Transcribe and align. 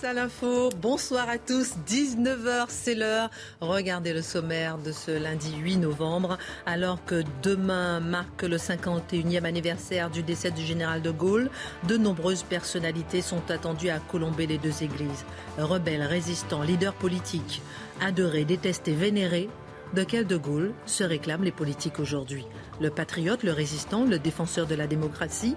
À 0.00 0.12
l'info, 0.12 0.70
bonsoir 0.80 1.28
à 1.28 1.38
tous, 1.38 1.74
19h 1.86 2.66
c'est 2.68 2.94
l'heure. 2.94 3.30
Regardez 3.60 4.12
le 4.12 4.22
sommaire 4.22 4.78
de 4.78 4.90
ce 4.90 5.12
lundi 5.12 5.54
8 5.54 5.76
novembre, 5.76 6.38
alors 6.66 7.04
que 7.04 7.22
demain 7.42 8.00
marque 8.00 8.42
le 8.42 8.56
51e 8.56 9.44
anniversaire 9.44 10.10
du 10.10 10.24
décès 10.24 10.50
du 10.50 10.62
général 10.62 11.02
de 11.02 11.10
Gaulle. 11.12 11.50
De 11.86 11.96
nombreuses 11.96 12.42
personnalités 12.42 13.22
sont 13.22 13.48
attendues 13.50 13.90
à 13.90 14.00
colomber 14.00 14.46
les 14.48 14.58
deux 14.58 14.82
églises. 14.82 15.24
Rebelles, 15.56 16.02
résistants, 16.02 16.62
leaders 16.62 16.94
politiques, 16.94 17.62
adorés, 18.00 18.44
détestés, 18.44 18.94
vénérés, 18.94 19.48
de 19.94 20.02
quel 20.02 20.26
De 20.26 20.36
Gaulle 20.36 20.72
se 20.84 21.04
réclament 21.04 21.44
les 21.44 21.52
politiques 21.52 22.00
aujourd'hui? 22.00 22.46
Le 22.82 22.90
patriote, 22.90 23.44
le 23.44 23.52
résistant, 23.52 24.04
le 24.04 24.18
défenseur 24.18 24.66
de 24.66 24.74
la 24.74 24.88
démocratie. 24.88 25.54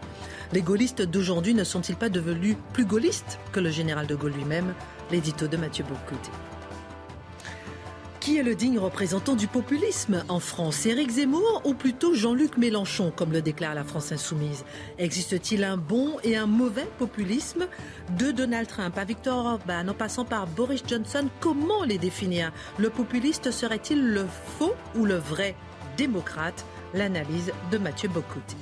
Les 0.53 0.61
gaullistes 0.61 1.01
d'aujourd'hui 1.01 1.55
ne 1.55 1.63
sont-ils 1.63 1.95
pas 1.95 2.09
devenus 2.09 2.55
plus 2.71 2.85
gaullistes 2.85 3.39
que 3.51 3.59
le 3.59 3.71
général 3.71 4.05
de 4.05 4.13
Gaulle 4.13 4.33
lui-même? 4.33 4.75
L'édito 5.09 5.47
de 5.47 5.57
Mathieu 5.57 5.83
Bocoté. 5.85 6.29
Qui 8.19 8.37
est 8.37 8.43
le 8.43 8.53
digne 8.53 8.77
représentant 8.77 9.35
du 9.35 9.47
populisme 9.47 10.23
en 10.29 10.39
France? 10.39 10.85
Éric 10.85 11.09
Zemmour 11.09 11.63
ou 11.65 11.73
plutôt 11.73 12.13
Jean-Luc 12.13 12.57
Mélenchon, 12.57 13.11
comme 13.15 13.31
le 13.31 13.41
déclare 13.41 13.73
la 13.73 13.83
France 13.83 14.11
insoumise? 14.11 14.63
Existe-t-il 14.99 15.63
un 15.63 15.77
bon 15.77 16.17
et 16.23 16.37
un 16.37 16.45
mauvais 16.45 16.87
populisme 16.99 17.65
De 18.19 18.29
Donald 18.29 18.67
Trump? 18.67 18.95
À 18.99 19.03
Victor 19.03 19.43
Orban, 19.43 19.87
en 19.87 19.93
passant 19.95 20.25
par 20.25 20.45
Boris 20.45 20.83
Johnson, 20.87 21.27
comment 21.39 21.83
les 21.85 21.97
définir? 21.97 22.51
Le 22.77 22.91
populiste 22.91 23.49
serait-il 23.49 24.13
le 24.13 24.27
faux 24.59 24.75
ou 24.95 25.05
le 25.05 25.15
vrai 25.15 25.55
démocrate? 25.97 26.63
L'analyse 26.95 27.51
de 27.71 27.77
Mathieu 27.77 28.07
Bocoté. 28.07 28.55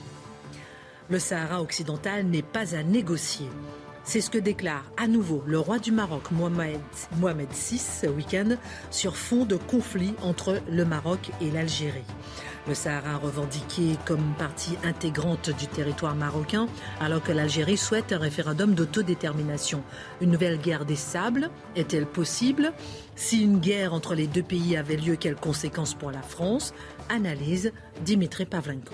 Le 1.08 1.20
Sahara 1.20 1.62
occidental 1.62 2.26
n'est 2.26 2.42
pas 2.42 2.76
à 2.76 2.82
négocier. 2.82 3.48
C'est 4.06 4.22
ce 4.22 4.32
que 4.32 4.40
déclare 4.40 4.84
à 4.98 5.08
nouveau 5.08 5.44
le 5.46 5.60
roi 5.60 5.78
du 5.78 5.92
Maroc, 5.92 6.32
Mohamed 6.32 6.80
VI, 7.52 7.78
ce 7.78 8.08
week-end, 8.08 8.58
sur 8.90 9.16
fond 9.16 9.46
de 9.46 9.56
conflit 9.56 10.16
entre 10.24 10.60
le 10.70 10.84
Maroc 10.84 11.30
et 11.42 11.52
l'Algérie. 11.52 12.04
Le 12.68 12.74
Sahara 12.74 13.18
revendiqué 13.18 13.98
comme 14.06 14.34
partie 14.38 14.78
intégrante 14.84 15.50
du 15.50 15.68
territoire 15.68 16.16
marocain, 16.16 16.68
alors 17.02 17.22
que 17.22 17.34
l'Algérie 17.34 17.78
souhaite 17.78 18.14
un 18.14 18.18
référendum 18.18 18.74
d'autodétermination. 18.74 19.84
Une 20.22 20.32
nouvelle 20.32 20.58
guerre 20.58 20.86
des 20.86 20.96
sables 20.96 21.50
est-elle 21.76 22.06
possible? 22.06 22.72
Si 23.16 23.44
une 23.44 23.60
guerre 23.60 23.94
entre 23.94 24.16
les 24.16 24.28
deux 24.28 24.44
pays 24.44 24.76
avait 24.76 24.96
lieu, 24.96 25.18
quelles 25.18 25.36
conséquences 25.36 25.94
pour 25.94 26.10
la 26.10 26.22
France? 26.22 26.74
Analyse 27.10 27.74
Dimitri 28.04 28.46
Pavlenko. 28.46 28.94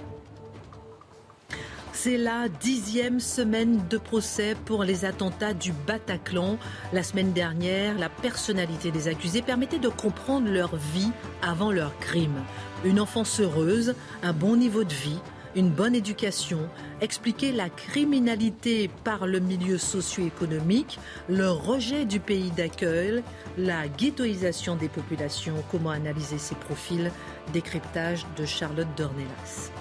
C'est 1.92 2.18
la 2.18 2.48
dixième 2.48 3.20
semaine 3.20 3.82
de 3.90 3.98
procès 3.98 4.56
pour 4.66 4.86
les 4.86 5.04
attentats 5.04 5.54
du 5.54 5.74
Bataclan. 5.74 6.58
La 6.94 7.04
semaine 7.04 7.34
dernière, 7.34 7.98
la 7.98 8.08
personnalité 8.08 8.90
des 8.92 9.10
accusés 9.10 9.42
permettait 9.42 9.80
de 9.80 9.90
comprendre 9.90 10.50
leur 10.50 10.78
vie 10.78 11.12
avant 11.42 11.74
leur 11.74 11.98
crime. 12.00 12.46
Une 12.86 13.02
enfance 13.02 13.42
heureuse, 13.42 13.96
un 14.24 14.32
bon 14.32 14.56
niveau 14.56 14.86
de 14.86 14.94
vie, 14.94 15.20
une 15.56 15.70
bonne 15.70 15.96
éducation, 15.96 16.60
expliquer 17.02 17.52
la 17.52 17.70
criminalité 17.70 18.90
par 19.04 19.26
le 19.26 19.40
milieu 19.40 19.78
socio-économique, 19.78 21.00
le 21.28 21.50
rejet 21.50 22.06
du 22.06 22.20
pays 22.20 22.52
d'accueil, 22.52 23.24
la 23.58 23.88
ghettoisation 23.88 24.76
des 24.76 24.90
populations, 24.90 25.56
comment 25.72 25.90
analyser 25.90 26.38
ces 26.38 26.56
profils, 26.56 27.12
décryptage 27.50 28.26
de 28.38 28.46
Charlotte 28.46 28.88
Dornelas. 28.98 29.72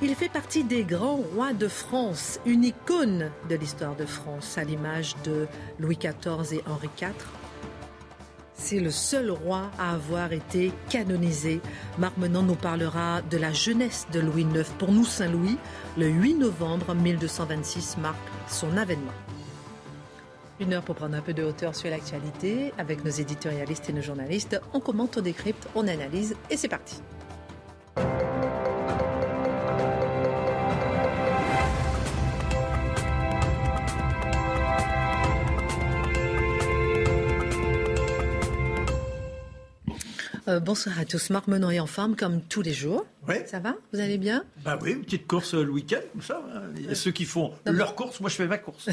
Il 0.00 0.14
fait 0.14 0.28
partie 0.28 0.62
des 0.62 0.84
grands 0.84 1.16
rois 1.16 1.52
de 1.52 1.66
France, 1.66 2.38
une 2.46 2.62
icône 2.62 3.30
de 3.48 3.56
l'histoire 3.56 3.96
de 3.96 4.06
France, 4.06 4.56
à 4.56 4.62
l'image 4.62 5.16
de 5.24 5.48
Louis 5.80 5.98
XIV 5.98 6.58
et 6.58 6.62
Henri 6.68 6.88
IV. 7.00 7.14
C'est 8.54 8.78
le 8.78 8.90
seul 8.90 9.30
roi 9.30 9.70
à 9.78 9.94
avoir 9.94 10.32
été 10.32 10.72
canonisé. 10.88 11.60
Marc 11.98 12.16
Menon 12.16 12.42
nous 12.42 12.54
parlera 12.54 13.22
de 13.22 13.38
la 13.38 13.52
jeunesse 13.52 14.06
de 14.12 14.20
Louis 14.20 14.42
IX. 14.42 14.68
Pour 14.78 14.92
nous, 14.92 15.04
Saint-Louis, 15.04 15.58
le 15.96 16.06
8 16.06 16.34
novembre 16.34 16.94
1226 16.94 17.98
marque 17.98 18.16
son 18.48 18.76
avènement. 18.76 19.12
Une 20.60 20.72
heure 20.72 20.82
pour 20.82 20.96
prendre 20.96 21.14
un 21.14 21.22
peu 21.22 21.34
de 21.34 21.44
hauteur 21.44 21.76
sur 21.76 21.88
l'actualité 21.88 22.72
avec 22.78 23.04
nos 23.04 23.10
éditorialistes 23.10 23.88
et 23.90 23.92
nos 23.92 24.02
journalistes. 24.02 24.60
On 24.72 24.80
commente, 24.80 25.16
on 25.16 25.20
décrypte, 25.20 25.68
on 25.76 25.86
analyse 25.86 26.34
et 26.50 26.56
c'est 26.56 26.68
parti. 26.68 27.00
Euh, 40.48 40.60
bonsoir 40.60 40.98
à 40.98 41.04
tous. 41.04 41.28
Marc 41.28 41.46
Menon 41.46 41.70
est 41.70 41.78
en 41.78 41.86
forme 41.86 42.16
comme 42.16 42.40
tous 42.40 42.62
les 42.62 42.72
jours. 42.72 43.04
Ça 43.46 43.58
va 43.58 43.74
Vous 43.92 44.00
allez 44.00 44.18
bien 44.18 44.44
Bah 44.64 44.78
oui, 44.80 44.92
une 44.92 45.02
petite 45.02 45.26
course 45.26 45.54
euh, 45.54 45.62
le 45.62 45.70
week-end, 45.70 46.00
comme 46.12 46.22
ça. 46.22 46.42
Hein. 46.54 46.62
Il 46.76 46.86
y 46.86 46.90
a 46.90 46.94
ceux 46.94 47.10
qui 47.10 47.24
font 47.24 47.52
leur 47.66 47.94
course, 47.94 48.20
moi 48.20 48.30
je 48.30 48.36
fais 48.36 48.46
ma 48.46 48.58
course. 48.58 48.88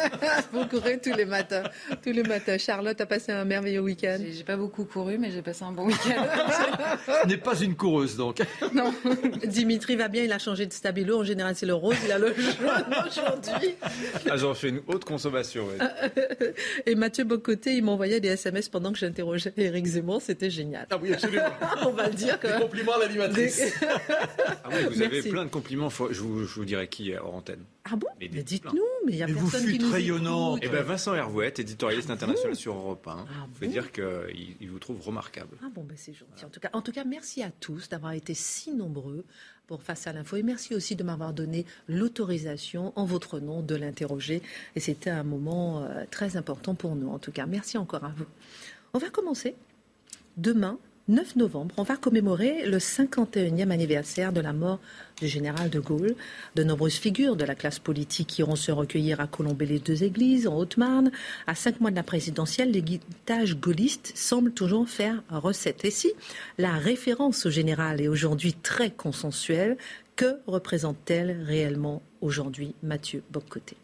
Vous 0.52 0.66
courez 0.66 0.98
tous 1.00 1.14
les 1.14 1.24
matins. 1.24 1.64
Tous 2.02 2.12
les 2.12 2.22
matins. 2.22 2.56
Charlotte 2.58 3.00
a 3.00 3.06
passé 3.06 3.32
un 3.32 3.44
merveilleux 3.44 3.80
week-end. 3.80 4.18
J'ai 4.30 4.44
pas 4.44 4.56
beaucoup 4.56 4.84
couru, 4.84 5.18
mais 5.18 5.30
j'ai 5.30 5.42
passé 5.42 5.64
un 5.64 5.72
bon 5.72 5.86
week-end. 5.86 6.26
Ce 7.22 7.26
n'est 7.28 7.36
pas 7.36 7.56
une 7.60 7.74
coureuse 7.76 8.16
donc. 8.16 8.42
Non. 8.74 8.92
Dimitri 9.44 9.94
va 9.94 10.08
bien, 10.08 10.24
il 10.24 10.32
a 10.32 10.38
changé 10.38 10.66
de 10.66 10.72
stabilo. 10.72 11.20
En 11.20 11.24
général, 11.24 11.54
c'est 11.54 11.66
le 11.66 11.74
rose, 11.74 11.96
il 12.04 12.10
a 12.10 12.18
le 12.18 12.34
jaune 12.34 13.06
aujourd'hui. 13.06 13.76
Ah, 14.28 14.36
j'en 14.36 14.54
fais 14.54 14.70
une 14.70 14.80
haute 14.88 15.04
consommation. 15.04 15.66
Et 16.86 16.94
Mathieu 16.94 17.24
Bocoté, 17.24 17.74
il 17.74 17.84
m'envoyait 17.84 18.20
des 18.20 18.28
SMS 18.28 18.68
pendant 18.68 18.92
que 18.92 18.98
j'interrogeais 18.98 19.52
Eric 19.56 19.86
Zemmour. 19.86 20.22
C'était 20.22 20.50
génial. 20.50 20.86
Ah 20.90 20.96
oui, 21.00 21.12
absolument. 21.12 21.44
On 21.86 21.90
va 21.90 22.08
le 22.08 22.14
dire. 22.14 22.38
Des 22.40 22.60
compliments 22.60 22.94
à 22.94 23.00
l'animatrice. 23.00 23.73
Ah 23.82 24.68
oui, 24.70 24.84
vous 24.90 25.02
avez 25.02 25.22
plein 25.22 25.44
de 25.44 25.50
compliments. 25.50 25.90
Je 25.90 26.20
vous, 26.20 26.44
je 26.44 26.54
vous 26.54 26.64
dirais 26.64 26.88
qui 26.88 27.14
hors 27.14 27.34
antenne. 27.34 27.64
Ah 27.84 27.96
bon 27.96 28.06
Mais, 28.18 28.28
dites-nous, 28.28 28.82
mais 29.04 29.12
il 29.12 29.18
y 29.18 29.22
a 29.22 29.26
mais 29.26 29.34
personne 29.34 29.60
vous 29.66 29.72
qui 29.72 29.78
nous 29.78 29.92
rayonnant. 29.92 30.56
Eh 30.62 30.68
ben 30.68 30.82
Vincent 30.82 31.14
Hervouette, 31.14 31.58
éditorialiste 31.58 32.10
international 32.10 32.56
sur 32.56 32.74
Europe 32.74 33.06
1. 33.06 33.26
Ah 33.28 33.46
je 33.54 33.66
veux 33.66 33.70
dire 33.70 33.92
qu'il 33.92 34.56
il 34.60 34.70
vous 34.70 34.78
trouve 34.78 35.00
remarquable. 35.02 35.56
Ah 35.62 35.68
bon, 35.74 35.84
ben 35.84 35.94
c'est 35.96 36.14
gentil. 36.14 36.44
En 36.44 36.48
tout, 36.48 36.60
cas, 36.60 36.70
en 36.72 36.80
tout 36.80 36.92
cas, 36.92 37.04
merci 37.04 37.42
à 37.42 37.50
tous 37.50 37.90
d'avoir 37.90 38.12
été 38.12 38.32
si 38.32 38.72
nombreux 38.72 39.24
pour 39.66 39.82
Face 39.82 40.06
à 40.06 40.12
l'info. 40.12 40.36
Et 40.36 40.42
merci 40.42 40.74
aussi 40.74 40.96
de 40.96 41.02
m'avoir 41.02 41.32
donné 41.32 41.64
l'autorisation 41.88 42.92
en 42.96 43.04
votre 43.04 43.40
nom 43.40 43.62
de 43.62 43.74
l'interroger. 43.74 44.42
Et 44.76 44.80
c'était 44.80 45.10
un 45.10 45.22
moment 45.22 45.82
euh, 45.84 46.04
très 46.10 46.36
important 46.36 46.74
pour 46.74 46.96
nous. 46.96 47.08
En 47.08 47.18
tout 47.18 47.32
cas, 47.32 47.46
merci 47.46 47.78
encore 47.78 48.04
à 48.04 48.12
vous. 48.16 48.26
On 48.92 48.98
va 48.98 49.10
commencer 49.10 49.56
demain 50.36 50.78
9 51.06 51.36
novembre, 51.36 51.74
on 51.76 51.82
va 51.82 51.98
commémorer 51.98 52.64
le 52.64 52.78
51e 52.78 53.70
anniversaire 53.70 54.32
de 54.32 54.40
la 54.40 54.54
mort 54.54 54.80
du 55.20 55.28
général 55.28 55.68
de 55.68 55.78
Gaulle. 55.78 56.16
De 56.54 56.64
nombreuses 56.64 56.96
figures 56.96 57.36
de 57.36 57.44
la 57.44 57.54
classe 57.54 57.78
politique 57.78 58.38
iront 58.38 58.56
se 58.56 58.72
recueillir 58.72 59.20
à 59.20 59.26
Colombey 59.26 59.66
les 59.66 59.78
deux 59.78 60.02
églises, 60.02 60.46
en 60.46 60.56
Haute-Marne. 60.56 61.10
À 61.46 61.54
cinq 61.54 61.82
mois 61.82 61.90
de 61.90 61.96
la 61.96 62.02
présidentielle, 62.02 62.70
l'héritage 62.70 63.56
gaulliste 63.56 64.12
semble 64.16 64.52
toujours 64.52 64.88
faire 64.88 65.22
recette. 65.28 65.84
Et 65.84 65.90
si 65.90 66.10
la 66.56 66.72
référence 66.72 67.44
au 67.44 67.50
général 67.50 68.00
est 68.00 68.08
aujourd'hui 68.08 68.54
très 68.54 68.90
consensuelle, 68.90 69.76
que 70.16 70.38
représente-t-elle 70.46 71.42
réellement 71.42 72.00
aujourd'hui, 72.22 72.74
Mathieu 72.82 73.22
Boccoté? 73.30 73.76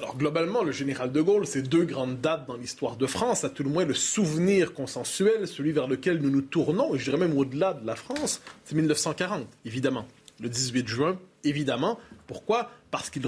Alors 0.00 0.16
globalement, 0.16 0.64
le 0.64 0.72
général 0.72 1.12
de 1.12 1.20
Gaulle, 1.20 1.46
c'est 1.46 1.60
deux 1.60 1.84
grandes 1.84 2.22
dates 2.22 2.46
dans 2.48 2.56
l'histoire 2.56 2.96
de 2.96 3.06
France, 3.06 3.44
à 3.44 3.50
tout 3.50 3.62
le 3.62 3.68
moins 3.68 3.84
le 3.84 3.92
souvenir 3.92 4.72
consensuel, 4.72 5.46
celui 5.46 5.72
vers 5.72 5.88
lequel 5.88 6.22
nous 6.22 6.30
nous 6.30 6.40
tournons, 6.40 6.94
et 6.94 6.98
je 6.98 7.04
dirais 7.04 7.18
même 7.18 7.36
au-delà 7.36 7.74
de 7.74 7.86
la 7.86 7.96
France, 7.96 8.40
c'est 8.64 8.74
1940, 8.74 9.46
évidemment. 9.66 10.06
Le 10.40 10.48
18 10.48 10.88
juin, 10.88 11.18
évidemment, 11.44 11.98
Pourquoi? 12.30 12.70
Parce 12.92 13.10
qu'il 13.10 13.26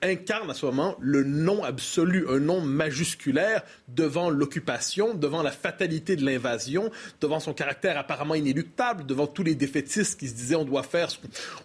incarne 0.00 0.48
à 0.48 0.54
ce 0.54 0.64
moment 0.64 0.94
le 1.00 1.24
nom 1.24 1.64
absolu, 1.64 2.24
un 2.28 2.38
nom 2.38 2.60
majusculaire 2.60 3.64
devant 3.88 4.30
l'occupation, 4.30 5.12
devant 5.12 5.42
la 5.42 5.50
fatalité 5.50 6.14
de 6.14 6.24
l'invasion, 6.24 6.88
devant 7.20 7.40
son 7.40 7.52
caractère 7.52 7.98
apparemment 7.98 8.36
inéluctable, 8.36 9.06
devant 9.06 9.26
tous 9.26 9.42
les 9.42 9.56
défaitistes 9.56 10.20
qui 10.20 10.28
se 10.28 10.34
disaient 10.34 10.54
on 10.54 10.64
doit 10.64 10.84
faire, 10.84 11.08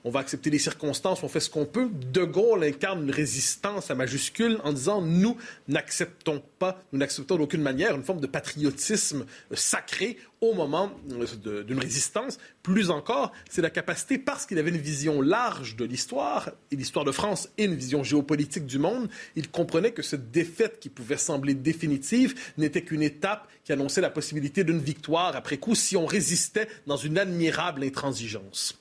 on 0.03 0.09
va 0.09 0.21
accepter 0.21 0.49
les 0.49 0.57
circonstances, 0.57 1.21
on 1.21 1.27
fait 1.27 1.39
ce 1.39 1.51
qu'on 1.51 1.65
peut. 1.65 1.89
De 2.11 2.23
Gaulle 2.23 2.63
incarne 2.63 3.03
une 3.03 3.11
résistance 3.11 3.91
à 3.91 3.95
majuscule 3.95 4.57
en 4.63 4.73
disant 4.73 5.03
nous 5.03 5.37
n'acceptons 5.67 6.41
pas, 6.57 6.81
nous 6.91 6.97
n'acceptons 6.97 7.37
d'aucune 7.37 7.61
manière 7.61 7.95
une 7.95 8.03
forme 8.03 8.19
de 8.19 8.27
patriotisme 8.27 9.27
sacré 9.53 10.17
au 10.41 10.53
moment 10.53 10.91
euh, 11.11 11.63
d'une 11.63 11.79
résistance. 11.79 12.37
Plus 12.63 12.89
encore, 12.89 13.31
c'est 13.49 13.61
la 13.61 13.69
capacité, 13.69 14.17
parce 14.17 14.45
qu'il 14.45 14.57
avait 14.57 14.69
une 14.69 14.77
vision 14.77 15.21
large 15.21 15.75
de 15.75 15.85
l'histoire, 15.85 16.51
et 16.71 16.75
l'histoire 16.75 17.05
de 17.05 17.11
France 17.11 17.49
et 17.57 17.65
une 17.65 17.75
vision 17.75 18.03
géopolitique 18.03 18.65
du 18.65 18.79
monde, 18.79 19.09
il 19.35 19.49
comprenait 19.49 19.91
que 19.91 20.01
cette 20.01 20.31
défaite 20.31 20.79
qui 20.79 20.89
pouvait 20.89 21.17
sembler 21.17 21.53
définitive 21.53 22.35
n'était 22.57 22.81
qu'une 22.81 23.01
étape 23.01 23.47
qui 23.63 23.73
annonçait 23.73 24.01
la 24.01 24.09
possibilité 24.09 24.63
d'une 24.63 24.79
victoire 24.79 25.35
après 25.35 25.57
coup 25.57 25.75
si 25.75 25.97
on 25.97 26.05
résistait 26.05 26.67
dans 26.87 26.97
une 26.97 27.17
admirable 27.17 27.83
intransigeance. 27.83 28.77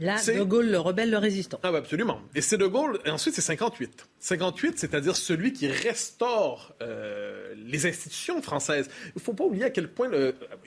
Là, 0.00 0.16
De 0.24 0.44
Gaulle, 0.44 0.70
le 0.70 0.78
rebelle, 0.78 1.10
le 1.10 1.18
résistant. 1.18 1.58
Ah 1.64 1.72
oui, 1.72 1.78
absolument. 1.78 2.20
Et 2.34 2.40
c'est 2.40 2.56
De 2.56 2.66
Gaulle, 2.66 3.00
et 3.04 3.10
ensuite 3.10 3.34
c'est 3.34 3.40
58. 3.40 4.06
58, 4.20 4.78
c'est-à-dire 4.78 5.14
celui 5.14 5.52
qui 5.52 5.68
restaure 5.68 6.74
euh, 6.82 7.54
les 7.56 7.86
institutions 7.86 8.42
françaises. 8.42 8.88
Il 9.06 9.12
ne 9.16 9.20
faut 9.20 9.32
pas 9.32 9.44
oublier 9.44 9.64
à 9.64 9.70
quel 9.70 9.88
point 9.88 10.08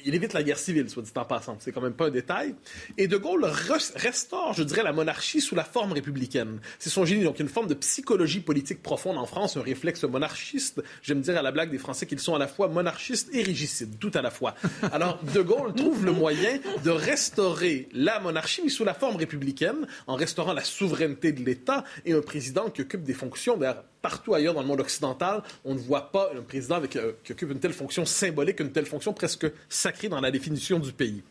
il 0.06 0.16
évite 0.16 0.34
la 0.34 0.44
guerre 0.44 0.60
civile, 0.60 0.90
soit 0.90 1.04
dit 1.04 1.12
en 1.16 1.26
passant. 1.26 1.58
C'est 1.60 1.72
quand 1.72 1.82
même 1.82 1.94
pas 1.94 2.08
un 2.08 2.12
détail. 2.12 2.56
Et 2.98 3.08
De 3.08 3.18
Gaulle 3.18 3.46
restaure, 3.96 4.54
je 4.54 4.64
dirais, 4.64 4.84
la 4.84 4.94
monarchie 4.94 5.42
sous 5.42 5.56
la 5.56 5.64
forme 5.64 5.92
républicaine. 5.92 6.60
C'est 6.80 6.90
son 6.90 7.06
génie. 7.06 7.24
Donc, 7.24 7.40
une 7.40 7.50
forme 7.50 7.68
de 7.68 7.74
psychologie 7.74 8.40
politique 8.40 8.82
profonde 8.82 9.18
en 9.18 9.26
France, 9.26 9.58
un 9.58 9.62
réflexe 9.62 10.04
monarchiste. 10.04 10.82
J'aime 11.02 11.22
dire 11.22 11.38
à 11.38 11.42
la 11.42 11.52
blague 11.52 11.72
des 11.72 11.78
Français 11.78 12.06
qu'ils 12.06 12.20
sont 12.20 12.36
à 12.36 12.40
la 12.40 12.48
fois 12.48 12.70
monarchistes 12.70 13.30
et 13.34 13.44
régicides, 13.44 14.00
tout 14.00 14.12
à 14.14 14.22
la 14.22 14.32
fois. 14.32 14.56
Alors, 14.94 15.20
De 15.34 15.42
Gaulle 15.42 15.74
trouve 15.74 16.06
le 16.06 16.14
moyen 16.14 16.60
de 16.84 16.90
restaurer 16.90 17.90
la 17.92 18.20
monarchie, 18.20 18.62
mais 18.64 18.70
sous 18.70 18.86
la 18.86 18.94
forme 18.94 19.18
républicaine, 19.18 19.88
en 20.08 20.16
restaurant 20.16 20.54
la 20.54 20.64
souveraineté 20.64 21.34
de 21.34 21.44
l'État 21.44 21.84
et 22.06 22.14
un 22.14 22.22
président 22.22 22.70
qui 22.70 22.82
occupe 22.82 23.04
des 23.04 23.14
fonctions 23.14 23.41
partout 24.02 24.34
ailleurs 24.34 24.54
dans 24.54 24.62
le 24.62 24.68
monde 24.68 24.82
occidental, 24.82 25.44
on 25.64 25.74
ne 25.74 25.80
voit 25.80 26.12
pas 26.12 26.32
un 26.38 26.42
président 26.42 26.82
euh, 26.82 27.14
qui 27.24 27.32
occupe 27.32 27.52
une 27.52 27.60
telle 27.60 27.74
fonction 27.74 28.06
symbolique, 28.06 28.60
une 28.60 28.72
telle 28.72 28.86
fonction 28.86 29.14
presque 29.14 29.48
sacrée 29.70 30.10
dans 30.10 30.22
la 30.22 30.32
définition 30.32 30.80
du 30.80 30.92
pays. 30.92 31.24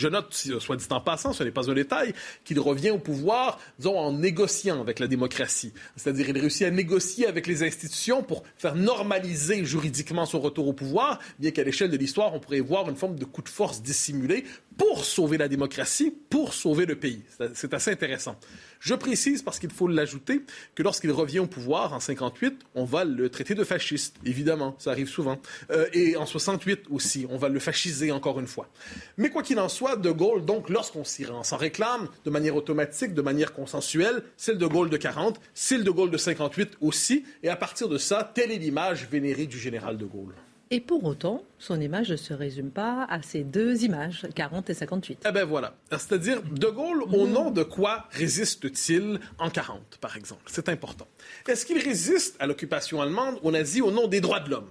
Je 0.00 0.08
note, 0.08 0.32
soit 0.32 0.76
dit 0.76 0.86
en 0.88 1.00
passant, 1.02 1.34
ce 1.34 1.44
n'est 1.44 1.50
pas 1.50 1.70
un 1.70 1.74
détail, 1.74 2.14
qu'il 2.46 2.58
revient 2.58 2.90
au 2.90 2.98
pouvoir, 2.98 3.60
en 3.84 4.12
négociant 4.14 4.80
avec 4.80 4.98
la 4.98 5.06
démocratie. 5.06 5.74
C'est-à-dire, 5.94 6.30
il 6.30 6.38
réussit 6.38 6.62
à 6.62 6.70
négocier 6.70 7.26
avec 7.26 7.46
les 7.46 7.62
institutions 7.62 8.22
pour 8.22 8.42
faire 8.56 8.76
normaliser 8.76 9.62
juridiquement 9.66 10.24
son 10.24 10.40
retour 10.40 10.68
au 10.68 10.72
pouvoir, 10.72 11.18
bien 11.38 11.50
qu'à 11.50 11.64
l'échelle 11.64 11.90
de 11.90 11.98
l'histoire, 11.98 12.32
on 12.32 12.40
pourrait 12.40 12.60
voir 12.60 12.88
une 12.88 12.96
forme 12.96 13.16
de 13.16 13.26
coup 13.26 13.42
de 13.42 13.50
force 13.50 13.82
dissimulé 13.82 14.44
pour 14.78 15.04
sauver 15.04 15.36
la 15.36 15.48
démocratie, 15.48 16.10
pour 16.30 16.54
sauver 16.54 16.86
le 16.86 16.96
pays. 16.96 17.22
C'est 17.52 17.74
assez 17.74 17.90
intéressant. 17.90 18.36
Je 18.80 18.94
précise, 18.94 19.42
parce 19.42 19.58
qu'il 19.58 19.70
faut 19.70 19.88
l'ajouter, 19.88 20.40
que 20.74 20.82
lorsqu'il 20.82 21.12
revient 21.12 21.40
au 21.40 21.46
pouvoir 21.46 21.92
en 21.92 22.00
58, 22.00 22.60
on 22.74 22.84
va 22.84 23.04
le 23.04 23.28
traiter 23.28 23.54
de 23.54 23.62
fasciste, 23.62 24.16
évidemment, 24.24 24.74
ça 24.78 24.90
arrive 24.90 25.08
souvent. 25.08 25.38
Euh, 25.70 25.86
et 25.92 26.16
en 26.16 26.24
68 26.24 26.86
aussi, 26.90 27.26
on 27.28 27.36
va 27.36 27.50
le 27.50 27.60
fasciser 27.60 28.10
encore 28.10 28.40
une 28.40 28.46
fois. 28.46 28.70
Mais 29.18 29.28
quoi 29.28 29.42
qu'il 29.42 29.60
en 29.60 29.68
soit, 29.68 29.96
De 29.96 30.10
Gaulle, 30.10 30.46
donc, 30.46 30.70
lorsqu'on 30.70 31.04
s'en 31.04 31.56
réclame 31.58 32.08
de 32.24 32.30
manière 32.30 32.56
automatique, 32.56 33.12
de 33.12 33.20
manière 33.20 33.52
consensuelle, 33.52 34.22
c'est 34.38 34.52
le 34.52 34.58
De 34.58 34.66
Gaulle 34.66 34.88
de 34.88 34.96
40, 34.96 35.38
c'est 35.52 35.76
le 35.76 35.84
De 35.84 35.90
Gaulle 35.90 36.10
de 36.10 36.16
58 36.16 36.78
aussi, 36.80 37.24
et 37.42 37.50
à 37.50 37.56
partir 37.56 37.86
de 37.86 37.98
ça, 37.98 38.32
telle 38.34 38.50
est 38.50 38.58
l'image 38.58 39.06
vénérée 39.10 39.46
du 39.46 39.58
général 39.58 39.98
De 39.98 40.06
Gaulle. 40.06 40.34
Et 40.72 40.78
pour 40.78 41.02
autant, 41.02 41.42
son 41.58 41.80
image 41.80 42.10
ne 42.12 42.16
se 42.16 42.32
résume 42.32 42.70
pas 42.70 43.04
à 43.10 43.22
ces 43.22 43.42
deux 43.42 43.82
images, 43.82 44.28
40 44.36 44.70
et 44.70 44.74
58. 44.74 45.26
Eh 45.28 45.32
bien 45.32 45.44
voilà. 45.44 45.74
C'est-à-dire, 45.90 46.42
De 46.44 46.68
Gaulle, 46.68 47.02
au 47.12 47.26
nom 47.26 47.50
de 47.50 47.64
quoi 47.64 48.06
résiste-t-il 48.12 49.18
en 49.40 49.50
40, 49.50 49.98
par 50.00 50.16
exemple? 50.16 50.42
C'est 50.46 50.68
important. 50.68 51.08
Est-ce 51.48 51.66
qu'il 51.66 51.78
résiste 51.78 52.36
à 52.38 52.46
l'occupation 52.46 53.02
allemande, 53.02 53.40
aux 53.42 53.50
nazis, 53.50 53.82
au 53.82 53.90
nom 53.90 54.06
des 54.06 54.20
droits 54.20 54.38
de 54.38 54.50
l'homme? 54.50 54.70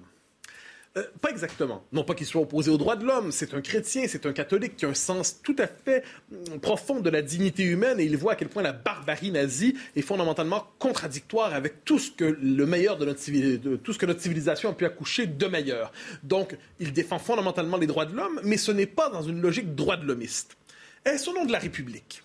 Euh, 0.98 1.04
pas 1.22 1.30
exactement. 1.30 1.84
Non 1.92 2.04
pas 2.04 2.16
qu'il 2.16 2.26
soit 2.26 2.42
opposé 2.42 2.72
aux 2.72 2.78
droits 2.78 2.96
de 2.96 3.06
l'homme. 3.06 3.32
C'est 3.32 3.54
un 3.54 3.62
chrétien, 3.62 4.06
c'est 4.08 4.26
un 4.26 4.34
catholique 4.34 4.76
qui 4.76 4.86
a 4.86 4.90
un 4.90 4.96
sens 4.96 5.40
tout 5.44 5.56
à 5.60 5.68
fait 5.68 6.04
mm, 6.32 6.58
profond 6.60 7.00
de 7.00 7.10
la 7.12 7.22
dignité 7.22 7.64
humaine 7.64 8.00
et 8.00 8.06
il 8.06 8.18
voit 8.18 8.34
à 8.34 8.36
quel 8.36 8.50
point 8.50 8.64
la 8.64 8.74
barbarie 8.74 9.32
nazie 9.32 9.76
est 9.96 10.02
fondamentalement 10.02 10.66
contradictoire 10.80 11.54
avec 11.54 11.86
tout 11.86 12.00
ce 12.00 12.10
que 12.10 12.26
le 12.26 12.66
meilleur 12.66 12.98
de 12.98 13.06
notre, 13.06 13.20
civilisation 13.22 14.70
a 14.70 14.74
pu 14.74 14.86
accoucher 14.86 15.28
de 15.28 15.46
meilleur. 15.46 15.92
Donc, 16.24 16.58
il 16.80 16.92
défend 16.92 17.20
fondamentalement 17.20 17.78
les 17.78 17.88
droits 17.88 18.06
de 18.06 18.16
l'homme, 18.16 18.40
mais 18.44 18.58
ce 18.58 18.72
n'est 18.72 18.88
pas 18.88 19.10
dans 19.10 19.22
une 19.22 19.42
logique 19.42 19.76
droit 19.76 19.96
de 19.96 20.06
l'hommiste. 20.06 20.58
Est-ce 21.06 21.30
au 21.30 21.34
nom 21.34 21.46
de 21.46 21.52
la 21.52 21.60
République? 21.60 22.24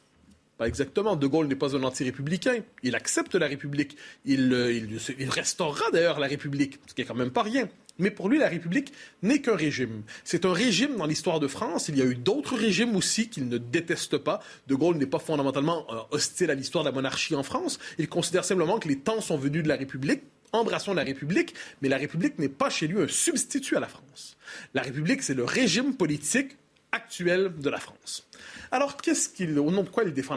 Pas 0.56 0.68
exactement. 0.68 1.16
De 1.16 1.26
Gaulle 1.26 1.48
n'est 1.48 1.56
pas 1.56 1.76
un 1.76 1.82
anti-républicain. 1.82 2.62
Il 2.82 2.94
accepte 2.94 3.34
la 3.34 3.48
République. 3.48 3.96
Il, 4.24 4.52
euh, 4.52 4.72
il 4.72 5.28
restaurera 5.28 5.90
d'ailleurs 5.92 6.20
la 6.20 6.28
République, 6.28 6.78
ce 6.86 6.94
qui 6.94 7.02
est 7.02 7.04
quand 7.04 7.14
même 7.14 7.32
pas 7.32 7.42
rien. 7.42 7.68
Mais 7.98 8.10
pour 8.10 8.28
lui, 8.28 8.38
la 8.38 8.48
République 8.48 8.92
n'est 9.22 9.40
qu'un 9.40 9.54
régime. 9.54 10.02
C'est 10.24 10.44
un 10.44 10.52
régime 10.52 10.96
dans 10.96 11.06
l'histoire 11.06 11.38
de 11.38 11.46
France. 11.46 11.88
Il 11.88 11.96
y 11.96 12.02
a 12.02 12.04
eu 12.04 12.16
d'autres 12.16 12.56
régimes 12.56 12.96
aussi 12.96 13.28
qu'il 13.28 13.48
ne 13.48 13.58
déteste 13.58 14.18
pas. 14.18 14.40
De 14.66 14.74
Gaulle 14.74 14.96
n'est 14.96 15.06
pas 15.06 15.20
fondamentalement 15.20 15.86
euh, 15.90 16.00
hostile 16.10 16.50
à 16.50 16.54
l'histoire 16.54 16.82
de 16.82 16.88
la 16.88 16.94
monarchie 16.94 17.36
en 17.36 17.44
France. 17.44 17.78
Il 17.98 18.08
considère 18.08 18.44
simplement 18.44 18.78
que 18.78 18.88
les 18.88 18.98
temps 18.98 19.20
sont 19.20 19.36
venus 19.36 19.62
de 19.62 19.68
la 19.68 19.76
République. 19.76 20.22
Embrassons 20.52 20.94
la 20.94 21.02
République, 21.02 21.54
mais 21.82 21.88
la 21.88 21.96
République 21.96 22.38
n'est 22.38 22.48
pas 22.48 22.70
chez 22.70 22.86
lui 22.86 23.00
un 23.00 23.08
substitut 23.08 23.76
à 23.76 23.80
la 23.80 23.88
France. 23.88 24.36
La 24.72 24.82
République, 24.82 25.22
c'est 25.22 25.34
le 25.34 25.44
régime 25.44 25.94
politique 25.94 26.56
actuel 26.94 27.52
de 27.58 27.68
la 27.68 27.78
France. 27.78 28.26
Alors, 28.70 28.96
qu'est-ce 28.96 29.28
qu'il, 29.28 29.58
au 29.58 29.70
nom 29.70 29.82
de 29.82 29.88
quoi 29.88 30.04
il 30.04 30.12
défend 30.12 30.36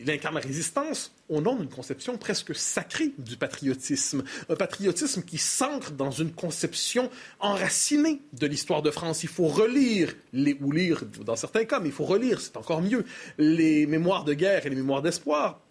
il 0.00 0.10
incarne 0.10 0.34
la 0.34 0.40
résistance? 0.40 1.12
Au 1.28 1.40
nom 1.40 1.56
d'une 1.56 1.68
conception 1.68 2.18
presque 2.18 2.54
sacrée 2.54 3.12
du 3.16 3.36
patriotisme. 3.36 4.22
Un 4.48 4.56
patriotisme 4.56 5.22
qui 5.22 5.38
s'ancre 5.38 5.92
dans 5.92 6.10
une 6.10 6.32
conception 6.32 7.10
enracinée 7.40 8.20
de 8.32 8.46
l'histoire 8.46 8.82
de 8.82 8.90
France. 8.90 9.22
Il 9.22 9.28
faut 9.28 9.46
relire, 9.46 10.14
les, 10.32 10.56
ou 10.60 10.70
lire 10.70 11.04
dans 11.24 11.36
certains 11.36 11.64
cas, 11.64 11.80
mais 11.80 11.88
il 11.88 11.94
faut 11.94 12.04
relire, 12.04 12.40
c'est 12.40 12.56
encore 12.56 12.82
mieux, 12.82 13.04
les 13.38 13.86
mémoires 13.86 14.24
de 14.24 14.34
guerre 14.34 14.66
et 14.66 14.70
les 14.70 14.76
mémoires 14.76 15.02
d'espoir 15.02 15.63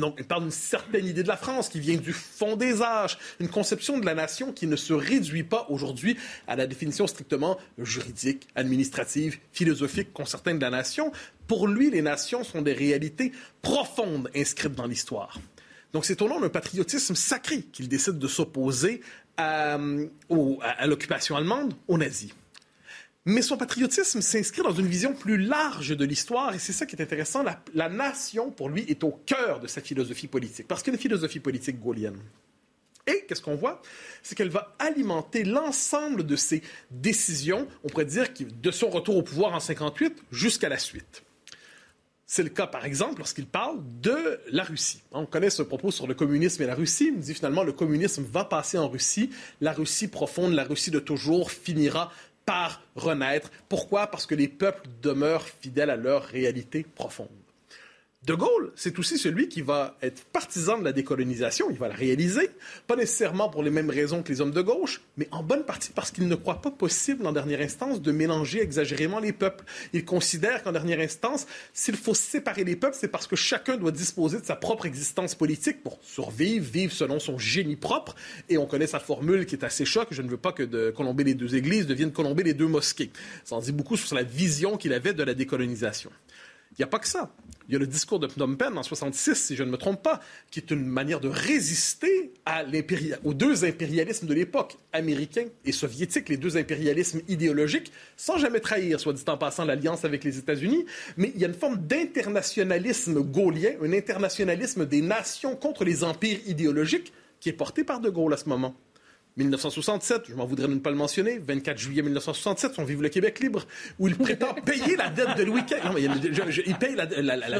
donc, 0.00 0.16
il 0.18 0.24
parle 0.24 0.42
d'une 0.42 0.50
certaine 0.50 1.06
idée 1.06 1.22
de 1.22 1.28
la 1.28 1.36
France 1.36 1.68
qui 1.68 1.80
vient 1.80 1.96
du 1.96 2.12
fond 2.12 2.56
des 2.56 2.82
âges, 2.82 3.18
une 3.40 3.48
conception 3.48 3.98
de 3.98 4.06
la 4.06 4.14
nation 4.14 4.52
qui 4.52 4.66
ne 4.66 4.76
se 4.76 4.92
réduit 4.92 5.44
pas 5.44 5.66
aujourd'hui 5.68 6.16
à 6.46 6.56
la 6.56 6.66
définition 6.66 7.06
strictement 7.06 7.58
juridique, 7.78 8.48
administrative, 8.54 9.38
philosophique 9.52 10.12
qu'ont 10.12 10.24
certains 10.24 10.54
de 10.54 10.60
la 10.60 10.70
nation. 10.70 11.12
Pour 11.46 11.68
lui, 11.68 11.90
les 11.90 12.02
nations 12.02 12.44
sont 12.44 12.62
des 12.62 12.72
réalités 12.72 13.32
profondes 13.62 14.30
inscrites 14.34 14.74
dans 14.74 14.86
l'histoire. 14.86 15.38
Donc, 15.92 16.04
c'est 16.04 16.20
au 16.20 16.28
nom 16.28 16.40
d'un 16.40 16.48
patriotisme 16.48 17.14
sacré 17.14 17.62
qu'il 17.62 17.88
décide 17.88 18.18
de 18.18 18.28
s'opposer 18.28 19.00
à, 19.36 19.78
à 19.78 20.86
l'occupation 20.86 21.36
allemande, 21.36 21.74
aux 21.88 21.98
nazis. 21.98 22.32
Mais 23.28 23.42
son 23.42 23.56
patriotisme 23.56 24.20
s'inscrit 24.20 24.62
dans 24.62 24.72
une 24.72 24.86
vision 24.86 25.12
plus 25.12 25.36
large 25.36 25.96
de 25.96 26.04
l'histoire, 26.04 26.54
et 26.54 26.60
c'est 26.60 26.72
ça 26.72 26.86
qui 26.86 26.94
est 26.94 27.02
intéressant. 27.02 27.44
La, 27.74 27.88
nation, 27.88 28.52
pour 28.52 28.68
lui, 28.68 28.84
est 28.88 29.02
au 29.02 29.10
cœur 29.26 29.58
de 29.58 29.66
sa 29.66 29.80
philosophie 29.80 30.28
politique, 30.28 30.68
parce 30.68 30.80
qu'il 30.80 30.92
y 30.92 30.94
a 30.94 30.96
une 30.96 31.02
philosophie 31.02 31.40
politique 31.40 31.80
gaulienne. 31.80 32.20
Et 33.04 33.24
qu'est-ce 33.26 33.42
qu'on 33.42 33.56
voit? 33.56 33.82
C'est 34.22 34.36
qu'elle 34.36 34.48
va 34.48 34.76
alimenter 34.78 35.42
l'ensemble 35.42 36.24
de 36.24 36.36
ses 36.36 36.62
décisions, 36.92 37.66
on 37.82 37.88
pourrait 37.88 38.04
dire, 38.04 38.28
de 38.40 38.70
son 38.70 38.90
retour 38.90 39.16
au 39.16 39.22
pouvoir 39.22 39.54
en 39.54 39.60
58 39.60 40.22
jusqu'à 40.30 40.68
la 40.68 40.78
suite. 40.78 41.24
C'est 42.28 42.42
le 42.42 42.48
cas, 42.48 42.66
par 42.66 42.84
exemple, 42.84 43.18
lorsqu'il 43.18 43.46
parle 43.46 43.78
de 44.02 44.40
la 44.50 44.64
Russie. 44.64 45.00
On 45.12 45.26
connaît 45.26 45.48
ce 45.48 45.62
propos 45.62 45.92
sur 45.92 46.08
le 46.08 46.14
communisme 46.14 46.60
et 46.64 46.66
la 46.66 46.74
Russie. 46.74 47.12
Il 47.14 47.20
dit 47.20 47.34
finalement 47.34 47.62
le 47.62 47.72
communisme 47.72 48.24
va 48.24 48.44
passer 48.44 48.78
en 48.78 48.88
Russie. 48.88 49.30
La 49.60 49.72
Russie 49.72 50.08
profonde, 50.08 50.52
la 50.52 50.64
Russie 50.64 50.90
de 50.90 50.98
toujours 50.98 51.52
finira 51.52 52.10
par 52.46 52.82
renaître. 52.94 53.50
Pourquoi? 53.68 54.06
Parce 54.06 54.24
que 54.24 54.34
les 54.34 54.48
peuples 54.48 54.88
demeurent 55.02 55.48
fidèles 55.48 55.90
à 55.90 55.96
leur 55.96 56.22
réalité 56.22 56.84
profonde. 56.94 57.28
De 58.26 58.34
Gaulle, 58.34 58.72
c'est 58.74 58.98
aussi 58.98 59.18
celui 59.18 59.48
qui 59.48 59.62
va 59.62 59.96
être 60.02 60.24
partisan 60.24 60.78
de 60.78 60.84
la 60.84 60.92
décolonisation, 60.92 61.70
il 61.70 61.78
va 61.78 61.86
la 61.86 61.94
réaliser, 61.94 62.50
pas 62.88 62.96
nécessairement 62.96 63.48
pour 63.48 63.62
les 63.62 63.70
mêmes 63.70 63.88
raisons 63.88 64.24
que 64.24 64.30
les 64.30 64.40
hommes 64.40 64.50
de 64.50 64.62
gauche, 64.62 65.00
mais 65.16 65.28
en 65.30 65.44
bonne 65.44 65.64
partie 65.64 65.92
parce 65.94 66.10
qu'il 66.10 66.26
ne 66.26 66.34
croit 66.34 66.60
pas 66.60 66.72
possible, 66.72 67.24
en 67.24 67.30
dernière 67.30 67.60
instance, 67.60 68.02
de 68.02 68.10
mélanger 68.10 68.60
exagérément 68.60 69.20
les 69.20 69.32
peuples. 69.32 69.64
Il 69.92 70.04
considère 70.04 70.64
qu'en 70.64 70.72
dernière 70.72 70.98
instance, 70.98 71.46
s'il 71.72 71.94
faut 71.94 72.14
séparer 72.14 72.64
les 72.64 72.74
peuples, 72.74 72.96
c'est 72.98 73.06
parce 73.06 73.28
que 73.28 73.36
chacun 73.36 73.76
doit 73.76 73.92
disposer 73.92 74.40
de 74.40 74.44
sa 74.44 74.56
propre 74.56 74.86
existence 74.86 75.36
politique 75.36 75.84
pour 75.84 76.00
survivre, 76.02 76.68
vivre 76.68 76.92
selon 76.92 77.20
son 77.20 77.38
génie 77.38 77.76
propre, 77.76 78.16
et 78.48 78.58
on 78.58 78.66
connaît 78.66 78.88
sa 78.88 78.98
formule 78.98 79.46
qui 79.46 79.54
est 79.54 79.64
assez 79.64 79.84
choc, 79.84 80.08
je 80.10 80.22
ne 80.22 80.28
veux 80.28 80.36
pas 80.36 80.50
que 80.50 80.64
de 80.64 80.90
colomber 80.90 81.22
les 81.22 81.34
deux 81.34 81.54
églises 81.54 81.86
devienne 81.86 82.10
colomber 82.10 82.42
les 82.42 82.54
deux 82.54 82.66
mosquées. 82.66 83.12
Ça 83.44 83.54
en 83.54 83.60
dit 83.60 83.70
beaucoup 83.70 83.96
sur 83.96 84.16
la 84.16 84.24
vision 84.24 84.76
qu'il 84.78 84.92
avait 84.94 85.12
de 85.12 85.22
la 85.22 85.34
décolonisation. 85.34 86.10
Il 86.78 86.82
n'y 86.82 86.84
a 86.84 86.88
pas 86.88 86.98
que 86.98 87.08
ça. 87.08 87.32
Il 87.68 87.72
y 87.72 87.76
a 87.76 87.78
le 87.80 87.86
discours 87.86 88.20
de 88.20 88.28
Phnom 88.28 88.54
Penh 88.54 88.76
en 88.76 88.82
66, 88.84 89.34
si 89.34 89.56
je 89.56 89.64
ne 89.64 89.70
me 89.70 89.76
trompe 89.76 90.00
pas, 90.00 90.20
qui 90.50 90.60
est 90.60 90.70
une 90.70 90.86
manière 90.86 91.18
de 91.18 91.28
résister 91.28 92.32
aux 93.24 93.34
deux 93.34 93.64
impérialismes 93.64 94.26
de 94.26 94.34
l'époque, 94.34 94.76
américain 94.92 95.46
et 95.64 95.72
soviétique, 95.72 96.28
les 96.28 96.36
deux 96.36 96.56
impérialismes 96.56 97.22
idéologiques, 97.28 97.90
sans 98.16 98.38
jamais 98.38 98.60
trahir, 98.60 99.00
soit 99.00 99.14
dit 99.14 99.24
en 99.26 99.36
passant, 99.36 99.64
l'alliance 99.64 100.04
avec 100.04 100.22
les 100.22 100.38
États-Unis. 100.38 100.84
Mais 101.16 101.32
il 101.34 101.40
y 101.40 101.44
a 101.44 101.48
une 101.48 101.54
forme 101.54 101.78
d'internationalisme 101.78 103.20
gaulien, 103.20 103.72
un 103.82 103.92
internationalisme 103.92 104.86
des 104.86 105.02
nations 105.02 105.56
contre 105.56 105.84
les 105.84 106.04
empires 106.04 106.38
idéologiques 106.46 107.12
qui 107.40 107.48
est 107.48 107.54
porté 107.54 107.82
par 107.82 108.00
De 108.00 108.10
Gaulle 108.10 108.34
à 108.34 108.36
ce 108.36 108.48
moment. 108.48 108.76
1967, 109.36 110.22
je 110.30 110.34
m'en 110.34 110.46
voudrais 110.46 110.66
de 110.66 110.74
ne 110.74 110.78
pas 110.78 110.90
le 110.90 110.96
mentionner, 110.96 111.38
24 111.38 111.78
juillet 111.78 112.02
1967, 112.02 112.72
on 112.78 112.84
vive 112.84 113.02
le 113.02 113.10
Québec 113.10 113.38
libre, 113.40 113.66
où 113.98 114.08
il 114.08 114.16
prétend 114.16 114.54
payer 114.64 114.96
la 114.96 115.10
dette 115.10 115.36
de 115.36 115.42
Louis 115.44 115.62
XV. 115.62 115.84
Non, 115.84 115.92
mais 115.92 116.02
il 116.02 116.74
paye 116.76 116.94
la, 116.94 117.04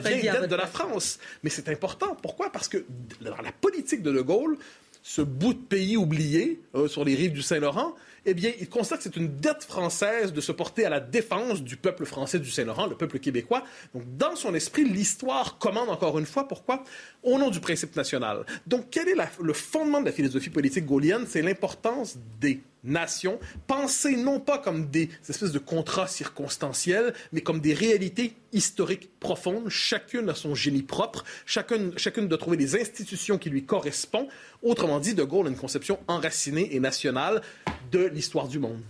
vieille 0.00 0.22
dette 0.22 0.48
de 0.48 0.56
la 0.56 0.66
France. 0.66 1.18
Mais 1.42 1.50
c'est 1.50 1.68
important. 1.68 2.16
Pourquoi? 2.22 2.50
Parce 2.50 2.68
que 2.68 2.84
dans 3.20 3.42
la 3.42 3.52
politique 3.52 4.02
de 4.02 4.10
De 4.10 4.22
Gaulle, 4.22 4.56
ce 5.02 5.20
bout 5.22 5.52
de 5.52 5.58
pays 5.58 5.96
oublié 5.96 6.60
euh, 6.74 6.88
sur 6.88 7.04
les 7.04 7.14
rives 7.14 7.32
du 7.32 7.42
Saint-Laurent, 7.42 7.94
eh 8.26 8.34
bien, 8.34 8.52
il 8.60 8.68
constate 8.68 8.98
que 8.98 9.04
c'est 9.04 9.16
une 9.16 9.36
dette 9.36 9.62
française 9.62 10.32
de 10.32 10.40
se 10.40 10.52
porter 10.52 10.84
à 10.84 10.90
la 10.90 11.00
défense 11.00 11.62
du 11.62 11.76
peuple 11.76 12.04
français 12.04 12.40
du 12.40 12.50
Saint-Laurent, 12.50 12.86
le 12.86 12.96
peuple 12.96 13.20
québécois. 13.20 13.62
Donc, 13.94 14.02
dans 14.16 14.34
son 14.34 14.54
esprit, 14.54 14.84
l'histoire 14.84 15.58
commande 15.58 15.88
encore 15.88 16.18
une 16.18 16.26
fois. 16.26 16.48
Pourquoi? 16.48 16.82
Au 17.22 17.38
nom 17.38 17.50
du 17.50 17.60
principe 17.60 17.94
national. 17.94 18.44
Donc, 18.66 18.86
quel 18.90 19.08
est 19.08 19.16
le 19.40 19.52
fondement 19.52 20.00
de 20.00 20.06
la 20.06 20.12
philosophie 20.12 20.50
politique 20.50 20.84
gaulienne? 20.84 21.24
C'est 21.28 21.42
l'importance 21.42 22.18
des 22.40 22.60
nations, 22.86 23.38
pensées 23.66 24.16
non 24.16 24.40
pas 24.40 24.58
comme 24.58 24.88
des 24.88 25.10
espèces 25.28 25.52
de 25.52 25.58
contrats 25.58 26.06
circonstanciels, 26.06 27.12
mais 27.32 27.40
comme 27.40 27.60
des 27.60 27.74
réalités 27.74 28.34
historiques 28.52 29.10
profondes. 29.20 29.68
Chacune 29.68 30.28
a 30.30 30.34
son 30.34 30.54
génie 30.54 30.82
propre, 30.82 31.24
chacune, 31.44 31.92
chacune 31.96 32.28
doit 32.28 32.38
trouver 32.38 32.56
des 32.56 32.80
institutions 32.80 33.38
qui 33.38 33.50
lui 33.50 33.64
correspondent. 33.64 34.28
Autrement 34.62 35.00
dit, 35.00 35.14
De 35.14 35.24
Gaulle 35.24 35.46
a 35.46 35.50
une 35.50 35.56
conception 35.56 35.98
enracinée 36.08 36.74
et 36.74 36.80
nationale 36.80 37.42
de 37.92 38.06
l'histoire 38.06 38.48
du 38.48 38.58
monde. 38.58 38.80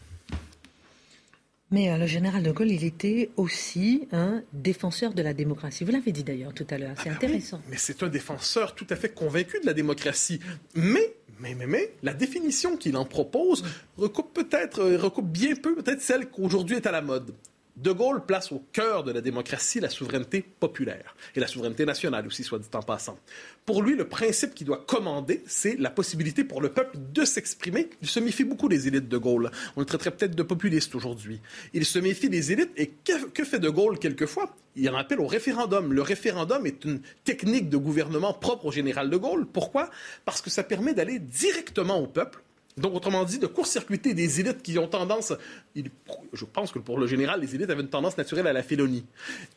Mais 1.72 1.90
euh, 1.90 1.98
le 1.98 2.06
général 2.06 2.44
de 2.44 2.52
Gaulle, 2.52 2.70
il 2.70 2.84
était 2.84 3.30
aussi 3.36 4.06
un 4.12 4.42
défenseur 4.52 5.12
de 5.14 5.22
la 5.22 5.34
démocratie. 5.34 5.84
Vous 5.84 5.90
l'avez 5.90 6.12
dit 6.12 6.22
d'ailleurs 6.22 6.54
tout 6.54 6.66
à 6.70 6.78
l'heure, 6.78 6.94
c'est 6.96 7.08
ah 7.08 7.16
ben 7.20 7.26
intéressant. 7.26 7.60
mais 7.68 7.76
c'est 7.76 8.04
un 8.04 8.08
défenseur 8.08 8.74
tout 8.74 8.86
à 8.88 8.94
fait 8.94 9.08
convaincu 9.08 9.58
de 9.60 9.66
la 9.66 9.74
démocratie. 9.74 10.38
Mais 10.74 11.14
mais, 11.40 11.54
mais, 11.54 11.66
mais, 11.66 11.94
la 12.02 12.14
définition 12.14 12.76
qu'il 12.76 12.96
en 12.96 13.04
propose 13.04 13.64
recoupe 13.96 14.32
peut-être, 14.32 14.80
euh, 14.80 14.98
recoupe 14.98 15.28
bien 15.28 15.54
peu 15.54 15.74
peut-être 15.74 16.02
celle 16.02 16.28
qu'aujourd'hui 16.28 16.76
est 16.76 16.86
à 16.86 16.92
la 16.92 17.02
mode. 17.02 17.34
De 17.76 17.92
Gaulle 17.92 18.24
place 18.24 18.52
au 18.52 18.64
cœur 18.72 19.04
de 19.04 19.12
la 19.12 19.20
démocratie 19.20 19.80
la 19.80 19.90
souveraineté 19.90 20.40
populaire 20.40 21.14
et 21.34 21.40
la 21.40 21.46
souveraineté 21.46 21.84
nationale 21.84 22.26
aussi, 22.26 22.42
soit 22.42 22.58
dit 22.58 22.68
en 22.72 22.80
passant. 22.80 23.18
Pour 23.66 23.82
lui, 23.82 23.96
le 23.96 24.08
principe 24.08 24.54
qui 24.54 24.64
doit 24.64 24.82
commander, 24.86 25.42
c'est 25.46 25.76
la 25.76 25.90
possibilité 25.90 26.42
pour 26.42 26.62
le 26.62 26.70
peuple 26.70 26.96
de 27.12 27.24
s'exprimer. 27.26 27.90
Il 28.00 28.08
se 28.08 28.18
méfie 28.18 28.44
beaucoup 28.44 28.70
des 28.70 28.88
élites 28.88 29.08
de 29.08 29.18
Gaulle. 29.18 29.50
On 29.76 29.80
le 29.80 29.86
traiterait 29.86 30.10
peut-être 30.10 30.34
de 30.34 30.42
populiste 30.42 30.94
aujourd'hui. 30.94 31.40
Il 31.74 31.84
se 31.84 31.98
méfie 31.98 32.30
des 32.30 32.50
élites 32.50 32.72
et 32.78 32.86
que, 32.86 33.26
que 33.26 33.44
fait 33.44 33.58
de 33.58 33.68
Gaulle 33.68 33.98
quelquefois? 33.98 34.56
Il 34.74 34.88
en 34.88 34.96
appelle 34.96 35.20
au 35.20 35.26
référendum. 35.26 35.92
Le 35.92 36.02
référendum 36.02 36.64
est 36.64 36.84
une 36.84 37.00
technique 37.24 37.68
de 37.68 37.76
gouvernement 37.76 38.32
propre 38.32 38.66
au 38.66 38.72
général 38.72 39.10
de 39.10 39.16
Gaulle. 39.18 39.46
Pourquoi? 39.46 39.90
Parce 40.24 40.40
que 40.40 40.48
ça 40.48 40.62
permet 40.62 40.94
d'aller 40.94 41.18
directement 41.18 41.98
au 41.98 42.06
peuple 42.06 42.42
donc, 42.76 42.94
autrement 42.94 43.24
dit, 43.24 43.38
de 43.38 43.46
court-circuiter 43.46 44.12
des 44.12 44.40
élites 44.40 44.62
qui 44.62 44.78
ont 44.78 44.86
tendance, 44.86 45.32
je 45.74 46.44
pense 46.44 46.72
que 46.72 46.78
pour 46.78 46.98
le 46.98 47.06
général, 47.06 47.40
les 47.40 47.54
élites 47.54 47.70
avaient 47.70 47.80
une 47.80 47.88
tendance 47.88 48.18
naturelle 48.18 48.46
à 48.46 48.52
la 48.52 48.62
félonie. 48.62 49.06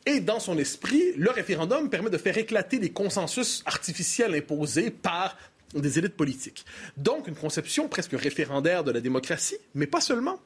Et 0.05 0.21
dans 0.21 0.39
son 0.39 0.57
esprit, 0.57 1.03
le 1.17 1.29
référendum 1.29 1.89
permet 1.89 2.09
de 2.09 2.17
faire 2.17 2.37
éclater 2.37 2.79
les 2.79 2.91
consensus 2.91 3.61
artificiels 3.65 4.33
imposés 4.35 4.89
par 4.89 5.35
des 5.73 5.99
élites 5.99 6.15
politiques. 6.15 6.65
Donc, 6.95 7.27
une 7.27 7.35
conception 7.35 7.89
presque 7.89 8.13
référendaire 8.13 8.85
de 8.85 8.91
la 8.91 9.01
démocratie, 9.01 9.57
mais 9.75 9.85
pas 9.85 9.99
seulement. 9.99 10.39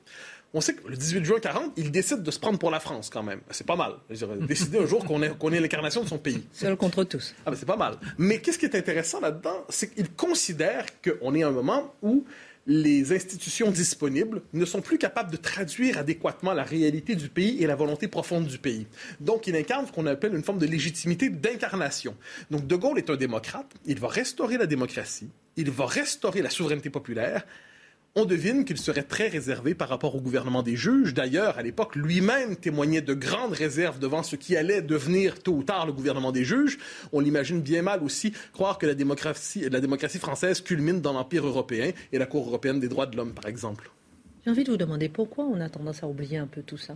On 0.55 0.61
sait 0.61 0.73
que 0.73 0.87
le 0.87 0.95
18 0.95 1.25
juin 1.25 1.39
40, 1.39 1.73
il 1.77 1.91
décide 1.91 2.23
de 2.23 2.31
se 2.31 2.39
prendre 2.39 2.57
pour 2.57 2.71
la 2.71 2.79
France 2.79 3.09
quand 3.11 3.23
même. 3.23 3.41
C'est 3.51 3.65
pas 3.65 3.75
mal. 3.75 3.93
Décider 4.47 4.79
un 4.79 4.85
jour 4.85 5.05
qu'on 5.05 5.21
est, 5.21 5.59
l'incarnation 5.59 6.03
de 6.03 6.09
son 6.09 6.17
pays. 6.19 6.43
Seul 6.53 6.75
contre 6.75 7.03
tous. 7.03 7.33
Ah 7.45 7.51
ben 7.51 7.57
c'est 7.57 7.65
pas 7.65 7.77
mal. 7.77 7.97
Mais 8.17 8.39
qu'est-ce 8.39 8.59
qui 8.59 8.65
est 8.65 8.75
intéressant 8.75 9.19
là-dedans, 9.19 9.65
c'est 9.69 9.93
qu'il 9.93 10.11
considère 10.11 10.85
qu'on 11.01 11.33
est 11.33 11.43
à 11.43 11.47
un 11.47 11.51
moment 11.51 11.95
où 12.03 12.23
les 12.65 13.11
institutions 13.13 13.71
disponibles 13.71 14.41
ne 14.53 14.65
sont 14.65 14.81
plus 14.81 14.97
capables 14.97 15.31
de 15.31 15.37
traduire 15.37 15.97
adéquatement 15.97 16.53
la 16.53 16.63
réalité 16.63 17.15
du 17.15 17.27
pays 17.27 17.61
et 17.61 17.67
la 17.67 17.75
volonté 17.75 18.07
profonde 18.07 18.47
du 18.47 18.57
pays. 18.57 18.87
Donc, 19.19 19.47
il 19.47 19.55
incarne 19.55 19.85
ce 19.85 19.91
qu'on 19.91 20.05
appelle 20.05 20.33
une 20.33 20.43
forme 20.43 20.59
de 20.59 20.65
légitimité 20.65 21.29
d'incarnation. 21.29 22.15
Donc, 22.51 22.65
De 22.65 22.75
Gaulle 22.75 22.99
est 22.99 23.09
un 23.09 23.17
démocrate, 23.17 23.71
il 23.85 23.99
va 23.99 24.07
restaurer 24.07 24.57
la 24.57 24.65
démocratie, 24.65 25.29
il 25.57 25.69
va 25.71 25.85
restaurer 25.85 26.41
la 26.41 26.49
souveraineté 26.49 26.89
populaire, 26.89 27.45
on 28.15 28.25
devine 28.25 28.63
qu'il 28.63 28.77
serait 28.77 29.03
très 29.03 29.27
réservé 29.27 29.73
par 29.73 29.89
rapport 29.89 30.15
au 30.15 30.21
gouvernement 30.21 30.61
des 30.61 30.75
juges. 30.75 31.13
D'ailleurs, 31.15 31.57
à 31.57 31.63
l'époque, 31.63 31.95
lui-même 31.95 32.55
témoignait 32.55 33.01
de 33.01 33.15
grandes 33.15 33.53
réserves 33.53 33.97
devant 33.97 34.21
ce 34.21 34.35
qui 34.35 34.55
allait 34.55 34.83
devenir 34.83 35.41
tôt 35.41 35.53
ou 35.53 35.63
tard 35.63 35.87
le 35.87 35.93
gouvernement 35.93 36.31
des 36.31 36.43
juges. 36.43 36.77
On 37.11 37.19
l'imagine 37.19 37.61
bien 37.61 37.81
mal 37.81 38.03
aussi 38.03 38.33
croire 38.51 38.77
que 38.77 38.85
la 38.85 38.93
démocratie, 38.93 40.19
française 40.19 40.61
culmine 40.61 41.01
dans 41.01 41.13
l'Empire 41.13 41.45
européen 41.47 41.91
et 42.11 42.19
la 42.19 42.27
Cour 42.27 42.47
européenne 42.47 42.79
des 42.79 42.87
droits 42.87 43.07
de 43.07 43.17
l'homme, 43.17 43.33
par 43.33 43.47
exemple. 43.47 43.89
J'ai 44.45 44.51
envie 44.51 44.63
de 44.63 44.71
vous 44.71 44.77
demander 44.77 45.09
pourquoi 45.09 45.45
on 45.45 45.59
a 45.59 45.69
tendance 45.69 46.03
à 46.03 46.07
oublier 46.07 46.37
un 46.37 46.47
peu 46.47 46.61
tout 46.61 46.77
ça? 46.77 46.95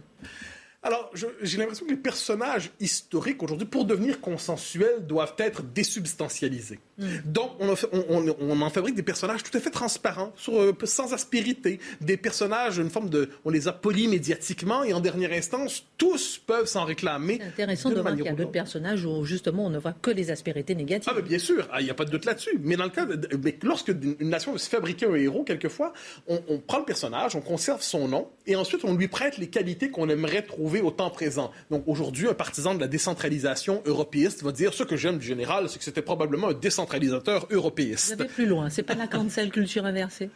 Alors, 0.84 1.12
j'ai 1.41 1.57
l'impression 1.57 1.88
que 1.88 1.91
les 1.91 1.98
personnages 1.98 2.69
historiques 2.79 3.41
aujourd'hui, 3.41 3.67
pour 3.67 3.84
devenir 3.84 4.22
consensuels, 4.22 5.05
doivent 5.07 5.34
être 5.39 5.63
désubstantialisés. 5.63 6.79
Hmm. 7.00 7.07
Donc, 7.25 7.51
on, 7.60 8.62
en 8.62 8.69
fabrique 8.69 8.96
des 8.96 9.03
personnages 9.03 9.41
tout 9.41 9.55
à 9.57 9.60
fait 9.60 9.72
transparents, 9.72 10.34
euh, 10.50 10.74
sans 10.84 11.13
aspérité, 11.13 11.79
des 12.00 12.15
personnages, 12.15 12.77
une 12.77 12.91
forme 12.91 13.10
de, 13.10 13.29
on 13.43 13.50
les 13.50 13.67
a 13.67 13.74
polis 13.74 14.07
médiatiquement, 14.07 14.84
et 14.84 14.93
en 14.93 15.00
dernière 15.00 15.31
instance, 15.31 15.84
tous 15.98 16.38
peuvent 16.38 16.67
s'en 16.67 16.86
réclamer. 16.86 17.39
C'est 17.41 17.48
intéressant 17.48 17.89
de, 17.89 18.00
voir 18.00 18.15
qu'il 18.15 18.25
y 18.25 18.29
a 18.29 18.34
d'autres 18.34 18.51
personnages 18.51 19.03
où 19.03 19.25
justement 19.25 19.65
on 19.65 19.69
ne 19.72 19.79
voit 19.79 19.93
que 19.93 20.12
les 20.12 20.29
aspérités 20.29 20.75
négatives. 20.75 21.12
Ah, 21.15 21.19
bien 21.22 21.39
sûr, 21.39 21.67
ah, 21.72 21.81
il 21.81 21.86
n'y 21.86 21.91
a 21.91 21.96
pas 21.96 22.05
de 22.05 22.12
doute 22.12 22.25
là-dessus. 22.25 22.60
Mais 22.62 22.75
dans 22.75 22.86
le 22.86 22.91
cas, 22.91 23.07
mais 23.43 23.57
lorsque 23.63 23.89
une 23.89 24.29
nation 24.29 24.53
veut 24.53 24.60
se 24.60 24.69
fabriquer 24.69 25.07
un 25.07 25.15
héros, 25.15 25.43
quelquefois, 25.43 25.91
on, 26.27 26.39
on 26.48 26.60
prend 26.60 26.79
le 26.79 26.86
personnage, 26.86 27.36
on 27.36 27.41
conserve 27.41 27.81
son 27.81 28.07
nom, 28.07 28.29
et 28.46 28.55
ensuite 28.55 28.86
on 28.86 28.96
lui 28.96 29.07
prête 29.07 29.39
les 29.39 29.48
qualités 29.48 29.89
qu'on 29.89 30.07
aimerait 30.07 30.43
trouver 30.43 30.66
au 30.75 30.91
temps 30.91 31.09
présent. 31.09 31.51
Donc 31.71 31.83
aujourd'hui, 31.88 32.27
un 32.27 32.33
partisan 32.33 32.75
de 32.75 32.79
la 32.79 32.88
décentralisation 32.88 33.81
européiste 33.86 34.43
va 34.43 34.51
dire 34.51 34.74
ce 34.74 34.83
que 34.83 34.95
j'aime 34.95 35.17
du 35.17 35.25
général, 35.25 35.69
c'est 35.69 35.77
que 35.79 35.83
c'était 35.83 36.01
probablement 36.01 36.50
un 36.50 36.53
décentralisateur 36.53 37.47
européiste. 37.50 38.15
Vous 38.17 38.25
plus 38.25 38.45
loin, 38.45 38.69
c'est 38.69 38.83
pas 38.83 38.95
la 38.95 39.07
cancel 39.07 39.50
culture 39.50 39.86
inversée 39.86 40.29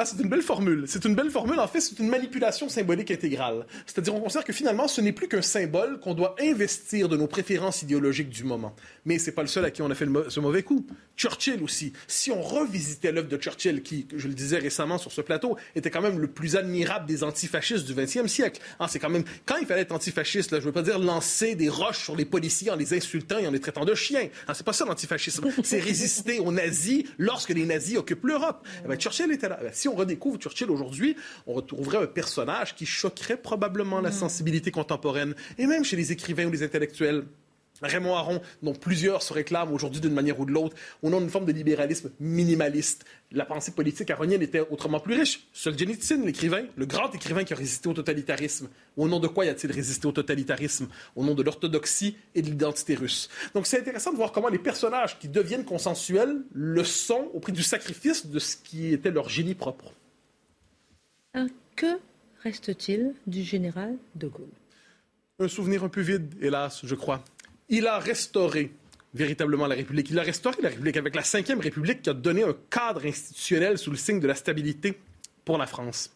ah, 0.00 0.04
c'est 0.04 0.22
une 0.22 0.28
belle 0.28 0.42
formule. 0.42 0.84
C'est 0.86 1.04
une 1.06 1.16
belle 1.16 1.28
formule. 1.28 1.58
En 1.58 1.66
fait, 1.66 1.80
c'est 1.80 1.98
une 1.98 2.08
manipulation 2.08 2.68
symbolique 2.68 3.10
intégrale. 3.10 3.66
C'est-à-dire, 3.84 4.14
on 4.14 4.20
considère 4.20 4.44
que 4.44 4.52
finalement, 4.52 4.86
ce 4.86 5.00
n'est 5.00 5.10
plus 5.10 5.26
qu'un 5.26 5.42
symbole 5.42 5.98
qu'on 5.98 6.14
doit 6.14 6.36
investir 6.40 7.08
de 7.08 7.16
nos 7.16 7.26
préférences 7.26 7.82
idéologiques 7.82 8.28
du 8.30 8.44
moment. 8.44 8.76
Mais 9.06 9.18
c'est 9.18 9.32
pas 9.32 9.42
le 9.42 9.48
seul 9.48 9.64
à 9.64 9.72
qui 9.72 9.82
on 9.82 9.90
a 9.90 9.96
fait 9.96 10.06
ce 10.28 10.38
mauvais 10.38 10.62
coup. 10.62 10.86
Churchill 11.16 11.64
aussi. 11.64 11.92
Si 12.06 12.30
on 12.30 12.40
revisitait 12.40 13.10
l'œuvre 13.10 13.26
de 13.26 13.36
Churchill, 13.38 13.82
qui, 13.82 14.06
je 14.16 14.28
le 14.28 14.34
disais 14.34 14.58
récemment 14.58 14.98
sur 14.98 15.10
ce 15.10 15.20
plateau, 15.20 15.56
était 15.74 15.90
quand 15.90 16.00
même 16.00 16.20
le 16.20 16.28
plus 16.28 16.54
admirable 16.54 17.06
des 17.06 17.24
antifascistes 17.24 17.84
du 17.84 17.92
20e 17.92 18.28
siècle. 18.28 18.60
Ah, 18.78 18.86
c'est 18.86 19.00
quand 19.00 19.10
même, 19.10 19.24
quand 19.46 19.56
il 19.56 19.66
fallait 19.66 19.80
être 19.82 19.90
antifasciste, 19.90 20.52
là, 20.52 20.60
je 20.60 20.64
veux 20.64 20.72
pas 20.72 20.82
dire 20.82 21.00
lancer 21.00 21.56
des 21.56 21.68
roches 21.68 22.04
sur 22.04 22.14
les 22.14 22.24
policiers 22.24 22.70
en 22.70 22.76
les 22.76 22.94
insultant 22.94 23.38
et 23.38 23.48
en 23.48 23.50
les 23.50 23.58
traitant 23.58 23.84
de 23.84 23.96
chiens. 23.96 24.28
Ah, 24.46 24.54
c'est 24.54 24.64
pas 24.64 24.72
ça 24.72 24.84
l'antifascisme. 24.84 25.44
c'est 25.64 25.80
résister 25.80 26.38
aux 26.38 26.52
nazis 26.52 27.02
lorsque 27.18 27.50
les 27.50 27.64
nazis 27.64 27.96
occupent 27.96 28.26
l'Europe. 28.26 28.64
Eh 28.84 28.86
ben, 28.86 28.96
Churchill 28.96 29.32
était 29.32 29.48
là. 29.48 29.58
Eh 29.60 29.64
ben, 29.64 29.72
on 29.88 29.94
redécouvre 29.94 30.38
Churchill 30.38 30.70
aujourd'hui, 30.70 31.16
on 31.46 31.54
retrouverait 31.54 31.98
un 31.98 32.06
personnage 32.06 32.74
qui 32.74 32.86
choquerait 32.86 33.36
probablement 33.36 34.00
la 34.00 34.10
mm. 34.10 34.12
sensibilité 34.12 34.70
contemporaine, 34.70 35.34
et 35.58 35.66
même 35.66 35.84
chez 35.84 35.96
les 35.96 36.12
écrivains 36.12 36.46
ou 36.46 36.50
les 36.50 36.62
intellectuels. 36.62 37.24
Raymond 37.82 38.14
Aron, 38.14 38.40
dont 38.62 38.74
plusieurs 38.74 39.22
se 39.22 39.32
réclament 39.32 39.72
aujourd'hui 39.72 40.00
d'une 40.00 40.12
manière 40.12 40.38
ou 40.40 40.44
de 40.44 40.52
l'autre, 40.52 40.76
au 41.02 41.10
nom 41.10 41.20
d'une 41.20 41.30
forme 41.30 41.46
de 41.46 41.52
libéralisme 41.52 42.10
minimaliste. 42.20 43.04
La 43.30 43.44
pensée 43.44 43.72
politique 43.72 44.10
aronienne 44.10 44.42
était 44.42 44.60
autrement 44.60 45.00
plus 45.00 45.14
riche. 45.14 45.46
Solzhenitsyn, 45.52 46.24
l'écrivain, 46.24 46.64
le 46.76 46.86
grand 46.86 47.14
écrivain 47.14 47.44
qui 47.44 47.52
a 47.52 47.56
résisté 47.56 47.88
au 47.88 47.92
totalitarisme. 47.92 48.68
Au 48.96 49.06
nom 49.06 49.20
de 49.20 49.28
quoi 49.28 49.44
y 49.44 49.48
a-t-il 49.48 49.72
résisté 49.72 50.06
au 50.06 50.12
totalitarisme? 50.12 50.88
Au 51.14 51.24
nom 51.24 51.34
de 51.34 51.42
l'orthodoxie 51.42 52.16
et 52.34 52.42
de 52.42 52.48
l'identité 52.48 52.94
russe. 52.94 53.28
Donc 53.54 53.66
c'est 53.66 53.78
intéressant 53.78 54.12
de 54.12 54.16
voir 54.16 54.32
comment 54.32 54.48
les 54.48 54.58
personnages 54.58 55.18
qui 55.18 55.28
deviennent 55.28 55.64
consensuels 55.64 56.42
le 56.52 56.84
sont 56.84 57.30
au 57.34 57.40
prix 57.40 57.52
du 57.52 57.62
sacrifice 57.62 58.26
de 58.26 58.38
ce 58.38 58.56
qui 58.56 58.92
était 58.92 59.10
leur 59.10 59.28
génie 59.28 59.54
propre. 59.54 59.92
Que 61.76 61.98
reste-t-il 62.42 63.14
du 63.28 63.44
général 63.44 63.94
de 64.16 64.26
Gaulle? 64.26 64.48
Un 65.38 65.46
souvenir 65.46 65.84
un 65.84 65.88
peu 65.88 66.00
vide, 66.00 66.34
hélas, 66.40 66.80
je 66.82 66.94
crois. 66.96 67.22
Il 67.70 67.86
a 67.86 67.98
restauré 67.98 68.72
véritablement 69.14 69.66
la 69.66 69.74
République. 69.74 70.08
Il 70.10 70.18
a 70.18 70.22
restauré 70.22 70.56
la 70.62 70.70
République 70.70 70.96
avec 70.96 71.14
la 71.14 71.22
Ve 71.22 71.60
République 71.60 72.02
qui 72.02 72.10
a 72.10 72.14
donné 72.14 72.42
un 72.42 72.56
cadre 72.70 73.04
institutionnel 73.04 73.76
sous 73.76 73.90
le 73.90 73.96
signe 73.96 74.20
de 74.20 74.26
la 74.26 74.34
stabilité 74.34 74.98
pour 75.44 75.58
la 75.58 75.66
France. 75.66 76.10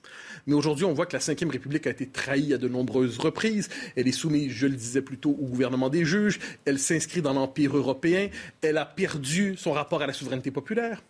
Mais 0.47 0.55
aujourd'hui, 0.55 0.85
on 0.85 0.95
voit 0.95 1.07
que 1.07 1.17
la 1.17 1.19
Ve 1.19 1.51
République 1.51 1.87
a 1.87 1.91
été 1.91 2.07
trahie 2.07 2.55
à 2.55 2.59
de 2.59 2.69
nombreuses 2.69 3.19
reprises. 3.19 3.69
Elle 3.97 4.09
est 4.09 4.13
soumise, 4.13 4.51
je 4.51 4.67
le 4.67 4.77
disais 4.77 5.03
plus 5.03 5.19
tôt, 5.19 5.37
au 5.41 5.47
gouvernement 5.47 5.91
des 5.91 6.05
juges. 6.07 6.39
Elle 6.65 6.79
s'inscrit 6.79 7.21
dans 7.21 7.35
l'Empire 7.35 7.77
européen. 7.77 8.29
Elle 8.63 8.79
a 8.79 8.87
perdu 8.87 9.55
son 9.59 9.73
rapport 9.73 10.01
à 10.01 10.07
la 10.07 10.15
souveraineté 10.15 10.51
populaire. 10.51 11.03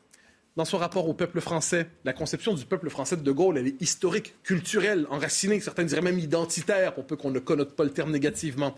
Dans 0.56 0.64
son 0.64 0.76
rapport 0.76 1.08
au 1.08 1.14
peuple 1.14 1.40
français, 1.40 1.86
la 2.04 2.12
conception 2.12 2.52
du 2.52 2.66
peuple 2.66 2.90
français 2.90 3.16
de 3.16 3.22
De 3.22 3.32
Gaulle, 3.32 3.58
elle 3.58 3.68
est 3.68 3.80
historique, 3.80 4.34
culturelle, 4.42 5.06
enracinée, 5.08 5.60
certains 5.60 5.84
diraient 5.84 6.02
même 6.02 6.18
identitaire, 6.18 6.94
pour 6.94 7.06
peu 7.06 7.16
qu'on 7.16 7.30
ne 7.30 7.38
connote 7.38 7.74
pas 7.74 7.84
le 7.84 7.90
terme 7.90 8.10
négativement. 8.10 8.76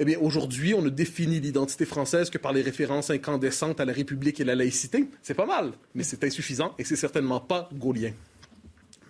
Eh 0.00 0.04
bien, 0.04 0.18
aujourd'hui, 0.18 0.74
on 0.74 0.82
ne 0.82 0.90
définit 0.90 1.40
l'identité 1.40 1.84
française 1.84 2.28
que 2.28 2.38
par 2.38 2.52
les 2.52 2.62
références 2.62 3.10
incandescentes 3.10 3.80
à 3.80 3.84
la 3.84 3.92
République 3.92 4.40
et 4.40 4.44
la 4.44 4.56
laïcité. 4.56 5.08
C'est 5.22 5.34
pas 5.34 5.46
mal, 5.46 5.72
mais 5.94 6.02
c'est 6.02 6.24
insuffisant 6.24 6.74
et 6.78 6.84
c'est 6.84 6.96
certainement 6.96 7.40
pas 7.40 7.68
gaulien. 7.72 8.12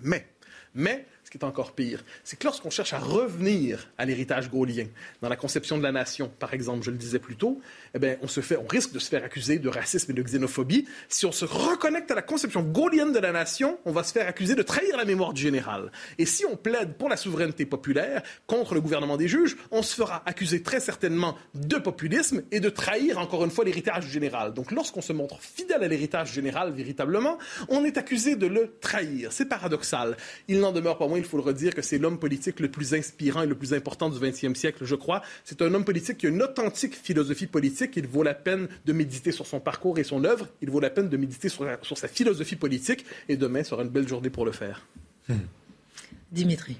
Mais, 0.02 0.26
mais, 0.74 1.06
qui 1.34 1.44
est 1.44 1.48
encore 1.48 1.72
pire, 1.72 2.04
c'est 2.22 2.38
que 2.38 2.44
lorsqu'on 2.44 2.70
cherche 2.70 2.92
à 2.92 2.98
revenir 3.00 3.88
à 3.98 4.04
l'héritage 4.04 4.50
gaulien, 4.50 4.86
dans 5.20 5.28
la 5.28 5.34
conception 5.34 5.76
de 5.76 5.82
la 5.82 5.90
nation, 5.90 6.30
par 6.38 6.54
exemple, 6.54 6.84
je 6.84 6.92
le 6.92 6.96
disais 6.96 7.18
plus 7.18 7.34
tôt, 7.34 7.60
eh 7.94 7.98
bien, 7.98 8.16
on, 8.22 8.28
se 8.28 8.40
fait, 8.40 8.56
on 8.56 8.66
risque 8.66 8.92
de 8.92 9.00
se 9.00 9.08
faire 9.08 9.24
accuser 9.24 9.58
de 9.58 9.68
racisme 9.68 10.12
et 10.12 10.14
de 10.14 10.22
xénophobie. 10.22 10.86
Si 11.08 11.26
on 11.26 11.32
se 11.32 11.44
reconnecte 11.44 12.08
à 12.12 12.14
la 12.14 12.22
conception 12.22 12.62
gaulienne 12.62 13.12
de 13.12 13.18
la 13.18 13.32
nation, 13.32 13.80
on 13.84 13.90
va 13.90 14.04
se 14.04 14.12
faire 14.12 14.28
accuser 14.28 14.54
de 14.54 14.62
trahir 14.62 14.96
la 14.96 15.04
mémoire 15.04 15.32
du 15.32 15.42
général. 15.42 15.90
Et 16.18 16.26
si 16.26 16.44
on 16.44 16.56
plaide 16.56 16.94
pour 16.94 17.08
la 17.08 17.16
souveraineté 17.16 17.66
populaire 17.66 18.22
contre 18.46 18.74
le 18.74 18.80
gouvernement 18.80 19.16
des 19.16 19.26
juges, 19.26 19.56
on 19.72 19.82
se 19.82 19.96
fera 19.96 20.22
accuser 20.26 20.62
très 20.62 20.78
certainement 20.78 21.36
de 21.54 21.78
populisme 21.78 22.42
et 22.52 22.60
de 22.60 22.68
trahir 22.68 23.18
encore 23.18 23.44
une 23.44 23.50
fois 23.50 23.64
l'héritage 23.64 24.06
général. 24.06 24.54
Donc 24.54 24.70
lorsqu'on 24.70 25.02
se 25.02 25.12
montre 25.12 25.40
fidèle 25.40 25.82
à 25.82 25.88
l'héritage 25.88 26.32
général 26.32 26.70
véritablement, 26.72 27.38
on 27.68 27.84
est 27.84 27.98
accusé 27.98 28.36
de 28.36 28.46
le 28.46 28.76
trahir. 28.80 29.32
C'est 29.32 29.46
paradoxal. 29.46 30.16
Il 30.46 30.60
n'en 30.60 30.70
demeure 30.70 30.96
pas 30.96 31.08
moins 31.08 31.23
il 31.24 31.28
faut 31.28 31.36
le 31.36 31.42
redire, 31.42 31.74
que 31.74 31.82
c'est 31.82 31.98
l'homme 31.98 32.18
politique 32.18 32.60
le 32.60 32.70
plus 32.70 32.94
inspirant 32.94 33.42
et 33.42 33.46
le 33.46 33.54
plus 33.54 33.74
important 33.74 34.08
du 34.08 34.18
20e 34.18 34.54
siècle, 34.54 34.84
je 34.84 34.94
crois. 34.94 35.22
C'est 35.44 35.62
un 35.62 35.72
homme 35.74 35.84
politique 35.84 36.18
qui 36.18 36.26
a 36.26 36.28
une 36.28 36.42
authentique 36.42 36.94
philosophie 36.94 37.46
politique. 37.46 37.92
Il 37.96 38.06
vaut 38.06 38.22
la 38.22 38.34
peine 38.34 38.68
de 38.84 38.92
méditer 38.92 39.32
sur 39.32 39.46
son 39.46 39.60
parcours 39.60 39.98
et 39.98 40.04
son 40.04 40.24
œuvre. 40.24 40.48
Il 40.62 40.70
vaut 40.70 40.80
la 40.80 40.90
peine 40.90 41.08
de 41.08 41.16
méditer 41.16 41.48
sur, 41.48 41.66
sa 41.96 42.08
philosophie 42.08 42.56
politique. 42.56 43.04
Et 43.28 43.36
demain 43.36 43.64
sera 43.64 43.82
une 43.82 43.88
belle 43.88 44.08
journée 44.08 44.30
pour 44.30 44.44
le 44.44 44.52
faire. 44.52 44.86
Hmm. 45.28 45.34
Dimitri. 46.30 46.76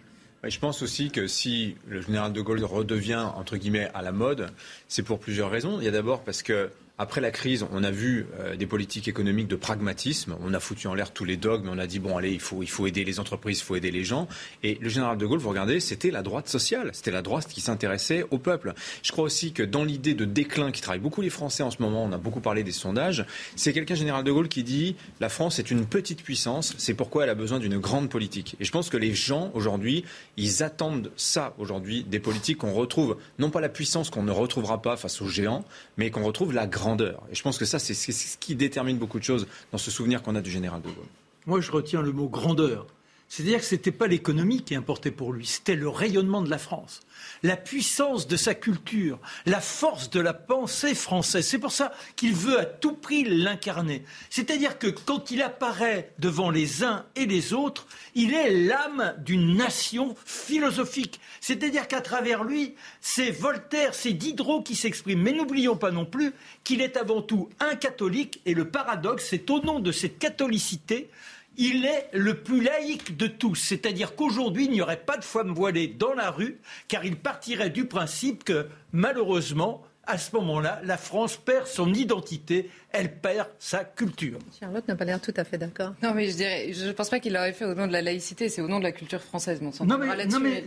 Je 0.47 0.59
pense 0.59 0.83
aussi 0.83 1.11
que 1.11 1.27
si 1.27 1.77
le 1.89 2.03
général 2.03 2.33
de 2.33 2.41
Gaulle 2.43 2.63
redevient, 2.65 3.27
entre 3.35 3.57
guillemets, 3.57 3.91
à 3.95 4.03
la 4.03 4.13
mode, 4.13 4.51
c'est 4.89 5.03
pour 5.03 5.19
plusieurs 5.19 5.51
raisons. 5.51 5.81
Il 5.81 5.85
y 5.85 5.89
a 5.89 5.91
d'abord 5.91 6.23
parce 6.23 6.43
que 6.43 6.71
après 6.97 7.21
la 7.21 7.33
crise, 7.33 7.67
on 7.73 7.83
a 7.83 7.91
vu 7.91 8.29
euh, 8.39 8.55
des 8.55 8.67
politiques 8.67 9.09
économiques 9.09 9.49
de 9.49 9.57
pragmatisme. 9.57 10.37
On 10.41 10.55
a 10.55 10.61
foutu 10.61 10.87
en 10.87 10.95
l'air 10.95 11.13
tous 11.13 11.25
les 11.25 11.37
dogmes. 11.37 11.69
On 11.69 11.79
a 11.79 11.89
dit 11.89 11.99
bon, 11.99 12.17
allez, 12.17 12.31
il 12.31 12.39
faut, 12.39 12.63
il 12.63 12.71
faut 12.71 12.87
aider 12.87 13.03
les 13.03 13.19
entreprises, 13.19 13.59
il 13.59 13.65
faut 13.65 13.75
aider 13.75 13.91
les 13.91 14.05
gens. 14.05 14.29
Et 14.63 14.79
le 14.81 14.89
général 14.89 15.19
de 15.19 15.27
Gaulle, 15.27 15.41
vous 15.41 15.49
regardez, 15.49 15.81
c'était 15.81 16.13
la 16.13 16.23
droite 16.23 16.49
sociale. 16.49 16.91
C'était 16.93 17.11
la 17.11 17.23
droite 17.23 17.49
qui 17.49 17.61
s'intéressait 17.61 18.25
au 18.31 18.39
peuple. 18.39 18.75
Je 19.03 19.11
crois 19.11 19.25
aussi 19.25 19.53
que 19.53 19.65
dans 19.65 19.83
l'idée 19.83 20.15
de 20.15 20.25
déclin 20.25 20.71
qui 20.71 20.83
travaille 20.83 21.01
beaucoup 21.01 21.21
les 21.21 21.31
Français 21.31 21.65
en 21.65 21.73
ce 21.73 21.83
moment, 21.83 22.05
on 22.05 22.13
a 22.13 22.19
beaucoup 22.19 22.41
parlé 22.41 22.63
des 22.63 22.71
sondages. 22.71 23.27
C'est 23.57 23.73
quelqu'un, 23.73 23.97
général 23.97 24.23
de 24.23 24.31
Gaulle, 24.31 24.49
qui 24.49 24.63
dit 24.63 24.95
la 25.19 25.29
France 25.29 25.59
est 25.59 25.73
une 25.73 25.87
petite 25.87 26.23
puissance. 26.23 26.75
C'est 26.79 26.95
pourquoi 26.95 27.25
elle 27.25 27.31
a 27.31 27.35
besoin 27.35 27.59
d'une 27.59 27.79
grande 27.79 28.09
politique. 28.09 28.55
Et 28.61 28.65
je 28.65 28.71
pense 28.71 28.89
que 28.89 28.97
les 28.97 29.15
gens 29.15 29.51
aujourd'hui, 29.55 30.05
ils 30.37 30.63
attendent 30.63 31.11
ça 31.17 31.55
aujourd'hui 31.59 32.05
des 32.05 32.21
politiques 32.21 32.59
qu'on 32.59 32.73
retrouve 32.73 33.17
non 33.41 33.51
pas 33.51 33.61
la 33.61 33.69
puissance 33.69 34.11
qu'on 34.11 34.23
ne 34.23 34.31
retrouvera 34.31 34.81
pas 34.81 34.97
face 34.97 35.21
aux 35.21 35.29
géants, 35.29 35.65
mais 35.97 36.11
qu'on 36.11 36.23
retrouve 36.23 36.53
la 36.53 36.69
grande 36.69 36.84
grandeur. 36.85 37.23
Et 37.31 37.35
je 37.35 37.43
pense 37.43 37.59
que 37.59 37.65
ça, 37.65 37.79
c'est 37.79 37.95
ce 37.95 38.37
qui 38.39 38.55
détermine 38.55 38.99
beaucoup 38.99 39.19
de 39.19 39.25
choses 39.25 39.47
dans 39.73 39.79
ce 39.79 39.91
souvenir 39.91 40.23
qu'on 40.23 40.35
a 40.35 40.43
du 40.43 40.51
général 40.51 40.83
de 40.83 40.89
Gaulle. 40.89 41.13
Moi, 41.47 41.61
je 41.61 41.71
retiens 41.73 42.03
le 42.03 42.13
mot 42.13 42.29
grandeur. 42.29 42.87
C'est-à-dire 43.29 43.61
que 43.61 43.65
ce 43.65 43.75
n'était 43.75 43.91
pas 43.91 44.07
l'économie 44.07 44.63
qui 44.63 44.75
importait 44.75 45.11
pour 45.11 45.33
lui, 45.33 45.47
c'était 45.47 45.77
le 45.77 45.89
rayonnement 45.89 46.43
de 46.43 46.51
la 46.51 46.59
France, 46.59 47.01
la 47.45 47.57
puissance 47.57 48.27
de 48.27 48.37
sa 48.37 48.55
culture, 48.55 49.21
la 49.45 49.61
force 49.61 50.09
de 50.11 50.19
la 50.19 50.33
pensée 50.33 50.95
française. 50.95 51.47
C'est 51.47 51.59
pour 51.59 51.73
ça 51.73 51.93
qu'il 52.17 52.33
veut 52.33 52.59
à 52.59 52.65
tout 52.65 52.95
prix 52.95 53.25
l'incarner. 53.25 54.03
C'est-à-dire 54.31 54.79
que 54.79 54.87
quand 54.87 55.31
il 55.31 55.43
apparaît 55.43 56.11
devant 56.19 56.51
les 56.51 56.83
uns 56.83 57.05
et 57.15 57.27
les 57.27 57.53
autres, 57.53 57.87
il 58.15 58.33
est 58.33 58.51
l'âme 58.51 59.15
d'une 59.19 59.57
nation 59.57 60.17
philosophique. 60.25 61.21
C'est-à-dire 61.43 61.87
qu'à 61.87 62.01
travers 62.01 62.45
lui, 62.45 62.75
c'est 63.03 63.31
Voltaire, 63.31 63.95
c'est 63.95 64.13
Diderot 64.13 64.63
qui 64.63 64.75
s'expriment. 64.75 65.23
Mais 65.23 65.33
n'oublions 65.33 65.77
pas 65.77 65.91
non 65.91 66.07
plus 66.07 66.33
qu'il 66.65 66.81
est 66.81 66.97
avant 66.97 67.21
tout 67.21 67.51
un 67.61 67.75
catholique 67.75 68.41
et 68.47 68.55
le 68.55 68.71
paradoxe, 68.71 69.27
c'est 69.29 69.51
au 69.51 69.61
nom 69.61 69.81
de 69.81 69.93
cette 69.93 70.19
catholicité 70.19 71.11
il 71.57 71.85
est 71.85 72.09
le 72.13 72.35
plus 72.35 72.63
laïque 72.63 73.17
de 73.17 73.27
tous. 73.27 73.55
C'est-à-dire 73.57 74.15
qu'aujourd'hui, 74.15 74.67
il 74.67 74.71
n'y 74.71 74.83
aurait 74.83 75.05
pas 75.05 75.17
de 75.17 75.25
femmes 75.25 75.53
voilées 75.53 75.89
dans 75.89 76.15
la 76.15 76.31
rue, 76.31 76.59
car 76.89 77.05
il 77.05 77.17
partirait 77.17 77.71
du 77.71 77.87
principe 77.87 78.45
que, 78.45 78.67
malheureusement, 78.93 79.83
à 80.07 80.19
ce 80.19 80.35
moment-là, 80.37 80.81
la 80.85 80.97
France 80.99 81.37
perd 81.37 81.67
son 81.67 81.93
identité, 81.95 82.71
elle 82.93 83.21
perd 83.21 83.49
sa 83.59 83.85
culture. 83.85 84.39
Charlotte 84.59 84.87
n'a 84.87 84.97
pas 84.97 85.05
l'air 85.05 85.21
tout 85.21 85.33
à 85.37 85.45
fait 85.45 85.57
d'accord. 85.59 85.95
Non, 86.03 86.13
mais 86.15 86.29
je 86.29 86.37
dirais, 86.37 86.73
je 86.73 86.87
ne 86.87 86.93
pense 86.93 87.09
pas 87.09 87.21
qu'il 87.21 87.33
l'aurait 87.33 87.53
fait 87.53 87.65
au 87.65 87.75
nom 87.75 87.87
de 87.87 87.93
la 87.93 88.03
laïcité, 88.03 88.49
c'est 88.49 88.61
au 88.61 88.69
nom 88.69 88.79
de 88.79 88.85
la 88.85 88.93
culture 88.93 89.23
française, 89.23 89.61
mon 89.63 89.71
Non, 89.87 89.99
mais, 89.99 90.27
non, 90.27 90.41
mais 90.41 90.65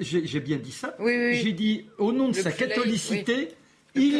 j'ai 0.00 0.40
bien 0.40 0.56
dit 0.56 0.72
ça. 0.72 0.96
J'ai 0.98 1.52
dit 1.52 1.86
au 1.98 2.12
nom 2.12 2.28
de 2.28 2.34
sa 2.34 2.52
catholicité. 2.52 3.50
Il, 3.94 4.12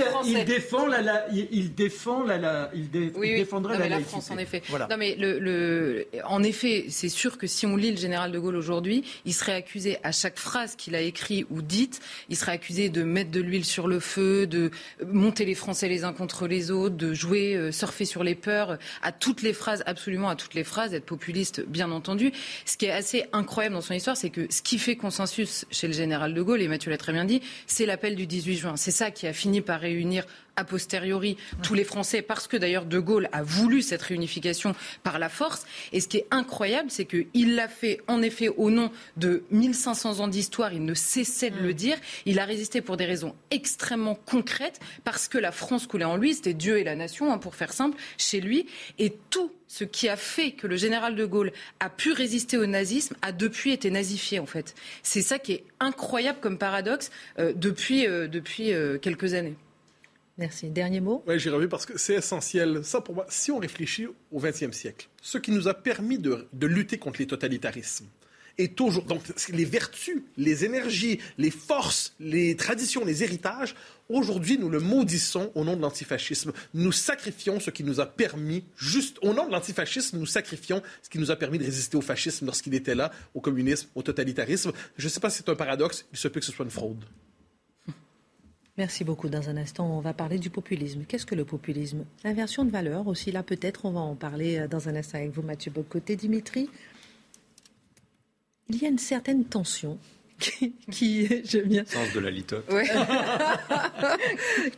défend 0.45 0.87
la, 0.87 1.27
il, 1.33 1.75
défend 1.75 2.25
la, 2.25 2.71
il, 2.75 2.91
défendrait 2.91 3.79
la, 3.79 3.89
la 3.89 4.01
France 4.01 4.31
en 4.31 4.39
effet. 4.39 4.63
Non 4.73 4.97
mais 4.99 5.15
le, 5.17 6.07
en 6.25 6.43
effet, 6.43 6.87
c'est 6.89 7.09
sûr 7.09 7.39
que 7.39 7.47
si 7.47 7.67
on 7.67 7.77
lit 7.77 7.93
le 7.93 7.97
général 7.97 8.33
de 8.33 8.39
Gaulle 8.39 8.57
aujourd'hui, 8.57 9.05
il 9.25 9.35
serait 9.35 9.55
accusé 9.55 9.99
à 10.03 10.13
chaque 10.13 10.39
phrase 10.39 10.75
qu'il 10.75 10.95
a 10.95 11.01
écrit 11.01 11.47
ou 11.51 11.63
dite, 11.63 12.01
il 12.29 12.37
serait 12.37 12.53
accusé 12.53 12.89
de 12.89 13.03
mettre 13.03 13.31
de 13.31 13.41
l'huile 13.41 13.65
sur 13.65 13.87
le 13.87 14.01
feu, 14.01 14.47
de 14.47 14.71
monter 15.07 15.45
les 15.45 15.55
Français 15.55 15.89
les 15.89 16.05
uns 16.05 16.13
contre 16.13 16.47
les 16.47 16.71
autres, 16.71 16.97
de 16.97 17.15
jouer, 17.15 17.55
euh, 17.55 17.71
surfer 17.73 18.05
sur 18.05 18.25
les 18.25 18.35
peurs, 18.35 18.79
à 19.03 19.13
toutes 19.13 19.43
les 19.43 19.53
phrases, 19.53 19.83
absolument 19.87 20.29
à 20.29 20.37
toutes 20.37 20.55
les 20.55 20.65
phrases, 20.65 20.95
être 20.95 21.07
populiste 21.07 21.65
bien 21.67 21.91
entendu. 21.93 22.33
Ce 22.65 22.77
qui 22.77 22.87
est 22.87 22.91
assez 22.91 23.25
incroyable 23.33 23.75
dans 23.75 23.81
son 23.81 23.95
histoire, 23.95 24.17
c'est 24.17 24.31
que 24.31 24.47
ce 24.51 24.63
qui 24.63 24.79
fait 24.79 24.97
consensus 24.97 25.65
chez 25.71 25.87
le 25.87 25.93
général 25.93 26.35
de 26.35 26.43
Gaulle, 26.43 26.61
et 26.61 26.69
Mathieu 26.69 26.91
l'a 26.91 26.99
très 26.99 27.13
bien 27.13 27.25
dit, 27.25 27.41
c'est 27.67 27.87
l'appel 27.87 28.17
du 28.17 28.27
18 28.27 28.57
juin. 28.57 28.77
C'est 28.77 28.91
ça 28.91 29.11
qui 29.11 29.27
a 29.27 29.33
fini 29.33 29.60
par 29.63 29.81
réunir 29.81 30.25
a 30.57 30.65
posteriori 30.65 31.37
tous 31.63 31.75
les 31.75 31.85
Français, 31.85 32.23
parce 32.23 32.47
que 32.47 32.57
d'ailleurs 32.57 32.85
De 32.85 32.99
Gaulle 32.99 33.29
a 33.33 33.43
voulu 33.43 33.83
cette 33.83 34.03
réunification 34.03 34.75
par 35.03 35.19
la 35.19 35.29
force. 35.29 35.67
Et 35.93 36.01
ce 36.01 36.09
qui 36.09 36.19
est 36.19 36.27
incroyable, 36.31 36.91
c'est 36.91 37.07
qu'il 37.07 37.55
l'a 37.55 37.69
fait 37.69 38.01
en 38.09 38.23
effet 38.23 38.49
au 38.49 38.71
nom 38.71 38.91
de 39.17 39.45
1500 39.51 40.21
ans 40.21 40.29
d'histoire, 40.29 40.73
il 40.73 40.85
ne 40.85 40.95
cessait 40.95 41.51
de 41.51 41.59
le 41.59 41.71
mm. 41.71 41.75
dire. 41.75 41.97
Il 42.27 42.39
a 42.39 42.45
résisté 42.45 42.81
pour 42.81 42.97
des 42.97 43.07
raisons 43.07 43.35
extrêmement 43.51 44.15
concrètes, 44.15 44.81
parce 45.05 45.29
que 45.29 45.39
la 45.39 45.53
France 45.53 45.87
coulait 45.87 46.05
en 46.05 46.17
lui, 46.17 46.35
c'était 46.35 46.55
Dieu 46.55 46.79
et 46.79 46.85
la 46.85 46.97
nation, 46.97 47.33
hein, 47.33 47.39
pour 47.39 47.55
faire 47.55 47.73
simple, 47.73 47.97
chez 48.19 48.41
lui. 48.41 48.67
Et 48.99 49.15
tout 49.31 49.53
ce 49.71 49.85
qui 49.85 50.09
a 50.09 50.17
fait 50.17 50.51
que 50.51 50.67
le 50.67 50.77
général 50.77 51.15
de 51.15 51.25
Gaulle 51.25 51.53
a 51.79 51.89
pu 51.89 52.13
résister 52.13 52.59
au 52.59 52.67
nazisme 52.67 53.15
a 53.23 53.31
depuis 53.31 53.71
été 53.71 53.89
nazifié 53.91 54.41
en 54.41 54.47
fait. 54.47 54.75
C'est 55.05 55.23
ça 55.23 55.39
qui 55.39 55.53
est 55.53 55.65
incroyable 55.79 56.41
comme 56.41 56.59
paradoxe 56.59 57.11
euh, 57.39 57.53
depuis, 57.55 58.07
euh, 58.07 58.27
depuis 58.27 58.73
euh, 58.73 58.99
quelques 58.99 59.35
années. 59.35 59.55
Merci. 60.41 60.71
Dernier 60.71 61.01
mot 61.01 61.23
Oui, 61.27 61.39
j'ai 61.39 61.51
revu 61.51 61.69
parce 61.69 61.85
que 61.85 61.99
c'est 61.99 62.15
essentiel. 62.15 62.81
Ça, 62.83 63.03
pour 63.03 63.15
moi, 63.15 63.27
si 63.29 63.51
on 63.51 63.59
réfléchit 63.59 64.07
au 64.07 64.41
XXe 64.41 64.73
siècle, 64.73 65.11
ce 65.21 65.37
qui 65.37 65.51
nous 65.51 65.69
a 65.69 65.75
permis 65.75 66.17
de, 66.17 66.49
lutter 66.63 66.97
contre 66.97 67.21
les 67.21 67.27
totalitarismes, 67.27 68.07
et 68.57 68.69
toujours. 68.69 69.05
Donc, 69.05 69.23
les 69.51 69.65
vertus, 69.67 70.23
les 70.39 70.65
énergies, 70.65 71.21
les 71.37 71.51
forces, 71.51 72.15
les 72.21 72.57
traditions, 72.57 73.05
les 73.05 73.23
héritages, 73.23 73.75
aujourd'hui, 74.09 74.57
nous 74.59 74.71
le 74.71 74.81
maudissons 74.81 75.53
au 75.55 75.65
nom 75.65 75.77
de 75.77 75.83
l'antifascisme. 75.83 76.53
Nous 76.73 76.93
sacrifions 76.93 77.61
ce 77.61 77.71
qui 77.71 77.85
nous 77.85 78.01
a 78.01 78.07
permis, 78.07 78.65
juste 78.77 79.19
au 79.21 79.35
nom 79.35 79.47
de 79.47 79.53
l'antifascisme, 79.53 80.19
nous 80.19 80.27
sacrifions 80.27 80.83
ce 81.03 81.11
qui 81.11 81.19
nous 81.19 81.31
a 81.31 81.37
permis 81.37 81.59
de 81.59 81.65
résister 81.65 81.99
au 81.99 82.03
fascisme 82.03 82.47
lorsqu'il 82.47 82.75
était 82.75 82.95
là, 82.95 83.13
au 83.35 83.43
communisme, 83.43 83.89
au 83.95 84.03
totalitarisme. 84.03 84.73
Je 84.97 85.05
ne 85.05 85.11
sais 85.11 85.21
pas 85.21 85.29
si 85.29 85.39
c'est 85.39 85.51
un 85.51 85.55
paradoxe, 85.55 86.07
il 86.13 86.19
se 86.19 86.29
peut 86.29 86.41
que 86.41 86.47
ce 86.47 86.53
soit 86.53 86.65
une 86.65 86.71
fraude. 86.71 87.05
Merci 88.81 89.05
beaucoup. 89.05 89.29
Dans 89.29 89.51
un 89.51 89.59
instant, 89.59 89.95
on 89.95 90.01
va 90.01 90.15
parler 90.15 90.39
du 90.39 90.49
populisme. 90.49 91.05
Qu'est-ce 91.07 91.27
que 91.27 91.35
le 91.35 91.45
populisme? 91.45 92.07
L'inversion 92.25 92.65
de 92.65 92.71
valeur 92.71 93.09
aussi, 93.09 93.31
là 93.31 93.43
peut-être, 93.43 93.85
on 93.85 93.91
va 93.91 94.01
en 94.01 94.15
parler 94.15 94.59
euh, 94.59 94.69
dans 94.69 94.89
un 94.89 94.97
instant 94.97 95.19
avec 95.19 95.33
vous, 95.33 95.43
Mathieu 95.43 95.71
Bocoté. 95.71 96.17
Dimitri, 96.17 96.71
il 98.71 98.83
y 98.83 98.87
a 98.87 98.89
une 98.89 98.97
certaine 98.97 99.45
tension 99.45 99.99
qui, 100.91 101.29
j'aime 101.45 101.69
bien. 101.69 101.85
Sens 101.85 102.11
de 102.15 102.21
la 102.21 102.31
litote. 102.31 102.65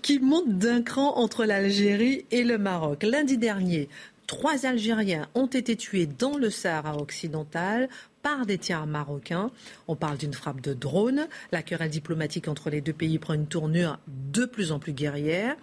qui 0.03 0.19
monte 0.19 0.59
d'un 0.59 0.83
cran 0.83 1.17
entre 1.17 1.45
l'Algérie 1.45 2.25
et 2.33 2.43
le 2.43 2.59
Maroc. 2.59 3.05
Lundi 3.05 3.39
dernier, 3.39 3.89
trois 4.33 4.65
Algériens 4.65 5.29
ont 5.35 5.47
été 5.47 5.77
tués 5.77 6.07
dans 6.07 6.39
le 6.39 6.49
Sahara 6.49 6.97
occidental 6.97 7.91
par 8.23 8.47
des 8.47 8.57
tiers 8.57 8.87
marocains. 8.87 9.51
On 9.89 9.95
parle 9.95 10.17
d'une 10.17 10.33
frappe 10.33 10.63
de 10.63 10.73
drone. 10.73 11.29
La 11.53 11.63
querelle 11.63 11.91
diplomatique 11.91 12.49
entre 12.49 12.71
les 12.71 12.81
deux 12.81 12.95
pays 12.95 13.19
prend 13.19 13.35
une 13.35 13.47
tournure 13.47 13.99
de 14.09 14.47
plus 14.47 14.73
en 14.73 14.79
plus 14.79 14.95
guerrière. 14.95 15.55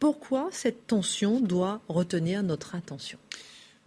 Pourquoi 0.00 0.48
cette 0.50 0.88
tension 0.88 1.40
doit 1.40 1.80
retenir 1.88 2.42
notre 2.42 2.74
attention? 2.74 3.20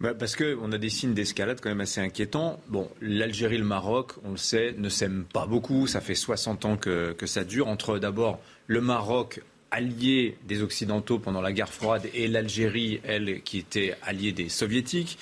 Bah 0.00 0.14
Parce 0.14 0.34
qu'on 0.34 0.72
a 0.72 0.78
des 0.78 0.88
signes 0.88 1.12
d'escalade 1.12 1.60
quand 1.60 1.68
même 1.68 1.82
assez 1.82 2.00
inquiétants. 2.00 2.58
Bon, 2.68 2.88
l'Algérie 3.02 3.56
et 3.56 3.58
le 3.58 3.64
Maroc, 3.64 4.12
on 4.24 4.30
le 4.30 4.38
sait, 4.38 4.74
ne 4.78 4.88
s'aiment 4.88 5.26
pas 5.30 5.46
beaucoup. 5.46 5.86
Ça 5.86 6.00
fait 6.00 6.14
60 6.14 6.64
ans 6.64 6.76
que, 6.78 7.12
que 7.12 7.26
ça 7.26 7.44
dure. 7.44 7.68
Entre 7.68 7.98
d'abord 7.98 8.40
le 8.66 8.80
Maroc 8.80 9.42
allié 9.72 10.36
des 10.46 10.62
Occidentaux 10.62 11.18
pendant 11.18 11.40
la 11.40 11.52
guerre 11.52 11.72
froide 11.72 12.08
et 12.14 12.28
l'Algérie, 12.28 13.00
elle, 13.02 13.42
qui 13.42 13.58
était 13.58 13.96
alliée 14.02 14.32
des 14.32 14.48
Soviétiques. 14.48 15.18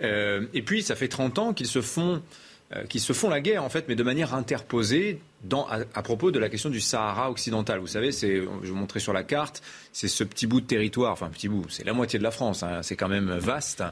Euh, 0.00 0.46
et 0.54 0.62
puis, 0.62 0.82
ça 0.82 0.96
fait 0.96 1.08
30 1.08 1.38
ans 1.38 1.52
qu'ils 1.52 1.66
se 1.66 1.82
font 1.82 2.22
euh, 2.76 2.84
qu'ils 2.84 3.00
se 3.00 3.14
font 3.14 3.30
la 3.30 3.40
guerre, 3.40 3.64
en 3.64 3.70
fait, 3.70 3.86
mais 3.88 3.94
de 3.94 4.02
manière 4.02 4.34
interposée 4.34 5.20
à, 5.94 6.02
propos 6.02 6.30
de 6.30 6.38
la 6.38 6.50
question 6.50 6.68
du 6.68 6.80
Sahara 6.80 7.30
occidental. 7.30 7.78
Vous 7.78 7.86
savez, 7.86 8.12
c'est, 8.12 8.36
je 8.36 8.68
vous 8.68 8.74
montrer 8.74 9.00
sur 9.00 9.14
la 9.14 9.22
carte, 9.22 9.62
c'est 9.92 10.08
ce 10.08 10.24
petit 10.24 10.46
bout 10.46 10.60
de 10.60 10.66
territoire, 10.66 11.12
enfin 11.12 11.28
petit 11.28 11.48
bout, 11.48 11.64
c'est 11.68 11.84
la 11.84 11.92
moitié 11.92 12.18
de 12.18 12.24
la 12.24 12.30
France, 12.30 12.62
hein, 12.62 12.80
c'est 12.82 12.96
quand 12.96 13.08
même 13.08 13.30
vaste, 13.38 13.82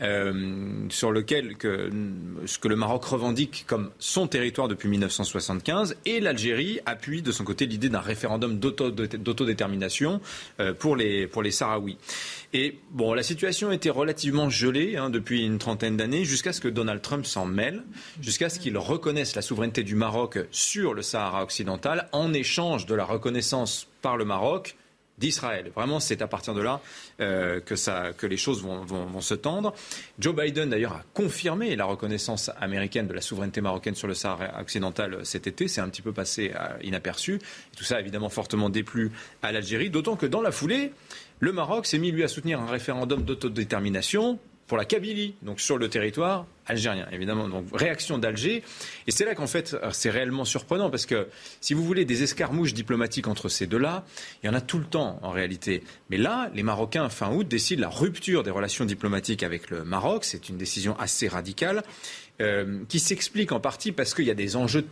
euh, 0.00 0.88
sur 0.88 1.12
lequel 1.12 1.56
le 1.62 2.76
Maroc 2.76 3.04
revendique 3.04 3.64
comme 3.66 3.90
son 3.98 4.26
territoire 4.26 4.68
depuis 4.68 4.88
1975, 4.88 5.96
et 6.04 6.20
l'Algérie 6.20 6.80
appuie 6.86 7.22
de 7.22 7.32
son 7.32 7.44
côté 7.44 7.66
l'idée 7.66 7.88
d'un 7.88 8.00
référendum 8.00 8.58
d'autodétermination 8.58 10.20
euh, 10.60 10.72
pour 10.72 10.96
les 10.96 11.26
pour 11.26 11.42
les 11.42 11.50
Sahraouis. 11.50 11.98
Et 12.52 12.78
la 13.14 13.22
situation 13.22 13.72
était 13.72 13.90
relativement 13.90 14.50
gelée 14.50 14.96
hein, 14.96 15.10
depuis 15.10 15.44
une 15.44 15.58
trentaine 15.58 15.96
d'années, 15.96 16.24
jusqu'à 16.24 16.52
ce 16.52 16.60
que 16.60 16.68
Donald 16.68 17.02
Trump 17.02 17.26
s'en 17.26 17.46
mêle, 17.46 17.82
jusqu'à 18.20 18.48
ce 18.48 18.58
qu'il 18.58 18.76
reconnaisse 18.78 19.34
la 19.34 19.42
souveraineté 19.42 19.82
du 19.82 19.94
Maroc 19.94 20.38
sur 20.50 20.94
le 20.94 21.02
Sahara 21.02 21.42
occidental 21.42 22.08
en 22.12 22.32
échange 22.32 22.86
de 22.86 22.94
la 22.94 23.04
reconnaissance 23.04 23.88
par 24.02 24.16
le 24.16 24.24
Maroc 24.24 24.76
d'Israël. 25.18 25.70
Vraiment, 25.74 26.00
c'est 26.00 26.22
à 26.22 26.26
partir 26.26 26.54
de 26.54 26.60
là 26.60 26.80
euh, 27.20 27.60
que, 27.60 27.76
ça, 27.76 28.12
que 28.16 28.26
les 28.26 28.36
choses 28.36 28.62
vont, 28.62 28.84
vont, 28.84 29.20
se 29.20 29.34
tendre. 29.34 29.74
Joe 30.18 30.34
Biden, 30.34 30.70
d'ailleurs, 30.70 30.92
a 30.92 31.02
confirmé 31.14 31.74
la 31.74 31.84
reconnaissance 31.84 32.50
américaine 32.60 33.06
de 33.06 33.14
la 33.14 33.20
souveraineté 33.20 33.60
marocaine 33.60 33.94
sur 33.94 34.08
le 34.08 34.14
Sahara 34.14 34.60
occidental 34.60 35.24
cet 35.24 35.46
été. 35.46 35.68
C'est 35.68 35.80
un 35.80 35.88
petit 35.88 36.02
peu 36.02 36.12
passé 36.12 36.52
euh, 36.54 36.68
inaperçu. 36.82 37.40
tout 37.76 37.84
ça, 37.84 38.00
évidemment, 38.00 38.28
fortement 38.28 38.68
déplu 38.68 39.10
à 39.42 39.52
l'Algérie. 39.52 39.90
D'autant 39.90 40.16
que 40.16 40.26
dans 40.26 40.42
la 40.42 40.52
foulée, 40.52 40.92
le 41.40 41.52
Maroc 41.52 41.86
s'est 41.86 41.98
mis, 41.98 42.10
lui, 42.10 42.22
à 42.22 42.28
soutenir 42.28 42.60
un 42.60 42.66
référendum 42.66 43.22
d'autodétermination 43.22 44.38
pour 44.66 44.76
la 44.76 44.84
Kabylie, 44.84 45.34
donc 45.42 45.60
sur 45.60 45.78
le 45.78 45.88
territoire 45.88 46.46
algérien, 46.66 47.06
évidemment. 47.12 47.48
Donc 47.48 47.66
réaction 47.72 48.18
d'Alger. 48.18 48.62
Et 49.06 49.10
c'est 49.12 49.24
là 49.24 49.34
qu'en 49.34 49.46
fait, 49.46 49.74
euh, 49.74 49.90
c'est 49.92 50.10
réellement 50.10 50.44
surprenant, 50.44 50.90
parce 50.90 51.06
que 51.06 51.28
si 51.60 51.74
vous 51.74 51.84
voulez 51.84 52.04
des 52.04 52.22
escarmouches 52.22 52.74
diplomatiques 52.74 53.28
entre 53.28 53.48
ces 53.48 53.66
deux-là, 53.66 54.04
il 54.42 54.46
y 54.46 54.48
en 54.48 54.54
a 54.54 54.60
tout 54.60 54.78
le 54.78 54.84
temps 54.84 55.20
en 55.22 55.30
réalité. 55.30 55.84
Mais 56.10 56.16
là, 56.16 56.50
les 56.54 56.62
Marocains, 56.62 57.08
fin 57.08 57.32
août, 57.32 57.46
décident 57.46 57.82
la 57.82 57.88
rupture 57.88 58.42
des 58.42 58.50
relations 58.50 58.84
diplomatiques 58.84 59.42
avec 59.42 59.70
le 59.70 59.84
Maroc. 59.84 60.24
C'est 60.24 60.48
une 60.48 60.58
décision 60.58 60.98
assez 60.98 61.28
radicale. 61.28 61.82
Euh, 62.42 62.80
qui 62.90 63.00
s'explique 63.00 63.50
en 63.50 63.60
partie 63.60 63.92
parce 63.92 64.12
qu'il 64.12 64.26
y 64.26 64.30
a 64.30 64.34
des 64.34 64.56
enjeux 64.56 64.84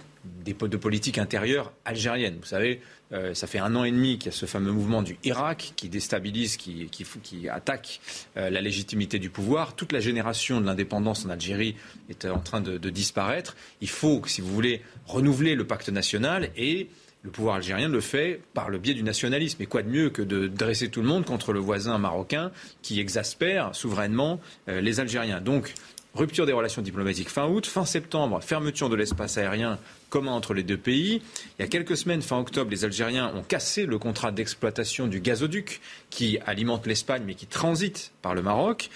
de 0.46 0.76
politique 0.78 1.18
intérieure 1.18 1.74
algérienne. 1.84 2.38
Vous 2.40 2.46
savez, 2.46 2.80
euh, 3.14 3.32
ça 3.32 3.46
fait 3.46 3.58
un 3.58 3.74
an 3.76 3.84
et 3.84 3.92
demi 3.92 4.18
qu'il 4.18 4.26
y 4.26 4.34
a 4.34 4.36
ce 4.36 4.46
fameux 4.46 4.72
mouvement 4.72 5.02
du 5.02 5.16
Irak 5.24 5.72
qui 5.76 5.88
déstabilise, 5.88 6.56
qui, 6.56 6.88
qui, 6.90 7.48
attaque 7.48 8.00
euh, 8.36 8.50
la 8.50 8.60
légitimité 8.60 9.18
du 9.18 9.30
pouvoir. 9.30 9.76
Toute 9.76 9.92
la 9.92 10.00
génération 10.00 10.60
de 10.60 10.66
l'indépendance 10.66 11.24
en 11.24 11.30
Algérie 11.30 11.76
est 12.08 12.24
en 12.24 12.40
train 12.40 12.60
de, 12.60 12.76
disparaître. 12.90 13.56
Il 13.80 13.88
faut, 13.88 14.22
si 14.26 14.40
vous 14.40 14.52
voulez, 14.52 14.82
renouveler 15.06 15.54
le 15.54 15.66
pacte 15.66 15.88
national 15.88 16.50
et 16.56 16.88
le 17.22 17.30
pouvoir 17.30 17.56
algérien 17.56 17.88
le 17.88 18.00
fait 18.00 18.42
par 18.52 18.68
le 18.68 18.78
biais 18.78 18.94
du 18.94 19.02
nationalisme. 19.02 19.62
Et 19.62 19.66
quoi 19.66 19.82
de 19.82 19.88
mieux 19.88 20.10
que 20.10 20.20
de 20.20 20.46
dresser 20.46 20.90
tout 20.90 21.00
le 21.00 21.08
monde 21.08 21.24
contre 21.24 21.52
le 21.52 21.60
voisin 21.60 21.96
marocain 21.98 22.50
qui 22.82 23.00
exaspère 23.00 23.74
souverainement 23.74 24.40
les 24.66 25.00
Algériens. 25.00 25.40
Donc 25.40 25.72
Rupture 26.14 26.46
des 26.46 26.52
relations 26.52 26.80
diplomatiques 26.80 27.28
fin 27.28 27.48
août, 27.48 27.66
fin 27.66 27.84
septembre, 27.84 28.40
fermeture 28.40 28.88
de 28.88 28.94
l'espace 28.94 29.36
aérien 29.36 29.80
commun 30.10 30.30
entre 30.30 30.54
les 30.54 30.62
deux 30.62 30.76
pays. 30.76 31.20
Il 31.58 31.62
y 31.62 31.64
a 31.64 31.68
quelques 31.68 31.96
semaines, 31.96 32.22
fin 32.22 32.38
octobre, 32.38 32.70
les 32.70 32.84
Algériens 32.84 33.32
ont 33.34 33.42
cassé 33.42 33.84
le 33.84 33.98
contrat 33.98 34.30
d'exploitation 34.30 35.08
du 35.08 35.18
gazoduc 35.18 35.80
qui 36.10 36.38
alimente 36.46 36.86
l'Espagne 36.86 37.24
mais 37.26 37.34
qui 37.34 37.46
transite 37.46 38.12
par 38.22 38.36
le 38.36 38.42
Maroc. 38.42 38.90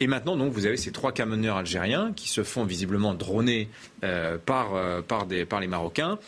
Et 0.00 0.06
maintenant, 0.06 0.34
donc, 0.34 0.52
vous 0.52 0.64
avez 0.64 0.78
ces 0.78 0.92
trois 0.92 1.12
camionneurs 1.12 1.58
algériens 1.58 2.12
qui 2.16 2.28
se 2.28 2.42
font 2.42 2.64
visiblement 2.64 3.12
droner 3.12 3.68
euh, 4.02 4.38
par, 4.38 4.74
euh, 4.74 5.02
par, 5.02 5.26
des, 5.26 5.44
par 5.44 5.60
les 5.60 5.68
Marocains. 5.68 6.18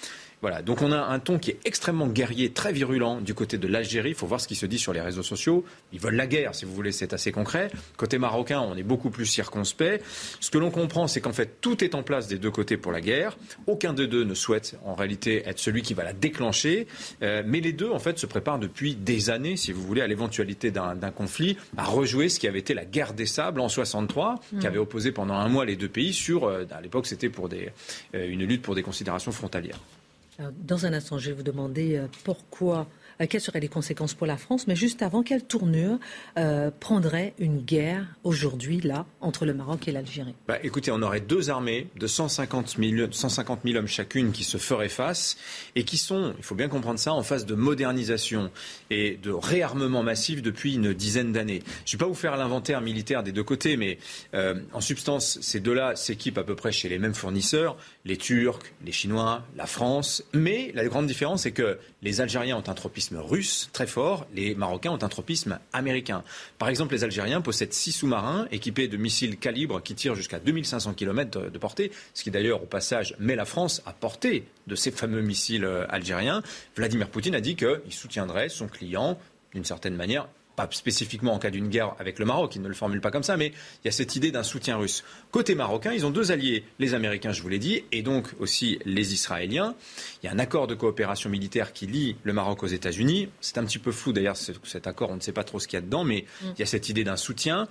Voilà, 0.44 0.60
donc 0.60 0.82
on 0.82 0.92
a 0.92 0.98
un 0.98 1.20
ton 1.20 1.38
qui 1.38 1.52
est 1.52 1.58
extrêmement 1.64 2.06
guerrier, 2.06 2.50
très 2.50 2.70
virulent 2.70 3.22
du 3.22 3.32
côté 3.32 3.56
de 3.56 3.66
l'Algérie. 3.66 4.10
Il 4.10 4.14
faut 4.14 4.26
voir 4.26 4.42
ce 4.42 4.46
qui 4.46 4.56
se 4.56 4.66
dit 4.66 4.78
sur 4.78 4.92
les 4.92 5.00
réseaux 5.00 5.22
sociaux. 5.22 5.64
Ils 5.94 5.98
veulent 5.98 6.16
la 6.16 6.26
guerre, 6.26 6.54
si 6.54 6.66
vous 6.66 6.74
voulez, 6.74 6.92
c'est 6.92 7.14
assez 7.14 7.32
concret. 7.32 7.70
Côté 7.96 8.18
marocain, 8.18 8.60
on 8.60 8.76
est 8.76 8.82
beaucoup 8.82 9.08
plus 9.08 9.24
circonspect. 9.24 10.04
Ce 10.40 10.50
que 10.50 10.58
l'on 10.58 10.70
comprend, 10.70 11.06
c'est 11.06 11.22
qu'en 11.22 11.32
fait, 11.32 11.62
tout 11.62 11.82
est 11.82 11.94
en 11.94 12.02
place 12.02 12.28
des 12.28 12.36
deux 12.36 12.50
côtés 12.50 12.76
pour 12.76 12.92
la 12.92 13.00
guerre. 13.00 13.38
Aucun 13.66 13.94
des 13.94 14.06
deux 14.06 14.22
ne 14.22 14.34
souhaite 14.34 14.78
en 14.84 14.92
réalité 14.92 15.48
être 15.48 15.58
celui 15.58 15.80
qui 15.80 15.94
va 15.94 16.04
la 16.04 16.12
déclencher. 16.12 16.88
Euh, 17.22 17.42
mais 17.46 17.60
les 17.60 17.72
deux, 17.72 17.88
en 17.88 17.98
fait, 17.98 18.18
se 18.18 18.26
préparent 18.26 18.58
depuis 18.58 18.96
des 18.96 19.30
années, 19.30 19.56
si 19.56 19.72
vous 19.72 19.82
voulez, 19.82 20.02
à 20.02 20.06
l'éventualité 20.06 20.70
d'un 20.70 21.10
conflit, 21.10 21.56
à 21.78 21.84
rejouer 21.84 22.28
ce 22.28 22.38
qui 22.38 22.48
avait 22.48 22.58
été 22.58 22.74
la 22.74 22.84
guerre 22.84 23.14
des 23.14 23.24
sables 23.24 23.62
en 23.62 23.70
63, 23.70 24.40
qui 24.50 24.56
mmh. 24.56 24.66
avait 24.66 24.76
opposé 24.76 25.10
pendant 25.10 25.36
un 25.36 25.48
mois 25.48 25.64
les 25.64 25.76
deux 25.76 25.88
pays 25.88 26.12
sur, 26.12 26.44
euh, 26.44 26.66
à 26.70 26.82
l'époque, 26.82 27.06
c'était 27.06 27.30
pour 27.30 27.48
des, 27.48 27.70
euh, 28.14 28.28
une 28.28 28.44
lutte 28.44 28.60
pour 28.60 28.74
des 28.74 28.82
considérations 28.82 29.32
frontalières. 29.32 29.80
Dans 30.38 30.84
un 30.86 30.92
instant, 30.92 31.18
je 31.18 31.30
vais 31.30 31.36
vous 31.36 31.42
demander 31.42 31.96
euh, 31.96 32.08
pourquoi 32.24 32.80
euh, 32.80 32.84
quelles 33.28 33.40
seraient 33.40 33.60
les 33.60 33.68
conséquences 33.68 34.14
pour 34.14 34.26
la 34.26 34.36
France, 34.36 34.66
mais 34.66 34.76
juste 34.76 35.02
avant, 35.02 35.22
quelle 35.22 35.44
tournure 35.44 35.98
euh, 36.38 36.70
prendrait 36.78 37.34
une 37.38 37.60
guerre 37.60 38.06
aujourd'hui, 38.24 38.80
là, 38.80 39.06
entre 39.20 39.46
le 39.46 39.54
Maroc 39.54 39.88
et 39.88 39.92
l'Algérie? 39.92 40.34
Bah, 40.48 40.58
Écoutez, 40.62 40.90
on 40.90 41.02
aurait 41.02 41.20
deux 41.20 41.50
armées 41.50 41.88
de 41.96 42.06
150 42.06 42.76
000, 42.78 43.12
150 43.12 43.60
000 43.64 43.78
hommes 43.78 43.86
chacune 43.86 44.32
qui 44.32 44.44
se 44.44 44.58
feraient 44.58 44.88
face 44.88 45.36
et 45.76 45.84
qui 45.84 45.96
sont, 45.96 46.34
il 46.38 46.44
faut 46.44 46.54
bien 46.54 46.68
comprendre 46.68 46.98
ça, 46.98 47.12
en 47.12 47.22
phase 47.22 47.46
de 47.46 47.54
modernisation 47.54 48.50
et 48.90 49.18
de 49.22 49.30
réarmement 49.30 50.02
massif 50.02 50.42
depuis 50.42 50.74
une 50.74 50.92
dizaine 50.92 51.32
d'années. 51.32 51.62
Je 51.86 51.94
ne 51.94 51.98
vais 51.98 52.04
pas 52.04 52.08
vous 52.08 52.14
faire 52.14 52.36
l'inventaire 52.36 52.80
militaire 52.80 53.22
des 53.22 53.32
deux 53.32 53.44
côtés, 53.44 53.76
mais 53.76 53.98
euh, 54.34 54.54
en 54.72 54.80
substance, 54.80 55.38
ces 55.40 55.60
deux-là 55.60 55.96
s'équipent 55.96 56.38
à 56.38 56.44
peu 56.44 56.56
près 56.56 56.72
chez 56.72 56.88
les 56.88 56.98
mêmes 56.98 57.14
fournisseurs, 57.14 57.76
les 58.04 58.16
Turcs, 58.16 58.60
les 58.84 58.92
Chinois, 58.92 59.44
la 59.56 59.66
France, 59.66 60.24
mais 60.32 60.72
la 60.74 60.84
grande 60.86 61.06
différence, 61.06 61.42
c'est 61.42 61.52
que 61.52 61.78
les 62.02 62.20
Algériens 62.20 62.56
ont 62.56 62.68
un 62.68 62.74
tropisme 62.74 63.03
russe 63.12 63.68
très 63.72 63.86
fort, 63.86 64.26
les 64.34 64.54
Marocains 64.54 64.90
ont 64.90 65.02
un 65.02 65.08
tropisme 65.08 65.58
américain. 65.72 66.24
Par 66.58 66.68
exemple, 66.68 66.94
les 66.94 67.04
Algériens 67.04 67.40
possèdent 67.40 67.72
six 67.72 67.92
sous-marins 67.92 68.46
équipés 68.50 68.88
de 68.88 68.96
missiles 68.96 69.36
calibre 69.36 69.82
qui 69.82 69.94
tirent 69.94 70.14
jusqu'à 70.14 70.38
2500 70.38 70.94
km 70.94 71.50
de 71.50 71.58
portée, 71.58 71.92
ce 72.14 72.22
qui 72.22 72.30
d'ailleurs 72.30 72.62
au 72.62 72.66
passage 72.66 73.14
met 73.18 73.36
la 73.36 73.44
France 73.44 73.82
à 73.86 73.92
portée 73.92 74.46
de 74.66 74.74
ces 74.74 74.90
fameux 74.90 75.22
missiles 75.22 75.64
euh, 75.64 75.86
algériens. 75.88 76.42
Vladimir 76.76 77.08
Poutine 77.08 77.34
a 77.34 77.40
dit 77.40 77.56
qu'il 77.56 77.80
soutiendrait 77.90 78.48
son 78.48 78.66
client 78.66 79.18
d'une 79.52 79.64
certaine 79.64 79.94
manière 79.94 80.28
pas 80.56 80.68
spécifiquement 80.70 81.34
en 81.34 81.38
cas 81.38 81.50
d'une 81.50 81.68
guerre 81.68 81.94
avec 81.98 82.18
le 82.18 82.24
Maroc, 82.24 82.54
il 82.56 82.62
ne 82.62 82.68
le 82.68 82.74
formule 82.74 83.00
pas 83.00 83.10
comme 83.10 83.22
ça, 83.22 83.36
mais 83.36 83.48
il 83.48 83.86
y 83.86 83.88
a 83.88 83.92
cette 83.92 84.16
idée 84.16 84.30
d'un 84.30 84.42
soutien 84.42 84.76
russe. 84.76 85.04
Côté 85.30 85.54
marocain, 85.54 85.92
ils 85.92 86.06
ont 86.06 86.10
deux 86.10 86.32
alliés, 86.32 86.64
les 86.78 86.94
Américains, 86.94 87.32
je 87.32 87.42
vous 87.42 87.48
l'ai 87.48 87.58
dit, 87.58 87.84
et 87.92 88.02
donc 88.02 88.28
aussi 88.38 88.78
les 88.84 89.12
Israéliens. 89.12 89.74
Il 90.22 90.26
y 90.26 90.28
a 90.28 90.32
un 90.32 90.38
accord 90.38 90.66
de 90.66 90.74
coopération 90.74 91.30
militaire 91.30 91.72
qui 91.72 91.86
lie 91.86 92.16
le 92.22 92.32
Maroc 92.32 92.62
aux 92.62 92.68
États-Unis. 92.68 93.28
C'est 93.40 93.58
un 93.58 93.64
petit 93.64 93.78
peu 93.78 93.92
flou 93.92 94.12
d'ailleurs 94.12 94.36
cet 94.36 94.86
accord, 94.86 95.10
on 95.10 95.16
ne 95.16 95.20
sait 95.20 95.32
pas 95.32 95.44
trop 95.44 95.58
ce 95.60 95.66
qu'il 95.66 95.76
y 95.76 95.82
a 95.82 95.84
dedans, 95.84 96.04
mais 96.04 96.24
mm. 96.42 96.46
il 96.56 96.60
y 96.60 96.62
a 96.62 96.66
cette 96.66 96.88
idée 96.88 97.04
d'un 97.04 97.16
soutien. 97.16 97.68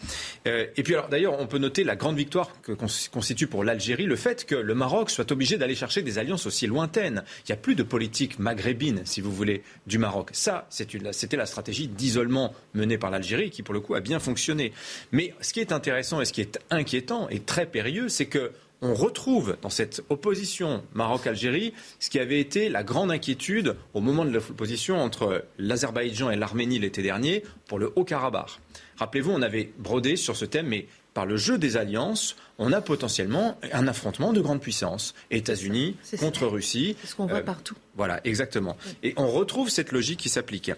Euh, 0.48 0.68
et 0.76 0.84
puis 0.84 0.94
alors 0.94 1.10
d'ailleurs, 1.10 1.40
on 1.40 1.48
peut 1.48 1.58
noter 1.58 1.84
la 1.84 1.96
grande 1.96 2.18
victoire 2.18 2.50
que 2.62 2.72
constitue 2.72 3.48
pour 3.48 3.64
l'Algérie 3.64 4.06
le 4.06 4.16
fait 4.16 4.46
que 4.46 4.56
le 4.56 4.76
Maroc 4.76 5.10
soit 5.10 5.32
obligé 5.32 5.58
d'aller 5.58 5.76
chercher 5.76 6.02
des 6.02 6.18
alliances 6.18 6.46
aussi 6.46 6.68
lointaines. 6.68 7.24
Il 7.40 7.52
n'y 7.52 7.54
a 7.54 7.58
plus 7.58 7.76
de 7.76 7.84
politique 7.84 8.40
maghrébine, 8.40 9.02
si 9.06 9.22
vous 9.22 9.32
voulez, 9.32 9.64
du 9.88 9.98
Maroc. 9.98 10.30
Ça, 10.34 10.68
c'était 10.70 11.38
la 11.38 11.46
stratégie 11.46 11.88
d'isolement 11.88 12.54
menée 12.74 12.98
par 12.98 13.12
l'Algérie, 13.12 13.50
qui 13.50 13.64
pour 13.64 13.74
le 13.74 13.80
coup 13.80 13.96
a 13.96 14.00
bien 14.00 14.20
fonctionné. 14.20 14.74
Mais 15.12 15.34
ce 15.42 15.54
qui 15.54 15.60
est 15.60 15.72
intéressant 15.72 16.22
et 16.22 16.26
ce 16.26 16.34
qui 16.34 16.42
est 16.42 16.60
inquiétant 16.70 17.30
et 17.30 17.40
très 17.40 17.66
périlleux, 17.66 18.10
c'est 18.10 18.26
que 18.26 18.52
on 18.84 18.94
retrouve 18.94 19.56
dans 19.62 19.70
cette 19.70 20.04
opposition 20.10 20.84
Maroc-Algérie 20.94 21.74
ce 22.00 22.10
qui 22.10 22.20
avait 22.20 22.42
été 22.42 22.68
la 22.68 22.84
grande 22.84 23.12
inquiétude 23.12 23.78
au 23.94 24.02
moment 24.02 24.26
de 24.26 24.32
l'opposition 24.32 25.02
entre 25.02 25.46
l'Azerbaïdjan 25.58 26.30
et 26.30 26.36
l'Arménie 26.36 26.80
l'été 26.80 27.02
dernier 27.02 27.44
pour 27.68 27.80
le 27.80 27.94
Haut-Karabakh. 27.96 28.60
Rappelez-vous, 28.98 29.32
on 29.32 29.42
avait 29.42 29.72
brodé 29.78 30.18
sur 30.18 30.36
ce 30.36 30.44
thème, 30.44 30.68
mais 30.68 30.88
par 31.14 31.26
le 31.26 31.38
jeu 31.38 31.58
des 31.58 31.78
alliances, 31.78 32.36
on 32.58 32.72
a 32.72 32.82
potentiellement 32.82 33.58
un 33.72 33.88
affrontement 33.88 34.34
de 34.34 34.42
grandes 34.42 34.62
puissances. 34.62 35.14
États-Unis 35.32 35.96
contre 36.20 36.48
Russie. 36.48 36.96
C'est 37.02 37.08
ce 37.08 37.16
qu'on 37.16 37.26
voit 37.26 37.40
euh, 37.40 37.44
partout. 37.44 37.76
Voilà, 37.96 38.22
exactement. 38.24 38.78
Et 39.02 39.14
on 39.18 39.28
retrouve 39.28 39.70
cette 39.70 39.92
logique 39.92 40.20
qui 40.20 40.30
s'applique. 40.30 40.72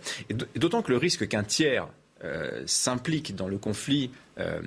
D'autant 0.56 0.82
que 0.82 0.92
le 0.92 0.98
risque 0.98 1.28
qu'un 1.28 1.44
tiers 1.44 1.88
euh, 2.24 2.64
s'implique 2.66 3.36
dans 3.36 3.48
le 3.48 3.58
conflit, 3.58 4.12
euh, 4.40 4.62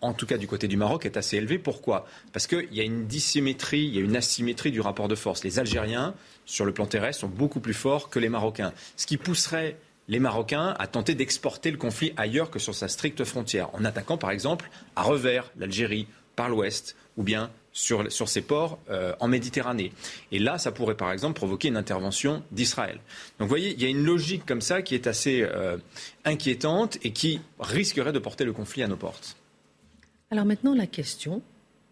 en 0.00 0.12
tout 0.12 0.26
cas 0.26 0.38
du 0.38 0.46
côté 0.46 0.68
du 0.68 0.76
Maroc, 0.76 1.06
est 1.06 1.16
assez 1.16 1.36
élevé. 1.36 1.58
Pourquoi? 1.58 2.06
Parce 2.32 2.46
qu'il 2.46 2.72
y 2.72 2.80
a 2.80 2.84
une 2.84 3.06
dissymétrie, 3.06 3.84
il 3.84 3.94
y 3.94 3.98
a 3.98 4.02
une 4.02 4.16
asymétrie 4.16 4.70
du 4.70 4.80
rapport 4.80 5.08
de 5.08 5.14
force. 5.14 5.42
Les 5.44 5.58
Algériens, 5.58 6.14
sur 6.44 6.64
le 6.64 6.72
plan 6.72 6.86
terrestre, 6.86 7.22
sont 7.22 7.28
beaucoup 7.28 7.60
plus 7.60 7.74
forts 7.74 8.10
que 8.10 8.18
les 8.18 8.28
Marocains. 8.28 8.72
Ce 8.96 9.06
qui 9.06 9.16
pousserait 9.16 9.76
les 10.08 10.20
Marocains 10.20 10.74
à 10.78 10.86
tenter 10.86 11.14
d'exporter 11.14 11.70
le 11.70 11.78
conflit 11.78 12.12
ailleurs 12.16 12.50
que 12.50 12.58
sur 12.58 12.74
sa 12.74 12.88
stricte 12.88 13.24
frontière, 13.24 13.74
en 13.74 13.84
attaquant 13.84 14.18
par 14.18 14.30
exemple 14.30 14.70
à 14.96 15.02
revers 15.02 15.50
l'Algérie 15.56 16.06
par 16.36 16.48
l'ouest, 16.48 16.96
ou 17.16 17.22
bien 17.22 17.50
sur, 17.72 18.10
sur 18.10 18.28
ces 18.28 18.40
ports 18.40 18.78
euh, 18.88 19.14
en 19.20 19.28
Méditerranée. 19.28 19.92
Et 20.32 20.38
là, 20.38 20.58
ça 20.58 20.72
pourrait 20.72 20.96
par 20.96 21.12
exemple 21.12 21.34
provoquer 21.34 21.68
une 21.68 21.76
intervention 21.76 22.42
d'Israël. 22.52 23.00
Donc 23.38 23.46
vous 23.46 23.48
voyez, 23.48 23.72
il 23.72 23.82
y 23.82 23.84
a 23.84 23.88
une 23.88 24.04
logique 24.04 24.46
comme 24.46 24.60
ça 24.60 24.80
qui 24.80 24.94
est 24.94 25.06
assez 25.06 25.42
euh, 25.42 25.76
inquiétante 26.24 26.98
et 27.02 27.12
qui 27.12 27.40
risquerait 27.58 28.12
de 28.12 28.18
porter 28.18 28.44
le 28.44 28.52
conflit 28.52 28.82
à 28.82 28.88
nos 28.88 28.96
portes. 28.96 29.36
Alors 30.30 30.44
maintenant, 30.44 30.74
la 30.74 30.86
question, 30.86 31.42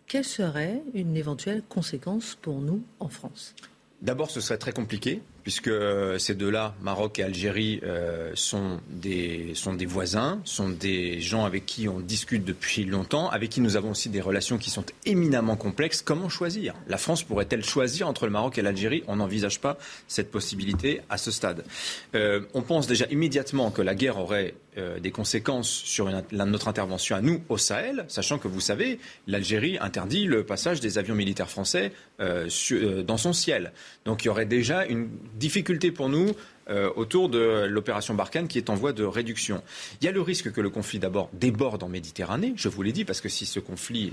quelle 0.06 0.24
serait 0.24 0.82
une 0.94 1.16
éventuelle 1.16 1.62
conséquence 1.68 2.38
pour 2.40 2.60
nous 2.60 2.82
en 3.00 3.08
France? 3.08 3.54
D'abord, 4.00 4.30
ce 4.30 4.40
serait 4.40 4.58
très 4.58 4.72
compliqué 4.72 5.20
puisque 5.42 5.68
euh, 5.68 6.18
ces 6.18 6.34
deux-là, 6.34 6.74
Maroc 6.82 7.18
et 7.18 7.22
Algérie, 7.22 7.80
euh, 7.82 8.32
sont, 8.34 8.80
des, 8.88 9.54
voisins, 9.86 10.40
sont 10.44 10.68
des 10.68 11.20
gens 11.20 11.44
avec 11.44 11.66
qui 11.66 11.88
on 11.88 12.00
discute 12.00 12.44
depuis 12.44 12.84
longtemps, 12.84 13.28
avec 13.30 13.50
qui 13.50 13.60
nous 13.60 13.76
avons 13.76 13.90
aussi 13.90 14.08
des 14.08 14.20
relations 14.20 14.58
qui 14.58 14.70
sont 14.70 14.84
éminemment 15.04 15.56
complexes. 15.56 16.02
Comment 16.02 16.28
choisir? 16.28 16.74
La 16.88 16.98
France 16.98 17.22
pourrait-elle 17.22 17.64
choisir 17.64 18.08
entre 18.08 18.26
le 18.26 18.32
Maroc 18.32 18.58
et 18.58 18.62
l'Algérie? 18.62 19.02
On 19.06 19.16
n'envisage 19.16 19.60
pas 19.60 19.78
cette 20.08 20.30
possibilité 20.30 21.00
à 21.10 21.18
ce 21.18 21.30
stade. 21.30 21.64
Euh, 22.14 22.42
on 22.54 22.62
pense 22.62 22.86
déjà 22.86 23.06
immédiatement 23.10 23.70
que 23.70 23.82
la 23.82 23.94
guerre 23.94 24.18
aurait 24.18 24.54
des 24.76 25.10
conséquences 25.10 25.68
sur 25.68 26.10
notre 26.32 26.68
intervention 26.68 27.14
à 27.16 27.20
nous 27.20 27.42
au 27.48 27.58
Sahel, 27.58 28.04
sachant 28.08 28.38
que 28.38 28.48
vous 28.48 28.60
savez, 28.60 28.98
l'Algérie 29.26 29.76
interdit 29.78 30.24
le 30.24 30.44
passage 30.44 30.80
des 30.80 30.98
avions 30.98 31.14
militaires 31.14 31.50
français 31.50 31.92
dans 32.18 33.16
son 33.16 33.32
ciel. 33.32 33.72
Donc 34.04 34.24
il 34.24 34.28
y 34.28 34.30
aurait 34.30 34.46
déjà 34.46 34.86
une 34.86 35.10
difficulté 35.34 35.92
pour 35.92 36.08
nous 36.08 36.32
euh, 36.70 36.90
autour 36.94 37.28
de 37.28 37.66
l'opération 37.68 38.14
Barkhane 38.14 38.46
qui 38.46 38.56
est 38.56 38.70
en 38.70 38.74
voie 38.74 38.92
de 38.92 39.02
réduction. 39.02 39.62
Il 40.00 40.04
y 40.04 40.08
a 40.08 40.12
le 40.12 40.20
risque 40.20 40.52
que 40.52 40.60
le 40.60 40.70
conflit 40.70 41.00
d'abord 41.00 41.28
déborde 41.32 41.82
en 41.82 41.88
Méditerranée, 41.88 42.52
je 42.54 42.68
vous 42.68 42.82
l'ai 42.82 42.92
dit, 42.92 43.04
parce 43.04 43.20
que 43.20 43.28
si 43.28 43.46
ce 43.46 43.58
conflit 43.58 44.12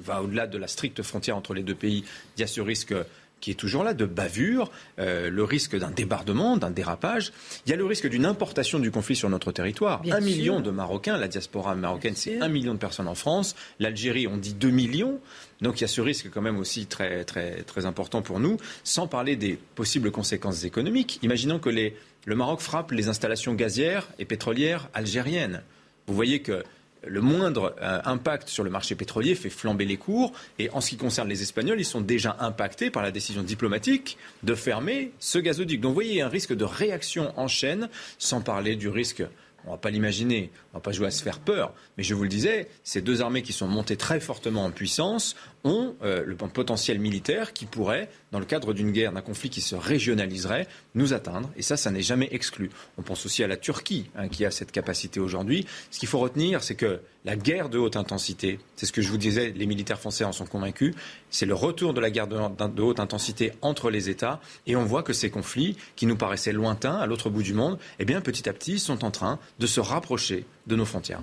va 0.00 0.22
au-delà 0.22 0.48
de 0.48 0.58
la 0.58 0.66
stricte 0.66 1.02
frontière 1.02 1.36
entre 1.36 1.54
les 1.54 1.62
deux 1.62 1.74
pays, 1.74 2.04
il 2.36 2.40
y 2.40 2.42
a 2.42 2.48
ce 2.48 2.60
risque 2.60 2.94
qui 3.40 3.50
est 3.50 3.54
toujours 3.54 3.84
là, 3.84 3.94
de 3.94 4.04
bavure, 4.04 4.70
euh, 4.98 5.30
le 5.30 5.44
risque 5.44 5.76
d'un 5.76 5.90
débordement, 5.90 6.56
d'un 6.56 6.70
dérapage. 6.70 7.32
Il 7.66 7.70
y 7.70 7.72
a 7.72 7.76
le 7.76 7.84
risque 7.84 8.08
d'une 8.08 8.26
importation 8.26 8.78
du 8.78 8.90
conflit 8.90 9.16
sur 9.16 9.30
notre 9.30 9.52
territoire. 9.52 10.02
un 10.10 10.20
million 10.20 10.60
de 10.60 10.70
Marocains, 10.70 11.16
la 11.16 11.28
diaspora 11.28 11.74
marocaine, 11.74 12.14
c'est 12.14 12.40
un 12.40 12.48
million 12.48 12.74
de 12.74 12.78
personnes 12.78 13.08
en 13.08 13.14
France. 13.14 13.56
L'Algérie, 13.78 14.26
on 14.26 14.36
dit 14.36 14.54
deux 14.54 14.70
millions. 14.70 15.20
Donc 15.60 15.80
il 15.80 15.82
y 15.82 15.84
a 15.84 15.88
ce 15.88 16.00
risque 16.00 16.30
quand 16.30 16.42
même 16.42 16.58
aussi 16.58 16.86
très, 16.86 17.24
très, 17.24 17.62
très 17.62 17.86
important 17.86 18.22
pour 18.22 18.40
nous, 18.40 18.56
sans 18.84 19.06
parler 19.06 19.36
des 19.36 19.58
possibles 19.74 20.10
conséquences 20.10 20.64
économiques. 20.64 21.18
Imaginons 21.22 21.58
que 21.58 21.70
les, 21.70 21.96
le 22.24 22.34
Maroc 22.34 22.60
frappe 22.60 22.92
les 22.92 23.08
installations 23.08 23.54
gazières 23.54 24.08
et 24.18 24.24
pétrolières 24.24 24.88
algériennes. 24.94 25.62
Vous 26.06 26.14
voyez 26.14 26.40
que 26.40 26.64
le 27.06 27.20
moindre 27.20 27.74
euh, 27.80 28.00
impact 28.04 28.48
sur 28.48 28.64
le 28.64 28.70
marché 28.70 28.94
pétrolier 28.94 29.34
fait 29.34 29.50
flamber 29.50 29.84
les 29.84 29.96
cours. 29.96 30.32
Et 30.58 30.70
en 30.70 30.80
ce 30.80 30.90
qui 30.90 30.96
concerne 30.96 31.28
les 31.28 31.42
Espagnols, 31.42 31.80
ils 31.80 31.84
sont 31.84 32.00
déjà 32.00 32.36
impactés 32.40 32.90
par 32.90 33.02
la 33.02 33.10
décision 33.10 33.42
diplomatique 33.42 34.18
de 34.42 34.54
fermer 34.54 35.12
ce 35.18 35.38
gazoduc. 35.38 35.80
Donc 35.80 35.90
vous 35.90 35.94
voyez, 35.94 36.22
un 36.22 36.28
risque 36.28 36.54
de 36.54 36.64
réaction 36.64 37.32
en 37.38 37.48
chaîne, 37.48 37.88
sans 38.18 38.40
parler 38.40 38.76
du 38.76 38.88
risque 38.88 39.22
on 39.64 39.70
ne 39.70 39.74
va 39.74 39.78
pas 39.78 39.90
l'imaginer, 39.90 40.50
on 40.72 40.78
va 40.78 40.80
pas 40.80 40.92
jouer 40.92 41.08
à 41.08 41.10
se 41.10 41.22
faire 41.22 41.38
peur, 41.38 41.74
mais 41.96 42.02
je 42.04 42.14
vous 42.14 42.22
le 42.22 42.28
disais, 42.28 42.68
ces 42.84 43.02
deux 43.02 43.22
armées 43.22 43.42
qui 43.42 43.52
sont 43.52 43.66
montées 43.66 43.96
très 43.96 44.20
fortement 44.20 44.64
en 44.64 44.70
puissance 44.70 45.34
ont 45.64 45.94
euh, 46.02 46.24
le 46.24 46.36
potentiel 46.36 46.98
militaire 46.98 47.52
qui 47.52 47.66
pourrait, 47.66 48.08
dans 48.32 48.38
le 48.38 48.44
cadre 48.44 48.72
d'une 48.72 48.92
guerre, 48.92 49.12
d'un 49.12 49.20
conflit 49.20 49.50
qui 49.50 49.60
se 49.60 49.74
régionaliserait, 49.74 50.66
nous 50.94 51.12
atteindre. 51.12 51.50
Et 51.56 51.62
ça, 51.62 51.76
ça 51.76 51.90
n'est 51.90 52.02
jamais 52.02 52.28
exclu. 52.32 52.70
On 52.98 53.02
pense 53.02 53.26
aussi 53.26 53.42
à 53.42 53.48
la 53.48 53.56
Turquie, 53.56 54.10
hein, 54.16 54.28
qui 54.28 54.44
a 54.44 54.50
cette 54.50 54.72
capacité 54.72 55.20
aujourd'hui. 55.20 55.66
Ce 55.90 55.98
qu'il 55.98 56.08
faut 56.08 56.18
retenir, 56.18 56.62
c'est 56.62 56.76
que 56.76 57.00
la 57.24 57.36
guerre 57.36 57.68
de 57.68 57.78
haute 57.78 57.96
intensité, 57.96 58.58
c'est 58.76 58.86
ce 58.86 58.92
que 58.92 59.02
je 59.02 59.10
vous 59.10 59.18
disais, 59.18 59.52
les 59.54 59.66
militaires 59.66 60.00
français 60.00 60.24
en 60.24 60.32
sont 60.32 60.46
convaincus, 60.46 60.94
c'est 61.28 61.44
le 61.44 61.54
retour 61.54 61.92
de 61.92 62.00
la 62.00 62.10
guerre 62.10 62.26
de, 62.26 62.82
haute 62.82 63.00
intensité 63.00 63.52
entre 63.60 63.90
les 63.90 64.08
États. 64.08 64.40
Et 64.66 64.74
on 64.76 64.84
voit 64.84 65.02
que 65.02 65.12
ces 65.12 65.28
conflits, 65.30 65.76
qui 65.96 66.06
nous 66.06 66.16
paraissaient 66.16 66.52
lointains, 66.52 66.96
à 66.96 67.06
l'autre 67.06 67.28
bout 67.28 67.42
du 67.42 67.52
monde, 67.52 67.78
eh 67.98 68.06
bien, 68.06 68.22
petit 68.22 68.48
à 68.48 68.52
petit, 68.54 68.78
sont 68.78 69.04
en 69.04 69.10
train 69.10 69.38
de 69.58 69.66
se 69.66 69.80
rapprocher 69.80 70.46
de 70.70 70.76
nos 70.76 70.86
frontières. 70.86 71.22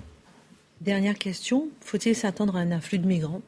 Dernière 0.80 1.18
question, 1.18 1.68
faut-il 1.80 2.14
s'attendre 2.14 2.54
à 2.56 2.60
un 2.60 2.70
afflux 2.70 2.98
de 2.98 3.06
migrants? 3.06 3.42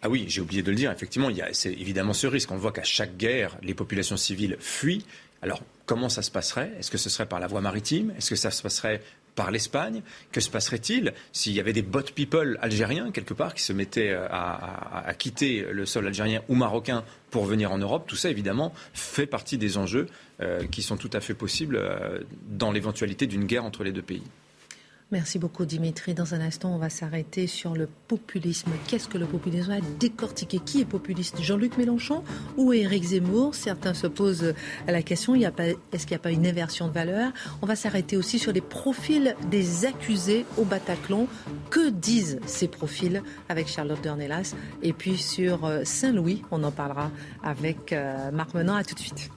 Ah 0.00 0.08
oui, 0.08 0.24
j'ai 0.26 0.40
oublié 0.40 0.62
de 0.62 0.70
le 0.70 0.76
dire. 0.76 0.90
Effectivement, 0.90 1.30
il 1.30 1.36
y 1.36 1.42
a 1.42 1.52
c'est 1.52 1.72
évidemment 1.72 2.12
ce 2.12 2.26
risque. 2.26 2.50
On 2.50 2.56
voit 2.56 2.72
qu'à 2.72 2.82
chaque 2.82 3.16
guerre, 3.16 3.56
les 3.62 3.74
populations 3.74 4.16
civiles 4.16 4.56
fuient. 4.58 5.04
Alors, 5.42 5.60
comment 5.86 6.08
ça 6.08 6.22
se 6.22 6.30
passerait? 6.30 6.72
Est-ce 6.78 6.90
que 6.90 6.98
ce 6.98 7.10
serait 7.10 7.26
par 7.26 7.40
la 7.40 7.46
voie 7.46 7.60
maritime? 7.60 8.12
Est-ce 8.16 8.30
que 8.30 8.36
ça 8.36 8.50
se 8.50 8.62
passerait 8.62 9.00
par 9.34 9.50
l'Espagne? 9.50 10.02
Que 10.32 10.40
se 10.40 10.50
passerait-il 10.50 11.12
s'il 11.32 11.52
y 11.52 11.60
avait 11.60 11.72
des 11.72 11.82
boat 11.82 12.04
people 12.14 12.58
algériens, 12.62 13.12
quelque 13.12 13.34
part, 13.34 13.54
qui 13.54 13.62
se 13.62 13.72
mettaient 13.72 14.10
euh, 14.10 14.26
à, 14.30 15.12
quitter 15.18 15.66
le 15.70 15.86
sol 15.86 16.06
algérien 16.06 16.42
ou 16.48 16.54
marocain 16.54 17.04
pour 17.30 17.44
venir 17.44 17.70
en 17.70 17.78
Europe? 17.78 18.04
Tout 18.08 18.16
ça, 18.16 18.30
évidemment, 18.30 18.72
fait 18.94 19.26
partie 19.26 19.58
des 19.58 19.78
enjeux 19.78 20.06
euh, 20.40 20.64
qui 20.66 20.82
sont 20.82 20.96
tout 20.96 21.10
à 21.12 21.20
fait 21.20 21.34
possibles 21.34 21.76
euh, 21.76 22.20
dans 22.48 22.72
l'éventualité 22.72 23.26
d'une 23.26 23.44
guerre 23.44 23.64
entre 23.64 23.84
les 23.84 23.92
deux 23.92 24.02
pays. 24.02 24.22
Merci 25.12 25.38
beaucoup 25.38 25.66
Dimitri. 25.66 26.14
Dans 26.14 26.34
un 26.34 26.40
instant, 26.40 26.74
on 26.74 26.78
va 26.78 26.88
s'arrêter 26.88 27.46
sur 27.46 27.74
le 27.74 27.86
populisme. 28.08 28.70
Qu'est-ce 28.88 29.08
que 29.08 29.18
le 29.18 29.26
populisme 29.26 29.70
On 29.70 29.78
va 29.78 29.86
décortiquer 30.00 30.58
qui 30.58 30.80
est 30.80 30.86
populiste 30.86 31.42
Jean-Luc 31.42 31.76
Mélenchon 31.76 32.24
ou 32.56 32.72
Éric 32.72 33.04
Zemmour 33.04 33.54
Certains 33.54 33.92
se 33.92 34.06
posent 34.06 34.54
la 34.88 35.02
question, 35.02 35.34
est-ce 35.34 36.06
qu'il 36.06 36.12
n'y 36.12 36.14
a 36.14 36.18
pas 36.18 36.30
une 36.30 36.46
inversion 36.46 36.88
de 36.88 36.94
valeur 36.94 37.30
On 37.60 37.66
va 37.66 37.76
s'arrêter 37.76 38.16
aussi 38.16 38.38
sur 38.38 38.52
les 38.52 38.62
profils 38.62 39.36
des 39.50 39.84
accusés 39.84 40.46
au 40.56 40.64
Bataclan. 40.64 41.26
Que 41.68 41.90
disent 41.90 42.40
ces 42.46 42.66
profils 42.66 43.22
avec 43.50 43.68
Charlotte 43.68 44.02
Dornelas 44.02 44.54
Et 44.82 44.94
puis 44.94 45.18
sur 45.18 45.66
euh, 45.66 45.82
Saint-Louis, 45.84 46.42
on 46.50 46.64
en 46.64 46.70
parlera 46.70 47.10
avec 47.42 47.92
euh, 47.92 48.30
Marc 48.30 48.54
Menant. 48.54 48.76
À 48.76 48.82
tout 48.82 48.94
de 48.94 49.00
suite. 49.00 49.30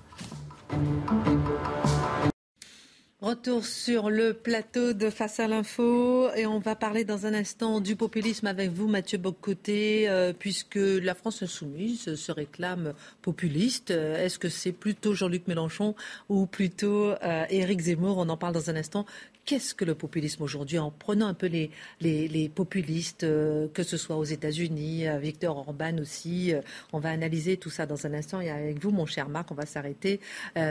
Retour 3.22 3.66
sur 3.66 4.10
le 4.10 4.34
plateau 4.34 4.92
de 4.92 5.10
Face 5.10 5.40
à 5.40 5.48
l'info 5.48 6.30
et 6.36 6.46
on 6.46 6.60
va 6.60 6.76
parler 6.76 7.06
dans 7.06 7.26
un 7.26 7.34
instant 7.34 7.80
du 7.80 7.96
populisme 7.96 8.46
avec 8.46 8.72
vous, 8.72 8.90
Mathieu 8.90 9.18
Bocoté, 9.18 10.10
euh, 10.10 10.34
puisque 10.38 10.76
la 10.76 11.16
France 11.16 11.42
insoumise 11.42 12.16
se 12.16 12.32
réclame 12.34 12.94
populiste. 13.22 13.92
Est-ce 13.92 14.38
que 14.38 14.50
c'est 14.50 14.74
plutôt 14.74 15.14
Jean-Luc 15.14 15.48
Mélenchon 15.48 15.96
ou 16.28 16.46
plutôt 16.46 17.12
euh, 17.24 17.46
Éric 17.50 17.80
Zemmour? 17.80 18.18
On 18.18 18.28
en 18.28 18.36
parle 18.36 18.54
dans 18.54 18.70
un 18.70 18.76
instant 18.76 19.06
qu'est-ce 19.46 19.76
que 19.76 19.86
le 19.86 19.96
populisme 19.96 20.44
aujourd'hui 20.44 20.80
en 20.80 20.92
prenant 20.92 21.28
un 21.28 21.34
peu 21.34 21.48
les, 21.48 21.70
les, 22.02 22.50
populistes, 22.50 23.24
euh, 23.24 23.68
que 23.74 23.84
ce 23.84 23.98
soit 23.98 24.18
aux 24.18 24.24
États-Unis, 24.24 25.08
euh, 25.08 25.20
Victor 25.20 25.58
Orban 25.58 25.98
aussi. 26.00 26.54
Euh, 26.54 26.62
on 26.94 27.00
va 27.00 27.10
analyser 27.10 27.58
tout 27.58 27.70
ça 27.70 27.86
dans 27.86 28.06
un 28.06 28.14
instant. 28.14 28.42
Et 28.42 28.50
avec 28.50 28.82
vous, 28.82 28.92
mon 28.92 29.06
cher 29.06 29.30
Marc, 29.30 29.52
on 29.52 29.56
va 29.56 29.66
s'arrêter 29.66 30.20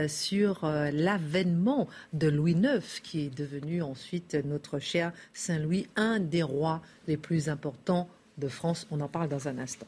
sur 0.08 0.64
l'avènement 0.64 1.88
de 2.12 2.28
Louis 2.28 2.52
IX, 2.52 3.00
qui 3.02 3.26
est 3.26 3.34
devenu 3.34 3.82
ensuite 3.82 4.34
notre 4.44 4.78
cher 4.78 5.12
Saint-Louis, 5.32 5.88
un 5.96 6.20
des 6.20 6.42
rois 6.42 6.82
les 7.06 7.16
plus 7.16 7.48
importants 7.48 8.08
de 8.38 8.48
France. 8.48 8.86
On 8.90 9.00
en 9.00 9.08
parle 9.08 9.28
dans 9.28 9.48
un 9.48 9.58
instant. 9.58 9.86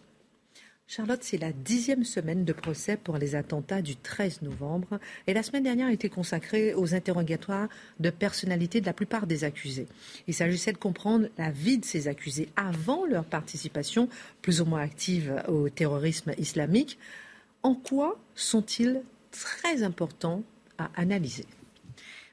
Charlotte, 0.89 1.25
c'est 1.25 1.39
la 1.39 1.51
dixième 1.51 2.05
semaine 2.05 2.45
de 2.45 2.53
procès 2.53 2.97
pour 2.97 3.19
les 3.19 3.35
attentats 3.35 3.83
du 3.83 3.97
13 3.97 4.43
novembre 4.43 5.01
et 5.27 5.35
la 5.35 5.43
semaine 5.43 5.65
dernière 5.65 5.89
a 5.89 5.93
été 5.93 6.09
consacrée 6.09 6.75
aux 6.75 6.95
interrogatoires 6.95 7.69
de 7.99 8.09
personnalité 8.09 8.81
de 8.81 8.87
la 8.87 8.93
plupart 8.93 9.27
des 9.27 9.43
accusés. 9.43 9.89
Il 10.29 10.35
s'agissait 10.35 10.73
de 10.73 10.79
comprendre 10.79 11.27
la 11.39 11.51
vie 11.51 11.79
de 11.79 11.85
ces 11.85 12.07
accusés 12.07 12.51
avant 12.55 13.05
leur 13.05 13.25
participation 13.25 14.09
plus 14.43 14.61
ou 14.61 14.65
moins 14.65 14.81
active 14.81 15.43
au 15.49 15.69
terrorisme 15.69 16.33
islamique. 16.39 17.01
En 17.65 17.75
quoi 17.75 18.17
sont-ils 18.37 19.03
très 19.33 19.83
importants 19.83 20.45
à 20.79 20.91
analyser? 20.95 21.47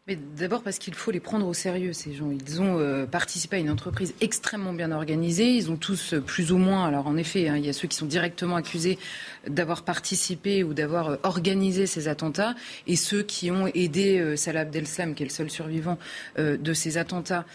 Mais 0.05 0.17
d'abord 0.17 0.63
parce 0.63 0.79
qu'il 0.79 0.95
faut 0.95 1.11
les 1.11 1.21
prendre 1.21 1.47
au 1.47 1.53
sérieux, 1.53 1.93
ces 1.93 2.13
gens. 2.13 2.29
Ils 2.29 2.61
ont 2.61 2.77
euh, 2.77 3.05
participé 3.05 3.55
à 3.55 3.59
une 3.59 3.69
entreprise 3.69 4.13
extrêmement 4.19 4.73
bien 4.73 4.91
organisée. 4.91 5.55
Ils 5.55 5.71
ont 5.71 5.77
tous 5.77 6.13
euh, 6.13 6.19
plus 6.19 6.51
ou 6.51 6.57
moins, 6.57 6.85
alors 6.85 7.07
en 7.07 7.15
effet, 7.15 7.47
hein, 7.47 7.55
il 7.55 7.65
y 7.65 7.69
a 7.69 7.73
ceux 7.73 7.87
qui 7.87 7.95
sont 7.95 8.05
directement 8.05 8.57
accusés 8.57 8.99
d'avoir 9.47 9.83
participé 9.83 10.61
ou 10.65 10.73
d'avoir 10.73 11.11
euh, 11.11 11.15
organisé 11.23 11.87
ces 11.87 12.09
attentats, 12.09 12.53
et 12.85 12.97
ceux 12.97 13.23
qui 13.23 13.49
ont 13.49 13.67
aidé 13.67 14.35
Salah 14.35 14.61
Abdeslam, 14.61 15.15
qui 15.15 15.23
est 15.23 15.25
le 15.25 15.31
seul 15.31 15.49
survivant 15.49 15.97
de 16.37 16.73
ces 16.73 16.97
attentats, 16.97 17.45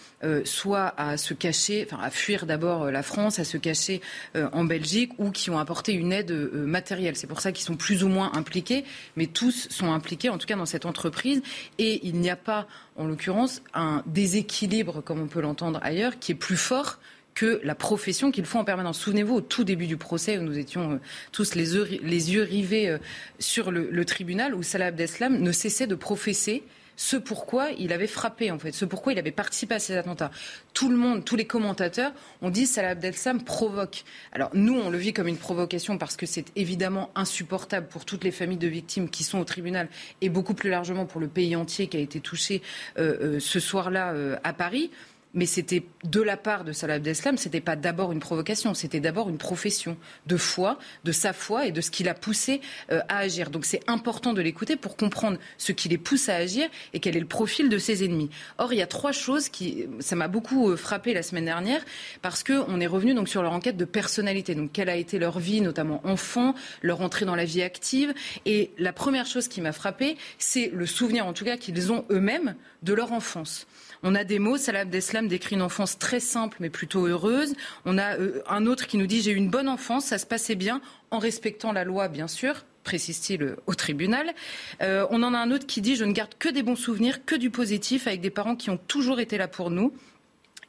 soit 0.44 0.94
à 0.96 1.16
se 1.16 1.34
cacher, 1.34 1.87
enfin 1.90 2.02
à 2.02 2.11
fuir 2.11 2.46
d'abord 2.46 2.90
la 2.90 3.02
France, 3.02 3.38
à 3.38 3.44
se 3.44 3.56
cacher 3.56 4.00
en 4.34 4.64
Belgique, 4.64 5.12
ou 5.18 5.30
qui 5.30 5.50
ont 5.50 5.58
apporté 5.58 5.92
une 5.92 6.12
aide 6.12 6.32
matérielle. 6.52 7.16
C'est 7.16 7.26
pour 7.26 7.40
ça 7.40 7.52
qu'ils 7.52 7.64
sont 7.64 7.76
plus 7.76 8.04
ou 8.04 8.08
moins 8.08 8.32
impliqués, 8.34 8.84
mais 9.16 9.26
tous 9.26 9.68
sont 9.70 9.92
impliqués, 9.92 10.28
en 10.28 10.38
tout 10.38 10.46
cas 10.46 10.56
dans 10.56 10.66
cette 10.66 10.87
entreprise, 10.87 11.42
et 11.78 12.06
il 12.06 12.16
n'y 12.16 12.30
a 12.30 12.38
pas, 12.38 12.66
en 12.96 13.07
l'occurrence, 13.07 13.62
un 13.74 14.03
déséquilibre, 14.07 15.03
comme 15.03 15.20
on 15.20 15.27
peut 15.27 15.40
l'entendre 15.40 15.81
ailleurs, 15.83 16.18
qui 16.18 16.33
est 16.33 16.37
plus 16.37 16.57
fort 16.57 16.98
que 17.35 17.61
la 17.62 17.77
profession 17.77 18.33
qu'ils 18.33 18.46
font 18.46 18.59
en 18.59 18.64
permanence. 18.64 18.98
Souvenez-vous, 18.98 19.37
au 19.37 19.40
tout 19.40 19.62
début 19.62 19.87
du 19.87 19.96
procès, 19.96 20.38
où 20.38 20.42
nous 20.42 20.59
étions 20.59 20.94
euh, 20.94 20.98
tous 21.31 21.55
les 21.55 21.74
yeux, 21.74 22.42
rivés 22.42 22.88
euh, 22.88 22.98
sur 23.38 23.70
le, 23.70 24.05
tribunal, 24.05 24.57
où 24.57 24.64
Salah 24.64 24.87
Abdeslam 24.87 25.38
ne 25.38 25.53
cessait 25.53 25.87
de 25.87 25.94
professer 25.94 26.64
ce 26.98 27.16
pourquoi 27.16 27.70
il 27.78 27.92
avait 27.92 28.08
frappé, 28.08 28.50
en 28.50 28.58
fait, 28.58 28.72
ce 28.72 28.84
pourquoi 28.84 29.12
il 29.12 29.20
avait 29.20 29.30
participé 29.30 29.76
à 29.76 29.78
ces 29.78 29.96
attentats. 29.96 30.32
Tout 30.74 30.88
le 30.88 30.96
monde, 30.96 31.24
tous 31.24 31.37
les 31.37 31.44
commentateurs 31.44 32.12
ont 32.42 32.50
dit 32.50 32.66
Salah 32.66 32.90
Abdeslam 32.90 33.44
provoque. 33.44 34.02
Alors 34.32 34.50
nous, 34.52 34.74
on 34.74 34.90
le 34.90 34.98
vit 34.98 35.12
comme 35.12 35.28
une 35.28 35.37
provocation 35.37 35.96
parce 35.96 36.16
que 36.16 36.26
c'est 36.26 36.46
évidemment 36.56 37.11
insupportable 37.14 37.87
pour 37.87 38.04
toutes 38.04 38.24
les 38.24 38.32
familles 38.32 38.58
de 38.58 38.66
victimes 38.66 39.08
qui 39.08 39.22
sont 39.22 39.38
au 39.38 39.44
tribunal 39.44 39.88
et 40.22 40.28
beaucoup 40.28 40.54
plus 40.54 40.70
largement 40.70 41.06
pour 41.06 41.20
le 41.20 41.28
pays 41.28 41.54
entier 41.54 41.87
qui 41.87 41.96
a 41.96 42.00
été 42.00 42.18
touché 42.18 42.62
euh, 42.98 43.37
euh, 43.37 43.40
ce 43.40 43.61
soir-là 43.61 44.12
euh, 44.12 44.37
à 44.42 44.52
Paris 44.52 44.90
mais 45.35 45.47
c'était 45.47 45.85
de 46.05 46.21
la 46.21 46.37
part 46.37 46.64
de 46.64 46.73
Salah 46.73 46.95
Abdeslam, 46.95 47.37
c'était 47.37 47.61
pas 47.61 47.77
d'abord 47.77 48.12
une 48.12 48.21
provocation, 48.21 48.75
c'était 48.75 49.01
d'abord 49.01 49.29
une 49.29 49.38
profession 49.38 49.97
de 50.27 50.37
foi, 50.37 50.79
de 51.05 51.12
sa 51.12 51.33
foi 51.33 51.67
et 51.67 51.73
de 51.73 51.81
ce 51.81 51.91
qui 51.91 52.03
l'a 52.03 52.14
poussé 52.14 52.61
euh, 52.91 53.01
à 53.09 53.19
agir. 53.19 53.51
Donc 53.51 53.64
c'est 53.64 53.83
important 53.88 54.33
de 54.33 54.41
l'écouter 54.41 54.77
pour 54.77 54.97
comprendre 54.97 55.38
ce 55.59 55.73
qui 55.73 55.88
les 55.88 55.99
pousse 55.99 56.29
à 56.29 56.37
agir 56.37 56.69
et 56.93 57.01
quel 57.01 57.17
est 57.17 57.21
le 57.21 57.27
profil 57.27 57.69
de 57.69 57.79
ses 57.79 58.05
ennemis. 58.05 58.31
Or, 58.59 58.73
il 58.73 58.79
y 58.79 58.83
a 58.83 58.87
trois 58.87 59.12
choses 59.12 59.49
qui, 59.49 59.87
ça 60.01 60.17
m'a 60.17 60.29
beaucoup 60.29 60.71
euh, 60.71 60.77
frappé 60.77 61.14
la 61.14 61.23
semaine 61.23 61.45
dernière 61.45 61.85
parce 62.23 62.43
qu'on 62.43 62.81
est 62.81 62.87
revenu 62.87 63.14
donc 63.14 63.29
sur 63.29 63.43
leur 63.43 63.53
enquête 63.53 63.77
de 63.77 63.85
personnalité. 63.85 64.55
Donc 64.55 64.73
quelle 64.73 64.88
a 64.88 64.97
été 64.97 65.19
leur 65.19 65.38
vie, 65.38 65.61
notamment 65.61 66.01
enfant, 66.05 66.55
leur 66.83 67.01
entrée 67.01 67.25
dans 67.25 67.37
la 67.37 67.45
vie 67.45 67.62
active. 67.62 68.14
Et 68.47 68.71
la 68.79 68.93
première 68.93 69.27
chose 69.27 69.49
qui 69.49 69.61
m'a 69.61 69.73
frappé, 69.73 70.17
c'est 70.38 70.71
le 70.73 70.87
souvenir, 70.87 71.27
en 71.27 71.33
tout 71.33 71.45
cas, 71.45 71.57
qu'ils 71.57 71.93
ont 71.93 72.05
eux-mêmes 72.11 72.55
de 72.83 72.95
leur 72.95 73.12
enfance. 73.12 73.67
On 74.02 74.14
a 74.14 74.24
des 74.24 74.38
mots, 74.38 74.56
Salah 74.56 74.80
Abdeslam 74.80 75.28
décrit 75.28 75.56
une 75.56 75.62
enfance 75.62 75.98
très 75.98 76.20
simple 76.20 76.56
mais 76.61 76.70
plutôt 76.70 77.06
heureuse. 77.06 77.54
On 77.84 77.98
a 77.98 78.16
euh, 78.18 78.42
un 78.48 78.66
autre 78.66 78.87
qui 78.87 78.96
nous 78.96 79.06
dit 79.06 79.22
j'ai 79.22 79.32
eu 79.32 79.37
une 79.37 79.50
bonne 79.50 79.68
enfance, 79.68 80.06
ça 80.06 80.18
se 80.18 80.26
passait 80.26 80.54
bien 80.54 80.80
en 81.11 81.18
respectant 81.18 81.72
la 81.72 81.84
loi 81.84 82.08
bien 82.08 82.28
sûr 82.28 82.64
précise-t-il 82.84 83.56
au 83.66 83.74
tribunal. 83.74 84.32
Euh, 84.80 85.06
on 85.11 85.22
en 85.22 85.34
a 85.34 85.38
un 85.38 85.50
autre 85.50 85.66
qui 85.66 85.82
dit 85.82 85.94
Je 85.94 86.04
ne 86.04 86.12
garde 86.12 86.30
que 86.38 86.48
des 86.48 86.62
bons 86.62 86.74
souvenirs, 86.76 87.26
que 87.26 87.34
du 87.34 87.50
positif, 87.50 88.06
avec 88.06 88.22
des 88.22 88.30
parents 88.30 88.56
qui 88.56 88.70
ont 88.70 88.78
toujours 88.78 89.20
été 89.20 89.37
là 89.37 89.46
pour 89.46 89.70
nous. 89.70 89.92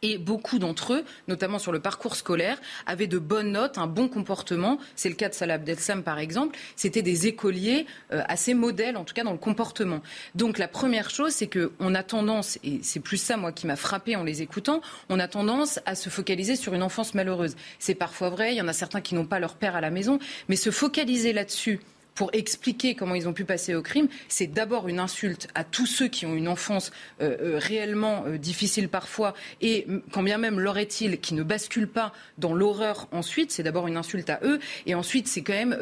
Et 0.01 0.17
beaucoup 0.17 0.59
d'entre 0.59 0.93
eux, 0.93 1.03
notamment 1.27 1.59
sur 1.59 1.71
le 1.71 1.79
parcours 1.79 2.15
scolaire, 2.15 2.57
avaient 2.85 3.07
de 3.07 3.19
bonnes 3.19 3.51
notes, 3.51 3.77
un 3.77 3.88
bon 3.88 4.07
comportement. 4.07 4.79
C'est 4.95 5.09
le 5.09 5.15
cas 5.15 5.29
de 5.29 5.33
Salah 5.33 5.55
Abdeslam, 5.55 6.03
par 6.03 6.19
exemple. 6.19 6.57
C'était 6.75 7.01
des 7.01 7.27
écoliers 7.27 7.85
euh, 8.13 8.21
assez 8.27 8.53
modèles, 8.53 8.95
en 8.95 9.03
tout 9.03 9.13
cas 9.13 9.23
dans 9.23 9.31
le 9.31 9.38
comportement. 9.38 10.01
Donc 10.35 10.57
la 10.57 10.67
première 10.67 11.09
chose, 11.09 11.33
c'est 11.33 11.49
qu'on 11.49 11.95
a 11.95 12.03
tendance, 12.03 12.59
et 12.63 12.79
c'est 12.81 13.01
plus 13.01 13.17
ça, 13.17 13.35
moi, 13.38 13.51
qui 13.51 13.67
m'a 13.67 13.75
frappé 13.75 14.15
en 14.15 14.23
les 14.23 14.41
écoutant, 14.41 14.81
on 15.09 15.19
a 15.19 15.27
tendance 15.27 15.79
à 15.85 15.95
se 15.95 16.09
focaliser 16.09 16.55
sur 16.55 16.73
une 16.73 16.83
enfance 16.83 17.13
malheureuse. 17.13 17.55
C'est 17.77 17.95
parfois 17.95 18.29
vrai, 18.29 18.53
il 18.53 18.57
y 18.57 18.62
en 18.62 18.67
a 18.67 18.73
certains 18.73 19.01
qui 19.01 19.15
n'ont 19.15 19.25
pas 19.25 19.39
leur 19.39 19.55
père 19.55 19.75
à 19.75 19.81
la 19.81 19.89
maison, 19.89 20.19
mais 20.47 20.55
se 20.55 20.71
focaliser 20.71 21.33
là-dessus 21.33 21.79
pour 22.19 22.32
expliquer 22.34 22.95
comment 22.95 23.15
ils 23.15 23.29
ont 23.29 23.34
pu 23.34 23.45
passer 23.45 23.73
au 23.75 23.82
crime, 23.82 24.10
c'est 24.27 24.47
d'abord 24.47 24.89
une 24.89 24.99
insulte 24.99 25.47
à 25.55 25.63
tous 25.63 25.86
ceux 25.86 26.10
qui 26.10 26.25
ont 26.25 26.36
une 26.36 26.49
enfance 26.49 26.91
euh, 27.21 27.38
euh, 27.39 27.58
réellement 27.58 28.25
euh, 28.27 28.38
difficile 28.38 28.89
parfois, 28.89 29.34
et 29.62 29.88
quand 30.12 30.21
bien 30.21 30.38
même 30.38 30.60
leur 30.60 30.77
est-il 30.77 31.21
qui 31.21 31.34
ne 31.34 31.43
basculent 31.43 31.88
pas 31.88 32.12
dans 32.38 32.53
l'horreur 32.53 33.08
ensuite, 33.13 33.53
c'est 33.53 33.63
d'abord 33.63 33.88
une 33.88 33.95
insulte 33.95 34.29
à 34.29 34.41
eux, 34.43 34.60
et 34.86 34.95
ensuite 34.95 35.29
c'est 35.29 35.43
quand 35.43 35.53
même 35.53 35.77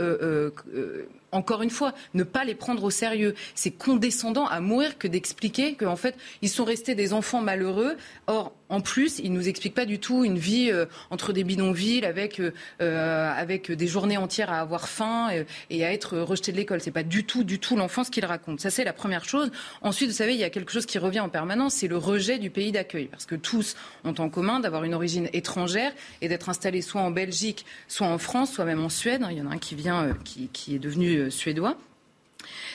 encore 1.32 1.62
une 1.62 1.70
fois, 1.70 1.94
ne 2.14 2.24
pas 2.24 2.46
les 2.46 2.56
prendre 2.56 2.84
au 2.84 2.90
sérieux. 2.90 3.36
C'est 3.56 3.72
condescendant 3.72 4.48
à 4.48 4.60
mourir 4.60 4.98
que 4.98 5.08
d'expliquer 5.08 5.76
qu'en 5.76 5.96
fait, 5.96 6.16
ils 6.42 6.50
sont 6.50 6.64
restés 6.64 6.96
des 6.96 7.14
enfants 7.14 7.42
malheureux. 7.42 7.98
Or, 8.28 8.54
en 8.70 8.82
plus, 8.82 9.20
ils 9.20 9.32
nous 9.32 9.48
expliquent 9.48 9.76
pas 9.76 9.86
du 9.86 10.00
tout 10.00 10.26
une 10.26 10.38
vie 10.38 10.70
euh, 10.72 10.86
entre 11.10 11.32
des 11.32 11.44
bidonvilles 11.44 12.06
avec, 12.06 12.40
euh, 12.40 12.54
euh, 12.82 13.32
avec 13.32 13.72
des 13.72 13.88
journées 13.88 14.18
entières 14.18 14.52
à 14.52 14.60
avoir 14.60 14.90
faim 14.90 15.30
et 15.70 15.86
à 15.86 15.94
être 15.94 16.18
rejeté 16.18 16.52
de 16.52 16.58
l'école. 16.58 16.82
C'est 16.82 16.92
pas 16.92 17.04
du 17.04 17.24
tout, 17.24 17.44
du 17.44 17.60
tout 17.60 17.76
l'enfance 17.76 18.10
qu'ils 18.10 18.26
racontent. 18.26 18.62
Ça, 18.62 18.70
c'est 18.70 18.84
la 18.84 18.94
première 18.94 19.26
chose. 19.26 19.52
Ensuite, 19.82 20.10
vous 20.10 20.16
savez, 20.16 20.34
il 20.34 20.40
y 20.40 20.44
a 20.44 20.50
quelque 20.50 20.72
chose 20.72 20.86
qui 20.86 20.98
revient 20.98 21.20
en 21.20 21.30
permanence, 21.30 21.76
c'est 21.76 21.88
le 21.88 21.98
rejet 21.98 22.40
du 22.40 22.50
pays 22.50 22.72
d'accueil. 22.72 23.06
Parce 23.06 23.26
que 23.26 23.36
tous 23.36 23.76
ont 24.04 24.16
en 24.18 24.30
commun 24.30 24.60
d'avoir 24.60 24.84
une 24.84 24.94
origine 24.94 25.30
étrangère 25.34 25.92
et 26.22 26.28
d'être 26.28 26.50
installés 26.50 26.82
soit 26.82 27.02
en 27.02 27.12
Belgique, 27.12 27.66
soit 27.88 28.08
en 28.08 28.18
France, 28.18 28.54
soit 28.54 28.66
même 28.66 28.84
en 28.84 28.90
Suède. 28.90 29.26
Il 29.30 29.38
y 29.38 29.42
en 29.42 29.50
a 29.50 29.54
un 29.54 29.58
qui 29.58 29.76
vient, 29.76 30.10
qui, 30.24 30.50
qui 30.52 30.76
est 30.76 30.80
devenu 30.80 31.17
euh, 31.18 31.30
suédois. 31.30 31.78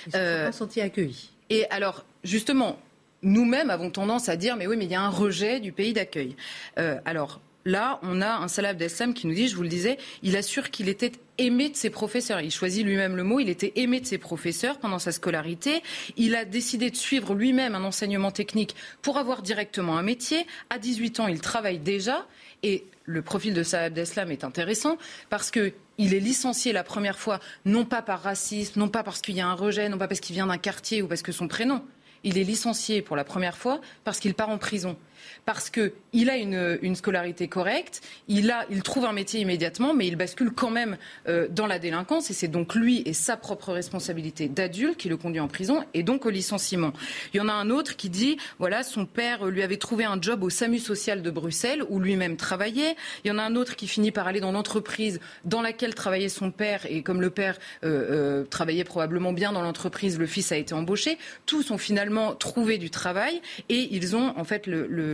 Ils 0.08 0.16
euh, 0.16 0.52
senti 0.52 0.80
accueillis. 0.80 1.30
Et 1.50 1.66
alors, 1.70 2.04
justement, 2.24 2.78
nous-mêmes 3.22 3.70
avons 3.70 3.90
tendance 3.90 4.28
à 4.28 4.36
dire, 4.36 4.56
mais 4.56 4.66
oui, 4.66 4.76
mais 4.76 4.84
il 4.84 4.90
y 4.90 4.94
a 4.94 5.02
un 5.02 5.10
rejet 5.10 5.60
du 5.60 5.72
pays 5.72 5.92
d'accueil. 5.92 6.36
Euh, 6.78 6.98
alors, 7.04 7.40
là, 7.64 8.00
on 8.02 8.20
a 8.20 8.36
un 8.36 8.48
Salah 8.48 8.70
Abdeslam 8.70 9.14
qui 9.14 9.26
nous 9.26 9.34
dit, 9.34 9.48
je 9.48 9.56
vous 9.56 9.62
le 9.62 9.68
disais, 9.68 9.98
il 10.22 10.36
assure 10.36 10.70
qu'il 10.70 10.88
était 10.88 11.12
aimé 11.38 11.68
de 11.68 11.76
ses 11.76 11.90
professeurs. 11.90 12.40
Il 12.40 12.50
choisit 12.50 12.84
lui-même 12.84 13.16
le 13.16 13.22
mot, 13.22 13.40
il 13.40 13.48
était 13.48 13.72
aimé 13.76 14.00
de 14.00 14.06
ses 14.06 14.18
professeurs 14.18 14.78
pendant 14.78 14.98
sa 14.98 15.12
scolarité. 15.12 15.82
Il 16.16 16.34
a 16.34 16.44
décidé 16.44 16.90
de 16.90 16.96
suivre 16.96 17.34
lui-même 17.34 17.74
un 17.74 17.84
enseignement 17.84 18.30
technique 18.30 18.74
pour 19.00 19.18
avoir 19.18 19.42
directement 19.42 19.96
un 19.96 20.02
métier. 20.02 20.46
À 20.70 20.78
18 20.78 21.20
ans, 21.20 21.28
il 21.28 21.40
travaille 21.40 21.78
déjà. 21.78 22.26
Et 22.62 22.84
le 23.04 23.22
profil 23.22 23.54
de 23.54 23.62
Salah 23.62 23.84
Abdeslam 23.84 24.30
est 24.30 24.44
intéressant 24.44 24.96
parce 25.30 25.50
que 25.50 25.72
il 25.98 26.14
est 26.14 26.20
licencié 26.20 26.72
la 26.72 26.84
première 26.84 27.18
fois, 27.18 27.40
non 27.64 27.84
pas 27.84 28.02
par 28.02 28.22
racisme, 28.22 28.80
non 28.80 28.88
pas 28.88 29.02
parce 29.02 29.20
qu'il 29.20 29.36
y 29.36 29.40
a 29.40 29.48
un 29.48 29.54
rejet, 29.54 29.88
non 29.88 29.98
pas 29.98 30.08
parce 30.08 30.20
qu'il 30.20 30.34
vient 30.34 30.46
d'un 30.46 30.58
quartier 30.58 31.02
ou 31.02 31.08
parce 31.08 31.22
que 31.22 31.32
son 31.32 31.48
prénom. 31.48 31.84
Il 32.24 32.38
est 32.38 32.44
licencié 32.44 33.02
pour 33.02 33.16
la 33.16 33.24
première 33.24 33.56
fois 33.56 33.80
parce 34.04 34.20
qu'il 34.20 34.34
part 34.34 34.48
en 34.48 34.58
prison 34.58 34.96
parce 35.44 35.70
qu'il 35.70 36.30
a 36.30 36.36
une, 36.36 36.94
scolarité 36.94 37.48
correcte, 37.48 38.02
il, 38.28 38.50
a, 38.50 38.66
il 38.70 38.82
trouve 38.82 39.04
un 39.06 39.12
métier 39.12 39.40
immédiatement, 39.40 39.94
mais 39.94 40.06
il 40.06 40.16
bascule 40.16 40.52
quand 40.52 40.70
même 40.70 40.96
euh, 41.28 41.48
dans 41.48 41.66
la 41.66 41.78
délinquance. 41.78 42.30
Et 42.30 42.34
c'est 42.34 42.48
donc 42.48 42.74
lui 42.74 43.02
et 43.06 43.12
sa 43.12 43.36
propre 43.36 43.72
responsabilité 43.72 44.48
d'adulte 44.48 44.96
qui 44.96 45.08
le 45.08 45.16
conduit 45.16 45.40
en 45.40 45.48
prison 45.48 45.84
et 45.94 46.02
donc 46.02 46.26
au 46.26 46.30
licenciement. 46.30 46.92
Il 47.32 47.38
y 47.38 47.40
en 47.40 47.48
a 47.48 47.52
un 47.52 47.70
autre 47.70 47.96
qui 47.96 48.10
dit, 48.10 48.36
voilà, 48.58 48.82
son 48.82 49.06
père 49.06 49.46
lui 49.46 49.62
avait 49.62 49.76
trouvé 49.76 50.04
un 50.04 50.20
job 50.20 50.42
au 50.42 50.50
SAMU 50.50 50.78
social 50.78 51.22
de 51.22 51.30
Bruxelles 51.30 51.82
où 51.88 51.98
lui-même 51.98 52.36
travaillait. 52.36 52.96
Il 53.24 53.28
y 53.28 53.30
en 53.30 53.38
a 53.38 53.42
un 53.42 53.56
autre 53.56 53.76
qui 53.76 53.88
finit 53.88 54.10
par 54.10 54.26
aller 54.26 54.40
dans 54.40 54.52
l'entreprise 54.52 55.20
dans 55.44 55.62
laquelle 55.62 55.94
travaillait 55.94 56.28
son 56.28 56.50
père 56.50 56.86
et 56.88 57.02
comme 57.02 57.20
le 57.20 57.30
père 57.30 57.58
euh, 57.84 58.42
euh, 58.42 58.44
travaillait 58.44 58.84
probablement 58.84 59.32
bien 59.32 59.52
dans 59.52 59.62
l'entreprise, 59.62 60.18
le 60.18 60.26
fils 60.26 60.52
a 60.52 60.56
été 60.56 60.74
embauché. 60.74 61.18
Tous 61.46 61.70
ont 61.70 61.78
finalement 61.78 62.34
trouvé 62.34 62.78
du 62.78 62.90
travail 62.90 63.40
et 63.68 63.88
ils 63.94 64.16
ont 64.16 64.36
en 64.36 64.44
fait 64.44 64.66
le 64.66 65.11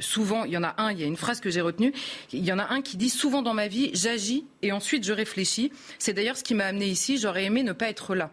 souvent, 0.00 0.44
il 0.44 0.52
y 0.52 0.56
en 0.56 0.62
a 0.62 0.74
un, 0.78 0.92
il 0.92 1.00
y 1.00 1.04
a 1.04 1.06
une 1.06 1.16
phrase 1.16 1.40
que 1.40 1.50
j'ai 1.50 1.60
retenue, 1.60 1.92
il 2.32 2.44
y 2.44 2.52
en 2.52 2.58
a 2.58 2.68
un 2.72 2.82
qui 2.82 2.96
dit 2.96 3.10
souvent 3.10 3.42
dans 3.42 3.54
ma 3.54 3.68
vie, 3.68 3.90
j'agis 3.94 4.46
et 4.62 4.72
ensuite 4.72 5.04
je 5.04 5.12
réfléchis. 5.12 5.72
C'est 5.98 6.12
d'ailleurs 6.12 6.36
ce 6.36 6.44
qui 6.44 6.54
m'a 6.54 6.66
amené 6.66 6.86
ici, 6.86 7.18
j'aurais 7.18 7.44
aimé 7.44 7.62
ne 7.62 7.72
pas 7.72 7.88
être 7.88 8.14
là. 8.14 8.30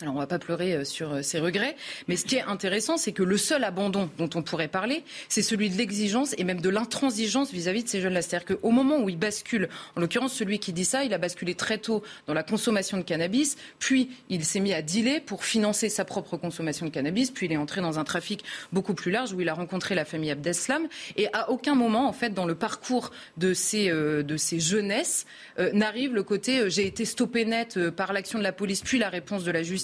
Alors 0.00 0.16
on 0.16 0.18
va 0.18 0.26
pas 0.26 0.40
pleurer 0.40 0.74
euh, 0.74 0.84
sur 0.84 1.24
ses 1.24 1.38
euh, 1.38 1.42
regrets, 1.42 1.76
mais 2.08 2.16
ce 2.16 2.24
qui 2.24 2.34
est 2.34 2.42
intéressant, 2.42 2.96
c'est 2.96 3.12
que 3.12 3.22
le 3.22 3.36
seul 3.36 3.62
abandon 3.62 4.10
dont 4.18 4.28
on 4.34 4.42
pourrait 4.42 4.66
parler, 4.66 5.04
c'est 5.28 5.40
celui 5.40 5.70
de 5.70 5.76
l'exigence 5.76 6.34
et 6.36 6.42
même 6.42 6.60
de 6.60 6.68
l'intransigeance 6.68 7.52
vis-à-vis 7.52 7.84
de 7.84 7.88
ces 7.88 8.00
jeunes-là. 8.00 8.20
C'est-à-dire 8.20 8.56
qu'au 8.56 8.70
moment 8.72 8.98
où 8.98 9.08
ils 9.08 9.16
basculent, 9.16 9.68
en 9.94 10.00
l'occurrence 10.00 10.32
celui 10.32 10.58
qui 10.58 10.72
dit 10.72 10.84
ça, 10.84 11.04
il 11.04 11.14
a 11.14 11.18
basculé 11.18 11.54
très 11.54 11.78
tôt 11.78 12.02
dans 12.26 12.34
la 12.34 12.42
consommation 12.42 12.96
de 12.96 13.04
cannabis, 13.04 13.56
puis 13.78 14.10
il 14.30 14.44
s'est 14.44 14.58
mis 14.58 14.72
à 14.72 14.82
dealer 14.82 15.20
pour 15.20 15.44
financer 15.44 15.88
sa 15.88 16.04
propre 16.04 16.36
consommation 16.38 16.86
de 16.86 16.90
cannabis, 16.90 17.30
puis 17.30 17.46
il 17.46 17.52
est 17.52 17.56
entré 17.56 17.80
dans 17.80 18.00
un 18.00 18.04
trafic 18.04 18.42
beaucoup 18.72 18.94
plus 18.94 19.12
large 19.12 19.32
où 19.32 19.42
il 19.42 19.48
a 19.48 19.54
rencontré 19.54 19.94
la 19.94 20.04
famille 20.04 20.32
Abdeslam, 20.32 20.88
et 21.16 21.28
à 21.32 21.50
aucun 21.50 21.76
moment, 21.76 22.08
en 22.08 22.12
fait, 22.12 22.30
dans 22.30 22.46
le 22.46 22.56
parcours 22.56 23.12
de 23.36 23.54
ces, 23.54 23.90
euh, 23.90 24.24
de 24.24 24.36
ces 24.36 24.58
jeunesses, 24.58 25.24
n'arrive 25.72 26.14
le 26.14 26.24
côté 26.24 26.68
j'ai 26.68 26.84
été 26.84 27.04
stoppé 27.04 27.44
net 27.44 27.78
par 27.90 28.12
l'action 28.12 28.40
de 28.40 28.42
la 28.42 28.50
police, 28.50 28.82
puis 28.82 28.98
la 28.98 29.08
réponse 29.08 29.44
de 29.44 29.52
la 29.52 29.62
justice 29.62 29.83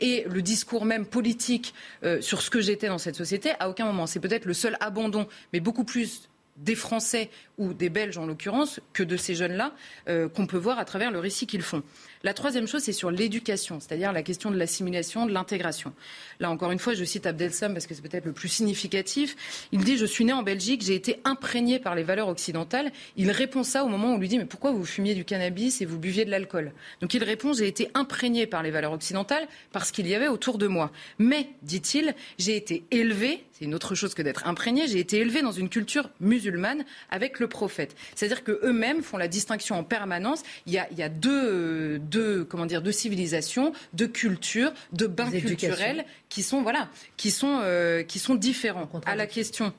et 0.00 0.24
le 0.28 0.42
discours 0.42 0.84
même 0.84 1.06
politique 1.06 1.74
euh, 2.04 2.20
sur 2.20 2.42
ce 2.42 2.50
que 2.50 2.60
j'étais 2.60 2.88
dans 2.88 2.98
cette 2.98 3.16
société, 3.16 3.52
à 3.58 3.68
aucun 3.68 3.86
moment. 3.86 4.06
C'est 4.06 4.20
peut-être 4.20 4.44
le 4.44 4.54
seul 4.54 4.76
abandon, 4.80 5.26
mais 5.52 5.60
beaucoup 5.60 5.84
plus 5.84 6.28
des 6.56 6.74
Français 6.74 7.30
ou 7.58 7.74
des 7.74 7.90
Belges 7.90 8.18
en 8.18 8.26
l'occurrence 8.26 8.80
que 8.92 9.02
de 9.02 9.16
ces 9.16 9.34
jeunes-là 9.34 9.74
euh, 10.08 10.28
qu'on 10.28 10.46
peut 10.46 10.56
voir 10.56 10.78
à 10.78 10.84
travers 10.84 11.10
le 11.10 11.18
récit 11.18 11.46
qu'ils 11.46 11.62
font. 11.62 11.82
La 12.26 12.34
troisième 12.34 12.66
chose, 12.66 12.82
c'est 12.82 12.92
sur 12.92 13.12
l'éducation, 13.12 13.78
c'est-à-dire 13.78 14.10
la 14.10 14.24
question 14.24 14.50
de 14.50 14.56
l'assimilation, 14.56 15.26
de 15.26 15.32
l'intégration. 15.32 15.92
Là, 16.40 16.50
encore 16.50 16.72
une 16.72 16.80
fois, 16.80 16.92
je 16.92 17.04
cite 17.04 17.24
Abdelsam 17.24 17.72
parce 17.72 17.86
que 17.86 17.94
c'est 17.94 18.02
peut-être 18.02 18.24
le 18.24 18.32
plus 18.32 18.48
significatif. 18.48 19.36
Il 19.70 19.84
dit 19.84 19.96
Je 19.96 20.06
suis 20.06 20.24
né 20.24 20.32
en 20.32 20.42
Belgique, 20.42 20.82
j'ai 20.82 20.96
été 20.96 21.20
imprégné 21.22 21.78
par 21.78 21.94
les 21.94 22.02
valeurs 22.02 22.26
occidentales. 22.26 22.90
Il 23.16 23.30
répond 23.30 23.62
ça 23.62 23.84
au 23.84 23.88
moment 23.88 24.08
où 24.08 24.14
on 24.16 24.18
lui 24.18 24.26
dit 24.26 24.38
Mais 24.38 24.44
pourquoi 24.44 24.72
vous 24.72 24.84
fumiez 24.84 25.14
du 25.14 25.24
cannabis 25.24 25.80
et 25.82 25.84
vous 25.84 26.00
buviez 26.00 26.24
de 26.24 26.32
l'alcool? 26.32 26.72
Donc 27.00 27.14
il 27.14 27.22
répond 27.22 27.52
J'ai 27.52 27.68
été 27.68 27.92
imprégné 27.94 28.48
par 28.48 28.64
les 28.64 28.72
valeurs 28.72 28.90
occidentales 28.90 29.46
parce 29.70 29.92
qu'il 29.92 30.08
y 30.08 30.14
avait 30.16 30.26
autour 30.26 30.58
de 30.58 30.66
moi. 30.66 30.90
Mais, 31.20 31.50
dit-il, 31.62 32.12
j'ai 32.40 32.56
été 32.56 32.82
élevé, 32.90 33.44
c'est 33.52 33.66
une 33.66 33.74
autre 33.74 33.94
chose 33.94 34.14
que 34.14 34.22
d'être 34.22 34.48
imprégné, 34.48 34.88
j'ai 34.88 34.98
été 34.98 35.18
élevé 35.18 35.42
dans 35.42 35.52
une 35.52 35.68
culture 35.68 36.10
musulmane 36.18 36.84
avec 37.08 37.38
le 37.38 37.46
prophète. 37.46 37.94
C'est-à-dire 38.16 38.42
qu'eux-mêmes 38.42 39.04
font 39.04 39.16
la 39.16 39.28
distinction 39.28 39.78
en 39.78 39.84
permanence. 39.84 40.42
Il 40.66 40.72
y 40.72 40.78
a, 40.78 40.88
il 40.90 40.98
y 40.98 41.04
a 41.04 41.08
deux 41.08 42.00
de 42.16 42.42
comment 42.42 42.66
dire 42.66 42.82
de 42.82 42.90
civilisations, 42.90 43.72
de 43.92 44.06
cultures, 44.06 44.72
de 44.92 45.06
bains 45.06 45.30
culturels 45.30 46.04
qui 46.28 46.42
sont 46.42 46.62
voilà 46.62 46.88
qui 47.16 47.30
sont 47.30 47.60
euh, 47.62 48.02
qui 48.02 48.18
sont 48.18 48.34
différents. 48.34 48.88
À 49.04 49.16
la 49.16 49.26
question 49.26 49.72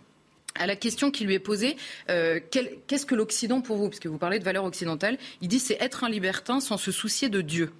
à 0.59 0.65
la 0.65 0.75
question 0.75 1.11
qui 1.11 1.23
lui 1.23 1.35
est 1.35 1.39
posée, 1.39 1.77
euh, 2.09 2.39
qu'est-ce 2.49 3.05
que 3.05 3.13
l'Occident 3.13 3.61
pour 3.61 3.77
vous? 3.77 3.89
Parce 3.89 3.99
que 3.99 4.07
vous 4.07 4.17
parlez 4.17 4.39
de 4.39 4.43
valeurs 4.43 4.63
occidentales. 4.63 5.17
Il 5.41 5.47
dit 5.47 5.59
c'est 5.59 5.77
être 5.79 6.03
un 6.03 6.09
libertin 6.09 6.59
sans 6.59 6.77
se 6.77 6.91
soucier 6.91 7.29
de 7.29 7.41
Dieu. 7.41 7.71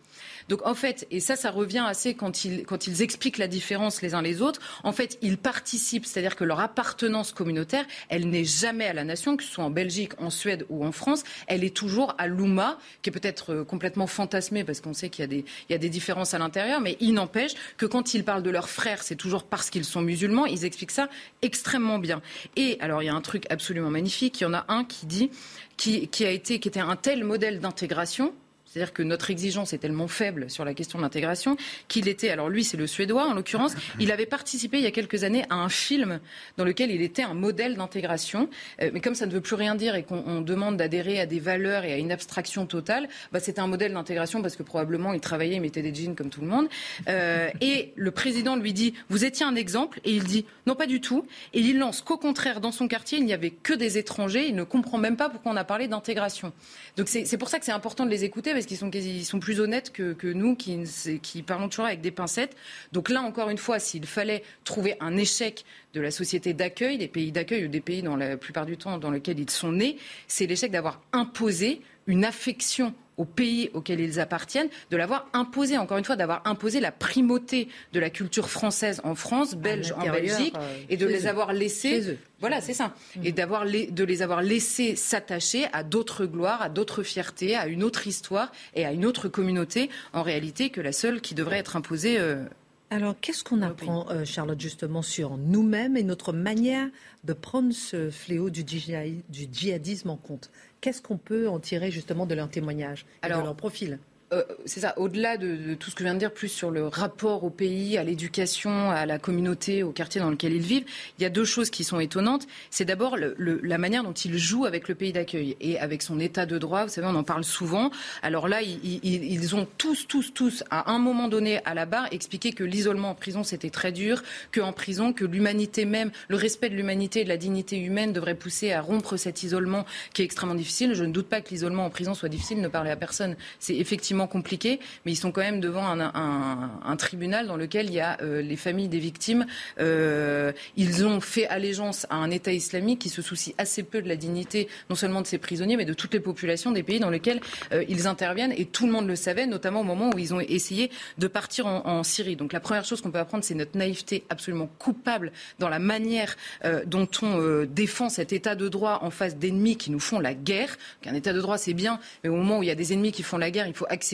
Donc 0.47 0.65
en 0.65 0.73
fait, 0.73 1.07
et 1.11 1.19
ça, 1.19 1.35
ça 1.35 1.51
revient 1.51 1.83
assez 1.85 2.13
quand 2.13 2.45
ils, 2.45 2.65
quand 2.65 2.87
ils 2.87 3.01
expliquent 3.01 3.37
la 3.37 3.47
différence 3.47 4.01
les 4.01 4.13
uns 4.13 4.21
les 4.21 4.41
autres, 4.41 4.61
en 4.83 4.91
fait, 4.91 5.17
ils 5.21 5.37
participent, 5.37 6.05
c'est-à-dire 6.05 6.35
que 6.35 6.43
leur 6.43 6.59
appartenance 6.59 7.31
communautaire, 7.31 7.85
elle 8.09 8.29
n'est 8.29 8.45
jamais 8.45 8.85
à 8.85 8.93
la 8.93 9.03
nation, 9.03 9.37
que 9.37 9.43
ce 9.43 9.51
soit 9.51 9.63
en 9.63 9.69
Belgique, 9.69 10.13
en 10.19 10.29
Suède 10.29 10.65
ou 10.69 10.85
en 10.85 10.91
France, 10.91 11.23
elle 11.47 11.63
est 11.63 11.75
toujours 11.75 12.15
à 12.17 12.27
l'Ouma, 12.27 12.77
qui 13.01 13.09
est 13.09 13.13
peut-être 13.13 13.53
euh, 13.53 13.63
complètement 13.63 14.07
fantasmée 14.07 14.63
parce 14.63 14.81
qu'on 14.81 14.93
sait 14.93 15.09
qu'il 15.09 15.23
y, 15.23 15.25
a 15.25 15.27
des, 15.27 15.45
il 15.69 15.71
y 15.71 15.75
a 15.75 15.79
des 15.79 15.89
différences 15.89 16.33
à 16.33 16.39
l'intérieur, 16.39 16.81
mais 16.81 16.97
il 16.99 17.13
n'empêche 17.13 17.53
que 17.77 17.85
quand 17.85 18.13
ils 18.13 18.23
parlent 18.23 18.43
de 18.43 18.49
leurs 18.49 18.69
frères, 18.69 19.03
c'est 19.03 19.15
toujours 19.15 19.43
parce 19.43 19.69
qu'ils 19.69 19.85
sont 19.85 20.01
musulmans, 20.01 20.45
ils 20.45 20.65
expliquent 20.65 20.91
ça 20.91 21.09
extrêmement 21.41 21.99
bien. 21.99 22.21
Et 22.55 22.77
alors, 22.79 23.03
il 23.03 23.07
y 23.07 23.09
a 23.09 23.13
un 23.13 23.21
truc 23.21 23.45
absolument 23.49 23.89
magnifique, 23.89 24.39
il 24.39 24.43
y 24.43 24.47
en 24.47 24.53
a 24.53 24.65
un 24.69 24.83
qui 24.83 25.05
dit, 25.05 25.29
qui, 25.75 26.07
qui 26.07 26.25
a 26.25 26.31
été, 26.31 26.59
qui 26.59 26.67
était 26.67 26.79
un 26.79 26.95
tel 26.95 27.23
modèle 27.23 27.59
d'intégration, 27.59 28.33
c'est-à-dire 28.67 28.93
que 28.93 29.03
notre 29.03 29.31
exigence 29.31 29.73
est 29.73 29.79
tellement 29.79 30.07
faible 30.07 30.49
sur 30.49 30.65
la 30.65 30.73
question 30.73 30.99
de 30.99 31.03
l'intégration 31.03 31.57
qu'il 31.87 32.07
était, 32.07 32.29
alors 32.29 32.49
lui 32.49 32.63
c'est 32.63 32.77
le 32.77 32.87
Suédois 32.87 33.27
en 33.27 33.33
l'occurrence, 33.33 33.73
il 33.99 34.11
avait 34.11 34.25
participé 34.25 34.77
il 34.77 34.83
y 34.83 34.87
a 34.87 34.91
quelques 34.91 35.23
années 35.23 35.45
à 35.49 35.55
un 35.55 35.69
film 35.69 36.19
dans 36.57 36.63
lequel 36.63 36.91
il 36.91 37.01
était 37.01 37.23
un 37.23 37.33
modèle 37.33 37.75
d'intégration. 37.75 38.49
Euh, 38.81 38.89
mais 38.93 38.99
comme 38.99 39.15
ça 39.15 39.25
ne 39.25 39.31
veut 39.31 39.41
plus 39.41 39.55
rien 39.55 39.75
dire 39.75 39.95
et 39.95 40.03
qu'on 40.03 40.41
demande 40.41 40.77
d'adhérer 40.77 41.19
à 41.19 41.25
des 41.25 41.39
valeurs 41.39 41.85
et 41.85 41.93
à 41.93 41.97
une 41.97 42.11
abstraction 42.11 42.65
totale, 42.65 43.07
bah, 43.31 43.39
c'était 43.39 43.59
un 43.59 43.67
modèle 43.67 43.93
d'intégration 43.93 44.41
parce 44.41 44.55
que 44.55 44.63
probablement 44.63 45.13
il 45.13 45.19
travaillait, 45.19 45.55
il 45.55 45.61
mettait 45.61 45.81
des 45.81 45.93
jeans 45.93 46.15
comme 46.15 46.29
tout 46.29 46.41
le 46.41 46.47
monde. 46.47 46.67
Euh, 47.07 47.49
et 47.61 47.93
le 47.95 48.11
président 48.11 48.55
lui 48.55 48.73
dit, 48.73 48.93
vous 49.09 49.25
étiez 49.25 49.45
un 49.45 49.55
exemple 49.55 49.99
Et 50.03 50.11
il 50.11 50.23
dit, 50.23 50.45
non 50.65 50.75
pas 50.75 50.87
du 50.87 51.01
tout. 51.01 51.25
Et 51.53 51.59
il 51.59 51.79
lance 51.79 52.01
qu'au 52.01 52.17
contraire, 52.17 52.61
dans 52.61 52.71
son 52.71 52.87
quartier, 52.87 53.17
il 53.17 53.25
n'y 53.25 53.33
avait 53.33 53.51
que 53.51 53.73
des 53.73 53.97
étrangers. 53.97 54.47
Il 54.47 54.55
ne 54.55 54.63
comprend 54.63 54.97
même 54.97 55.17
pas 55.17 55.29
pourquoi 55.29 55.51
on 55.51 55.57
a 55.57 55.63
parlé 55.63 55.87
d'intégration. 55.87 56.51
Donc 56.97 57.07
c'est 57.07 57.37
pour 57.37 57.49
ça 57.49 57.59
que 57.59 57.65
c'est 57.65 57.71
important 57.71 58.05
de 58.05 58.11
les 58.11 58.23
écouter 58.23 58.53
parce 58.57 58.65
qu'ils 58.65 59.25
sont, 59.25 59.39
plus 59.39 59.59
honnêtes 59.59 59.91
que, 59.91 60.33
nous 60.33 60.55
qui, 60.55 60.79
qui 61.21 61.43
parlons 61.43 61.69
toujours 61.69 61.85
avec 61.85 62.01
des 62.01 62.11
pincettes. 62.11 62.55
Donc 62.91 63.09
là, 63.09 63.21
encore 63.21 63.49
une 63.49 63.57
fois, 63.57 63.77
s'il 63.77 64.05
fallait 64.05 64.43
trouver 64.63 64.95
un 64.99 65.15
échec 65.15 65.63
de 65.93 66.01
la 66.01 66.09
société 66.09 66.53
d'accueil, 66.53 66.97
des 66.97 67.07
pays 67.07 67.31
d'accueil 67.31 67.65
ou 67.65 67.67
des 67.67 67.81
pays 67.81 68.01
dans 68.01 68.15
la 68.15 68.35
plupart 68.35 68.65
du 68.65 68.77
temps 68.77 68.97
dans 68.97 69.11
lesquels 69.11 69.39
ils 69.39 69.49
sont 69.49 69.71
nés, 69.71 69.97
c'est 70.27 70.47
l'échec 70.47 70.71
d'avoir 70.71 71.01
imposé 71.13 71.81
une 72.07 72.25
affection 72.25 72.95
au 73.17 73.25
pays 73.25 73.69
auquel 73.73 73.99
ils 73.99 74.19
appartiennent, 74.19 74.69
de 74.91 74.97
l'avoir 74.97 75.27
imposé, 75.33 75.77
encore 75.77 75.97
une 75.97 76.05
fois, 76.05 76.15
d'avoir 76.15 76.41
imposé 76.45 76.79
la 76.79 76.91
primauté 76.91 77.67
de 77.93 77.99
la 77.99 78.09
culture 78.09 78.49
française 78.49 79.01
en 79.03 79.15
France, 79.15 79.55
belge 79.55 79.93
en 79.97 80.09
Belgique, 80.09 80.55
euh, 80.57 80.77
et 80.89 80.97
de 80.97 81.05
les 81.05 81.27
avoir 81.27 81.51
laissés. 81.51 82.17
Voilà, 82.39 82.61
c'est 82.61 82.73
ça. 82.73 82.93
Mm. 83.15 83.25
Et 83.25 83.31
d'avoir 83.31 83.65
de 83.65 84.03
les 84.03 84.21
avoir 84.21 84.41
laissés 84.41 84.95
s'attacher 84.95 85.65
à 85.73 85.83
d'autres 85.83 86.25
gloires, 86.25 86.61
à 86.61 86.69
d'autres 86.69 87.03
fiertés, 87.03 87.55
à 87.55 87.67
une 87.67 87.83
autre 87.83 88.07
histoire 88.07 88.51
et 88.75 88.85
à 88.85 88.91
une 88.91 89.05
autre 89.05 89.27
communauté, 89.27 89.89
en 90.13 90.21
réalité, 90.21 90.69
que 90.69 90.81
la 90.81 90.91
seule 90.91 91.21
qui 91.21 91.33
devrait 91.33 91.57
être 91.57 91.75
imposée. 91.75 92.19
Euh, 92.19 92.43
alors, 92.89 93.15
qu'est-ce 93.19 93.43
qu'on 93.43 93.61
apprend, 93.63 94.09
euh, 94.11 94.23
Charlotte, 94.23 94.61
justement, 94.61 95.01
sur 95.01 95.35
nous-mêmes 95.35 95.97
et 95.97 96.03
notre 96.03 96.31
manière 96.31 96.87
de 97.25 97.33
prendre 97.33 97.73
ce 97.73 98.09
fléau 98.09 98.49
du, 98.49 98.63
djihadisme 98.65 100.09
en 100.09 100.15
compte? 100.15 100.49
Qu'est-ce 100.81 101.01
qu'on 101.01 101.17
peut 101.17 101.47
en 101.49 101.59
tirer, 101.59 101.91
justement, 101.91 102.25
de 102.25 102.35
leur 102.35 102.49
témoignage 102.49 103.05
et 103.23 103.27
de 103.27 103.33
leur 103.33 103.55
profil? 103.55 103.99
Euh, 104.33 104.43
c'est 104.65 104.81
ça, 104.81 104.93
au-delà 104.97 105.37
de, 105.37 105.73
tout 105.75 105.89
ce 105.89 105.95
que 105.95 105.99
je 105.99 106.03
viens 106.03 106.13
de 106.13 106.19
dire, 106.19 106.33
plus 106.33 106.49
sur 106.49 106.69
le 106.69 106.87
rapport 106.87 107.45
au 107.45 107.49
pays, 107.49 107.97
à 107.97 108.03
l'éducation, 108.03 108.91
à 108.91 109.05
la 109.05 109.19
communauté, 109.19 109.83
au 109.83 109.91
quartier 109.91 110.19
dans 110.19 110.29
lequel 110.29 110.51
ils 110.51 110.61
vivent, 110.61 110.83
il 111.17 111.23
y 111.23 111.25
a 111.25 111.29
deux 111.29 111.45
choses 111.45 111.69
qui 111.69 111.85
sont 111.85 111.99
étonnantes. 112.01 112.45
C'est 112.69 112.83
d'abord 112.83 113.15
la 113.17 113.77
manière 113.77 114.03
dont 114.03 114.13
ils 114.13 114.37
jouent 114.37 114.65
avec 114.65 114.89
le 114.89 114.95
pays 114.95 115.13
d'accueil 115.13 115.55
et 115.61 115.79
avec 115.79 116.01
son 116.01 116.19
état 116.19 116.45
de 116.45 116.57
droit. 116.57 116.83
Vous 116.83 116.91
savez, 116.91 117.07
on 117.07 117.15
en 117.15 117.23
parle 117.23 117.45
souvent. 117.45 117.89
Alors 118.21 118.49
là, 118.49 118.61
ils, 118.61 119.55
ont 119.55 119.65
tous, 119.77 120.07
tous, 120.07 120.33
tous, 120.33 120.63
à 120.71 120.91
un 120.91 120.99
moment 120.99 121.29
donné 121.29 121.61
à 121.63 121.73
la 121.73 121.85
barre, 121.85 122.07
expliqué 122.11 122.51
que 122.51 122.65
l'isolement 122.65 123.11
en 123.11 123.15
prison, 123.15 123.43
c'était 123.43 123.69
très 123.69 123.93
dur, 123.93 124.23
qu'en 124.53 124.73
prison, 124.73 125.13
que 125.13 125.23
l'humanité 125.23 125.85
même, 125.85 126.11
le 126.27 126.35
respect 126.35 126.69
de 126.69 126.75
l'humanité 126.75 127.21
et 127.21 127.23
de 127.23 127.29
la 127.29 127.37
dignité 127.37 127.77
humaine 127.77 128.11
devrait 128.11 128.35
pousser 128.35 128.73
à 128.73 128.81
rompre 128.81 129.15
cet 129.15 129.43
isolement 129.43 129.85
qui 130.13 130.21
est 130.21 130.25
extrêmement 130.25 130.55
difficile. 130.55 130.95
Je 130.95 131.05
ne 131.05 131.13
doute 131.13 131.27
pas 131.27 131.39
que 131.39 131.49
l'isolement 131.51 131.85
en 131.85 131.89
prison 131.89 132.13
soit 132.13 132.29
difficile, 132.29 132.59
ne 132.59 132.67
parler 132.67 132.91
à 132.91 132.97
personne. 132.97 133.37
C'est 133.59 133.75
effectivement 133.75 134.16
compliqué, 134.25 134.79
mais 135.05 135.11
ils 135.11 135.17
sont 135.17 135.31
quand 135.31 135.41
même 135.41 135.59
devant 135.59 135.85
un, 135.85 136.95
tribunal 136.97 137.45
dans 137.45 137.57
lequel 137.57 137.87
il 137.87 137.93
y 137.93 137.99
a 137.99 138.17
euh, 138.23 138.41
les 138.41 138.55
familles 138.55 138.87
des 138.87 138.97
victimes. 138.97 139.45
Euh, 139.79 140.51
ils 140.75 141.05
ont 141.05 141.21
fait 141.21 141.45
allégeance 141.47 142.07
à 142.09 142.15
un 142.15 142.31
État 142.31 142.51
islamique 142.51 142.99
qui 142.99 143.09
se 143.09 143.21
soucie 143.21 143.53
assez 143.59 143.83
peu 143.83 144.01
de 144.01 144.07
la 144.07 144.15
dignité, 144.15 144.67
non 144.89 144.95
seulement 144.95 145.21
de 145.21 145.27
ses 145.27 145.37
prisonniers, 145.37 145.77
mais 145.77 145.85
de 145.85 145.93
toutes 145.93 146.13
les 146.13 146.19
populations 146.19 146.71
des 146.71 146.81
pays 146.81 146.99
dans 146.99 147.11
lesquels 147.11 147.39
euh, 147.71 147.83
ils 147.87 148.07
interviennent. 148.07 148.53
Et 148.57 148.65
tout 148.65 148.87
le 148.87 148.91
monde 148.91 149.07
le 149.07 149.15
savait, 149.15 149.45
notamment 149.45 149.81
au 149.81 149.83
moment 149.83 150.09
où 150.09 150.17
ils 150.17 150.33
ont 150.33 150.39
essayé 150.39 150.89
de 151.19 151.27
partir 151.27 151.67
en, 151.67 152.03
Syrie. 152.03 152.35
Donc 152.35 152.53
la 152.53 152.59
première 152.59 152.85
chose 152.85 153.01
qu'on 153.01 153.11
peut 153.11 153.19
apprendre, 153.19 153.43
c'est 153.43 153.55
notre 153.55 153.77
naïveté 153.77 154.23
absolument 154.29 154.69
coupable 154.79 155.31
dans 155.59 155.67
la 155.67 155.79
manière 155.79 156.37
dont 156.85 157.07
on 157.21 157.65
défend 157.65 158.07
cet 158.09 158.31
État 158.31 158.55
de 158.55 158.69
droit 158.69 158.99
en 159.01 159.09
face 159.09 159.35
d'ennemis 159.35 159.75
qui 159.75 159.91
nous 159.91 159.99
font 159.99 160.19
la 160.19 160.33
guerre. 160.33 160.77
Un 161.05 161.15
État 161.15 161.33
de 161.33 161.41
droit, 161.41 161.57
c'est 161.57 161.73
bien, 161.73 161.99
mais 162.23 162.29
au 162.29 162.35
moment 162.35 162.59
où 162.59 162.63
il 162.63 162.67
y 162.67 162.71
a 162.71 162.75
des 162.75 162.93
ennemis 162.93 163.11
qui 163.11 163.23
font 163.23 163.37
la 163.37 163.51
guerre, 163.51 163.67
il 163.67 163.73
faut 163.73 163.87
accepter 163.89 164.06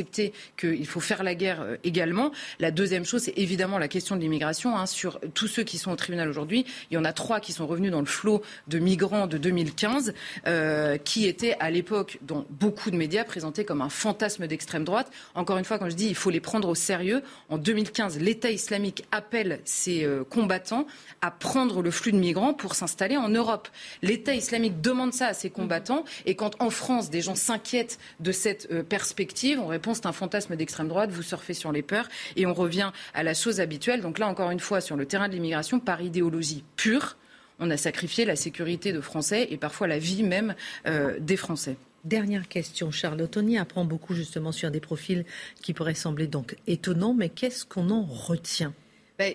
qu'il 0.57 0.87
faut 0.87 0.99
faire 0.99 1.23
la 1.23 1.35
guerre 1.35 1.61
euh, 1.61 1.77
également. 1.83 2.31
La 2.59 2.71
deuxième 2.71 3.05
chose, 3.05 3.23
c'est 3.23 3.37
évidemment 3.37 3.77
la 3.77 3.87
question 3.87 4.15
de 4.15 4.21
l'immigration. 4.21 4.77
Hein, 4.77 4.85
sur 4.85 5.19
tous 5.33 5.47
ceux 5.47 5.63
qui 5.63 5.77
sont 5.77 5.91
au 5.91 5.95
tribunal 5.95 6.29
aujourd'hui, 6.29 6.65
il 6.89 6.95
y 6.95 6.97
en 6.97 7.05
a 7.05 7.13
trois 7.13 7.39
qui 7.39 7.53
sont 7.53 7.67
revenus 7.67 7.91
dans 7.91 7.99
le 7.99 8.05
flot 8.05 8.41
de 8.67 8.79
migrants 8.79 9.27
de 9.27 9.37
2015, 9.37 10.13
euh, 10.47 10.97
qui 10.97 11.27
étaient 11.27 11.55
à 11.59 11.69
l'époque, 11.69 12.19
dans 12.21 12.45
beaucoup 12.49 12.91
de 12.91 12.95
médias, 12.95 13.23
présentés 13.23 13.65
comme 13.65 13.81
un 13.81 13.89
fantasme 13.89 14.47
d'extrême 14.47 14.83
droite. 14.83 15.11
Encore 15.35 15.57
une 15.57 15.65
fois, 15.65 15.77
quand 15.77 15.89
je 15.89 15.95
dis 15.95 16.07
il 16.07 16.15
faut 16.15 16.29
les 16.29 16.39
prendre 16.39 16.69
au 16.69 16.75
sérieux, 16.75 17.21
en 17.49 17.57
2015, 17.57 18.19
l'État 18.19 18.51
islamique 18.51 19.05
appelle 19.11 19.59
ses 19.65 20.03
euh, 20.03 20.23
combattants 20.23 20.87
à 21.21 21.31
prendre 21.31 21.81
le 21.81 21.91
flux 21.91 22.11
de 22.11 22.17
migrants 22.17 22.53
pour 22.53 22.75
s'installer 22.75 23.17
en 23.17 23.29
Europe. 23.29 23.67
L'État 24.01 24.33
islamique 24.33 24.81
demande 24.81 25.13
ça 25.13 25.27
à 25.27 25.33
ses 25.33 25.49
combattants, 25.49 26.03
et 26.25 26.35
quand 26.35 26.61
en 26.61 26.69
France, 26.69 27.09
des 27.09 27.21
gens 27.21 27.35
s'inquiètent 27.35 27.99
de 28.19 28.31
cette 28.31 28.83
perspective, 28.83 29.59
on 29.59 29.67
réponse, 29.83 29.97
c'est 29.97 30.05
un 30.05 30.13
fantasme 30.13 30.55
d'extrême 30.55 30.87
droite, 30.87 31.09
vous 31.11 31.21
surfez 31.21 31.53
sur 31.53 31.73
les 31.73 31.81
peurs 31.81 32.07
et 32.37 32.45
on 32.45 32.53
revient 32.53 32.91
à 33.13 33.21
la 33.21 33.33
chose 33.33 33.59
habituelle. 33.59 33.99
Donc 33.99 34.17
là, 34.17 34.29
encore 34.29 34.49
une 34.49 34.61
fois, 34.61 34.79
sur 34.79 34.95
le 34.95 35.05
terrain 35.05 35.27
de 35.27 35.33
l'immigration, 35.33 35.81
par 35.81 36.01
idéologie 36.01 36.63
pure, 36.77 37.17
on 37.59 37.69
a 37.69 37.75
sacrifié 37.75 38.23
la 38.23 38.37
sécurité 38.37 38.93
de 38.93 39.01
Français 39.01 39.45
et 39.49 39.57
parfois 39.57 39.87
la 39.87 39.99
vie 39.99 40.23
même 40.23 40.55
euh, 40.87 41.19
des 41.19 41.35
Français. 41.35 41.75
Dernière 42.05 42.47
question, 42.47 42.91
Charlotte. 42.91 43.31
Tony 43.31 43.57
apprend 43.57 43.83
beaucoup 43.83 44.13
justement 44.13 44.53
sur 44.53 44.71
des 44.71 44.79
profils 44.79 45.25
qui 45.61 45.73
pourraient 45.73 45.95
sembler 45.95 46.27
donc 46.27 46.55
étonnants, 46.65 47.13
mais 47.13 47.27
qu'est-ce 47.27 47.65
qu'on 47.65 47.89
en 47.89 48.03
retient? 48.03 48.73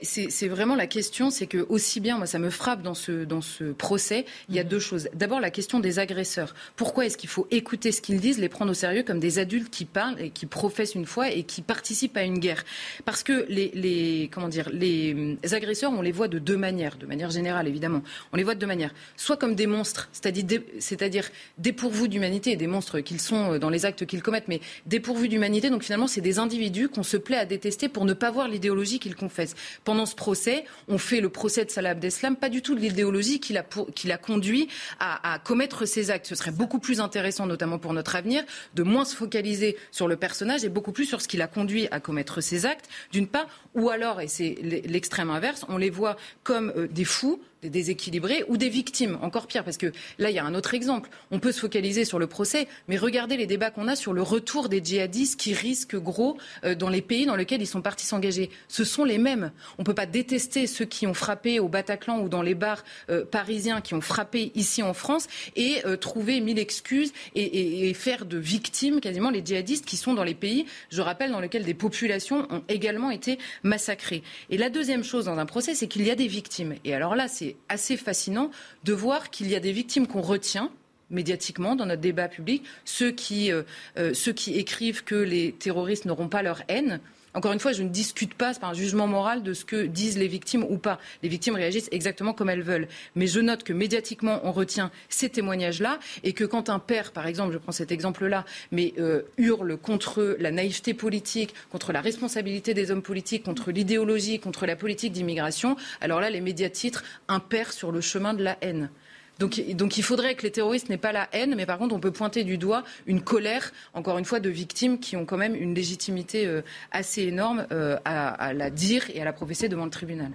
C'est 0.02 0.48
vraiment 0.48 0.74
la 0.74 0.86
question, 0.86 1.30
c'est 1.30 1.46
que 1.46 1.66
aussi 1.68 2.00
bien, 2.00 2.16
moi 2.16 2.26
ça 2.26 2.38
me 2.38 2.50
frappe 2.50 2.82
dans 2.82 2.94
ce, 2.94 3.24
dans 3.24 3.40
ce 3.40 3.64
procès, 3.64 4.24
il 4.48 4.54
y 4.54 4.58
a 4.58 4.64
mhm. 4.64 4.68
deux 4.68 4.78
choses. 4.78 5.08
D'abord 5.14 5.40
la 5.40 5.50
question 5.50 5.80
des 5.80 5.98
agresseurs. 5.98 6.54
Pourquoi 6.76 7.06
est-ce 7.06 7.16
qu'il 7.16 7.28
faut 7.28 7.46
écouter 7.50 7.92
ce 7.92 8.00
qu'ils 8.00 8.20
disent, 8.20 8.38
les 8.38 8.48
prendre 8.48 8.70
au 8.70 8.74
sérieux 8.74 9.02
comme 9.02 9.20
des 9.20 9.38
adultes 9.38 9.70
qui 9.70 9.84
parlent 9.84 10.20
et 10.20 10.30
qui 10.30 10.46
professent 10.46 10.94
une 10.94 11.06
foi 11.06 11.30
et 11.30 11.42
qui 11.42 11.62
participent 11.62 12.16
à 12.16 12.22
une 12.22 12.38
guerre? 12.38 12.64
Parce 13.04 13.22
que 13.22 13.46
les, 13.48 13.70
les, 13.74 14.30
comment 14.32 14.48
dire, 14.48 14.68
les 14.72 15.38
agresseurs, 15.52 15.92
on 15.92 16.02
les 16.02 16.12
voit 16.12 16.28
de 16.28 16.38
deux 16.38 16.56
manières, 16.56 16.96
de 16.96 17.06
manière 17.06 17.30
générale 17.30 17.68
évidemment. 17.68 18.02
On 18.32 18.36
les 18.36 18.44
voit 18.44 18.54
de 18.54 18.60
deux 18.60 18.66
manières. 18.66 18.94
Soit 19.16 19.36
comme 19.36 19.54
des 19.54 19.66
monstres, 19.66 20.08
c'est-à-dire 20.12 21.30
dépourvus 21.58 22.08
d'humanité, 22.08 22.56
des 22.56 22.66
monstres 22.66 23.00
qu'ils 23.00 23.20
sont 23.20 23.54
euh, 23.54 23.58
dans 23.58 23.70
les 23.70 23.84
actes 23.84 24.06
qu'ils 24.06 24.22
commettent, 24.22 24.48
mais 24.48 24.60
dépourvus 24.86 25.28
d'humanité. 25.28 25.70
Donc 25.70 25.82
finalement, 25.82 26.06
c'est 26.06 26.20
des 26.20 26.38
individus 26.38 26.88
qu'on 26.88 27.02
se 27.02 27.16
plaît 27.16 27.36
à 27.36 27.44
détester 27.44 27.88
pour 27.88 28.04
ne 28.04 28.12
pas 28.12 28.30
voir 28.30 28.48
l'idéologie 28.48 28.98
qu'ils 28.98 29.16
confessent 29.16 29.56
pendant 29.84 30.06
ce 30.06 30.14
procès, 30.14 30.64
on 30.88 30.98
fait 30.98 31.20
le 31.20 31.28
procès 31.28 31.64
de 31.64 31.70
Salah 31.70 31.90
Abdeslam, 31.90 32.36
pas 32.36 32.48
du 32.48 32.62
tout 32.62 32.74
de 32.74 32.80
l'idéologie 32.80 33.40
qui 33.40 33.52
l'a 33.52 34.18
conduit 34.18 34.68
à, 35.00 35.38
commettre 35.44 35.86
ces 35.86 36.10
actes. 36.10 36.26
Ce 36.26 36.34
serait 36.34 36.50
beaucoup 36.50 36.78
plus 36.78 37.00
intéressant, 37.00 37.46
notamment 37.46 37.78
pour 37.78 37.92
notre 37.92 38.16
avenir, 38.16 38.44
de 38.74 38.82
moins 38.82 39.04
se 39.04 39.14
focaliser 39.16 39.76
sur 39.90 40.08
le 40.08 40.16
personnage 40.16 40.64
et 40.64 40.68
beaucoup 40.68 40.92
plus 40.92 41.06
sur 41.06 41.20
ce 41.20 41.28
qui 41.28 41.36
l'a 41.36 41.46
conduit 41.46 41.88
à 41.90 42.00
commettre 42.00 42.40
ces 42.40 42.66
actes, 42.66 42.88
d'une 43.12 43.26
part, 43.26 43.46
ou 43.74 43.90
alors, 43.90 44.20
et 44.20 44.28
c'est 44.28 44.56
l'extrême 44.62 45.30
inverse, 45.30 45.64
on 45.68 45.78
les 45.78 45.90
voit 45.90 46.16
comme 46.42 46.72
euh, 46.76 46.88
des 46.88 47.04
fous, 47.04 47.40
des 47.62 47.70
déséquilibrés 47.70 48.44
ou 48.48 48.56
des 48.56 48.68
victimes. 48.68 49.18
Encore 49.22 49.46
pire, 49.46 49.64
parce 49.64 49.76
que 49.76 49.92
là, 50.18 50.30
il 50.30 50.36
y 50.36 50.38
a 50.38 50.44
un 50.44 50.54
autre 50.54 50.74
exemple. 50.74 51.10
On 51.30 51.38
peut 51.38 51.52
se 51.52 51.60
focaliser 51.60 52.04
sur 52.04 52.18
le 52.18 52.26
procès, 52.26 52.68
mais 52.86 52.96
regardez 52.96 53.36
les 53.36 53.46
débats 53.46 53.70
qu'on 53.70 53.88
a 53.88 53.96
sur 53.96 54.12
le 54.12 54.22
retour 54.22 54.68
des 54.68 54.82
djihadistes 54.84 55.38
qui 55.38 55.54
risquent 55.54 55.96
gros 55.96 56.36
euh, 56.64 56.74
dans 56.74 56.88
les 56.88 57.02
pays 57.02 57.26
dans 57.26 57.36
lesquels 57.36 57.62
ils 57.62 57.66
sont 57.66 57.82
partis 57.82 58.06
s'engager. 58.06 58.50
Ce 58.68 58.84
sont 58.84 59.04
les 59.04 59.18
mêmes. 59.18 59.52
On 59.78 59.82
ne 59.82 59.86
peut 59.86 59.94
pas 59.94 60.06
détester 60.06 60.66
ceux 60.66 60.84
qui 60.84 61.06
ont 61.06 61.14
frappé 61.14 61.60
au 61.60 61.68
Bataclan 61.68 62.20
ou 62.20 62.28
dans 62.28 62.42
les 62.42 62.54
bars 62.54 62.84
euh, 63.10 63.24
parisiens 63.24 63.80
qui 63.80 63.94
ont 63.94 64.00
frappé 64.00 64.52
ici 64.54 64.82
en 64.82 64.94
France 64.94 65.26
et 65.56 65.84
euh, 65.86 65.96
trouver 65.96 66.40
mille 66.40 66.58
excuses 66.58 67.12
et, 67.34 67.88
et, 67.88 67.94
faire 67.94 68.26
de 68.26 68.38
victimes 68.38 69.00
quasiment 69.00 69.30
les 69.30 69.44
djihadistes 69.44 69.84
qui 69.84 69.96
sont 69.96 70.14
dans 70.14 70.24
les 70.24 70.34
pays, 70.34 70.66
je 70.90 71.00
rappelle, 71.00 71.32
dans 71.32 71.40
lesquels 71.40 71.64
des 71.64 71.74
populations 71.74 72.46
ont 72.50 72.62
également 72.68 73.10
été 73.10 73.38
massacrées. 73.62 74.22
Et 74.50 74.58
la 74.58 74.70
deuxième 74.70 75.04
chose 75.04 75.24
dans 75.24 75.38
un 75.38 75.46
procès, 75.46 75.74
c'est 75.74 75.88
qu'il 75.88 76.06
y 76.06 76.10
a 76.10 76.14
des 76.14 76.26
victimes. 76.26 76.74
Et 76.84 76.94
alors 76.94 77.14
là, 77.14 77.28
c'est 77.28 77.47
assez 77.68 77.96
fascinant 77.96 78.50
de 78.84 78.92
voir 78.92 79.30
qu'il 79.30 79.48
y 79.48 79.56
a 79.56 79.60
des 79.60 79.72
victimes 79.72 80.06
qu'on 80.06 80.22
retient 80.22 80.70
médiatiquement 81.10 81.76
dans 81.76 81.86
notre 81.86 82.00
débat 82.00 82.28
public. 82.28 82.64
Ceux 82.84 83.10
qui, 83.10 83.50
euh, 83.52 83.62
euh, 83.96 84.14
ceux 84.14 84.32
qui 84.32 84.54
écrivent 84.58 85.04
que 85.04 85.14
les 85.14 85.52
terroristes 85.52 86.04
n'auront 86.04 86.28
pas 86.28 86.42
leur 86.42 86.62
haine. 86.68 87.00
Encore 87.34 87.52
une 87.52 87.60
fois, 87.60 87.72
je 87.72 87.82
ne 87.82 87.88
discute 87.88 88.34
pas, 88.34 88.54
c'est 88.54 88.60
pas 88.60 88.68
un 88.68 88.74
jugement 88.74 89.06
moral 89.06 89.42
de 89.42 89.52
ce 89.52 89.64
que 89.64 89.86
disent 89.86 90.18
les 90.18 90.28
victimes 90.28 90.64
ou 90.68 90.78
pas. 90.78 90.98
Les 91.22 91.28
victimes 91.28 91.54
réagissent 91.54 91.88
exactement 91.92 92.32
comme 92.32 92.48
elles 92.48 92.62
veulent. 92.62 92.88
Mais 93.14 93.26
je 93.26 93.40
note 93.40 93.64
que 93.64 93.72
médiatiquement, 93.72 94.40
on 94.44 94.52
retient 94.52 94.90
ces 95.08 95.28
témoignages-là 95.28 95.98
et 96.24 96.32
que 96.32 96.44
quand 96.44 96.70
un 96.70 96.78
père, 96.78 97.12
par 97.12 97.26
exemple, 97.26 97.52
je 97.52 97.58
prends 97.58 97.72
cet 97.72 97.92
exemple-là, 97.92 98.44
euh, 98.74 99.22
hurle 99.36 99.76
contre 99.76 100.36
la 100.40 100.50
naïveté 100.50 100.94
politique, 100.94 101.54
contre 101.70 101.92
la 101.92 102.00
responsabilité 102.00 102.74
des 102.74 102.90
hommes 102.90 103.02
politiques, 103.02 103.42
contre 103.42 103.70
l'idéologie, 103.70 104.40
contre 104.40 104.66
la 104.66 104.76
politique 104.76 105.12
d'immigration, 105.12 105.76
alors 106.00 106.20
là, 106.20 106.30
les 106.30 106.40
médias 106.40 106.70
titrent 106.70 107.04
un 107.28 107.40
père 107.40 107.72
sur 107.72 107.92
le 107.92 108.00
chemin 108.00 108.34
de 108.34 108.42
la 108.42 108.56
haine. 108.62 108.90
Donc, 109.38 109.56
il 109.96 110.02
faudrait 110.02 110.34
que 110.34 110.42
les 110.42 110.50
terroristes 110.50 110.88
n'aient 110.88 110.98
pas 110.98 111.12
la 111.12 111.28
haine, 111.32 111.54
mais 111.54 111.64
par 111.64 111.78
contre, 111.78 111.94
on 111.94 112.00
peut 112.00 112.10
pointer 112.10 112.42
du 112.42 112.58
doigt 112.58 112.82
une 113.06 113.22
colère, 113.22 113.72
encore 113.94 114.18
une 114.18 114.24
fois, 114.24 114.40
de 114.40 114.50
victimes 114.50 114.98
qui 114.98 115.16
ont 115.16 115.24
quand 115.24 115.36
même 115.36 115.54
une 115.54 115.74
légitimité 115.74 116.46
euh, 116.46 116.62
assez 116.90 117.22
énorme 117.22 117.64
euh, 117.70 117.96
à, 118.04 118.52
la 118.52 118.70
dire 118.70 119.08
et 119.14 119.20
à 119.20 119.24
la 119.24 119.32
professer 119.32 119.68
devant 119.68 119.84
le 119.84 119.92
tribunal. 119.92 120.32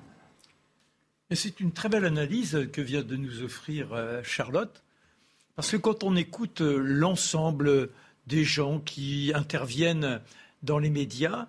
C'est 1.32 1.60
une 1.60 1.74
très 1.74 1.89
belle 1.89 2.06
analyse 2.06 2.70
que 2.72 2.80
vient 2.80 3.01
de 3.01 3.18
nous 3.18 3.43
offrir 3.43 3.91
euh, 3.91 4.22
Charlotte, 4.24 4.84
parce 5.56 5.72
que 5.72 5.78
quand 5.78 6.04
on 6.04 6.16
écoute 6.16 6.62
l'ensemble 6.62 7.89
des 8.28 8.45
gens 8.45 8.80
qui 8.80 9.34
interviennent 9.36 10.22
dans 10.62 10.80
les 10.80 10.89
médias, 10.89 11.47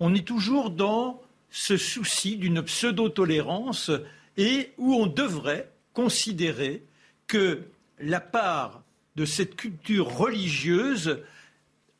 on 0.00 0.14
est 0.14 0.26
toujours 0.26 0.70
dans 0.70 1.20
ce 1.50 1.76
souci 1.76 2.36
d'une 2.36 2.62
pseudo-tolérance 2.62 3.90
et 4.38 4.72
où 4.78 4.94
on 4.94 5.06
devrait 5.06 5.70
considérer 5.92 6.82
que 7.26 7.62
la 7.98 8.20
part 8.20 8.82
de 9.16 9.24
cette 9.24 9.56
culture 9.56 10.08
religieuse 10.08 11.22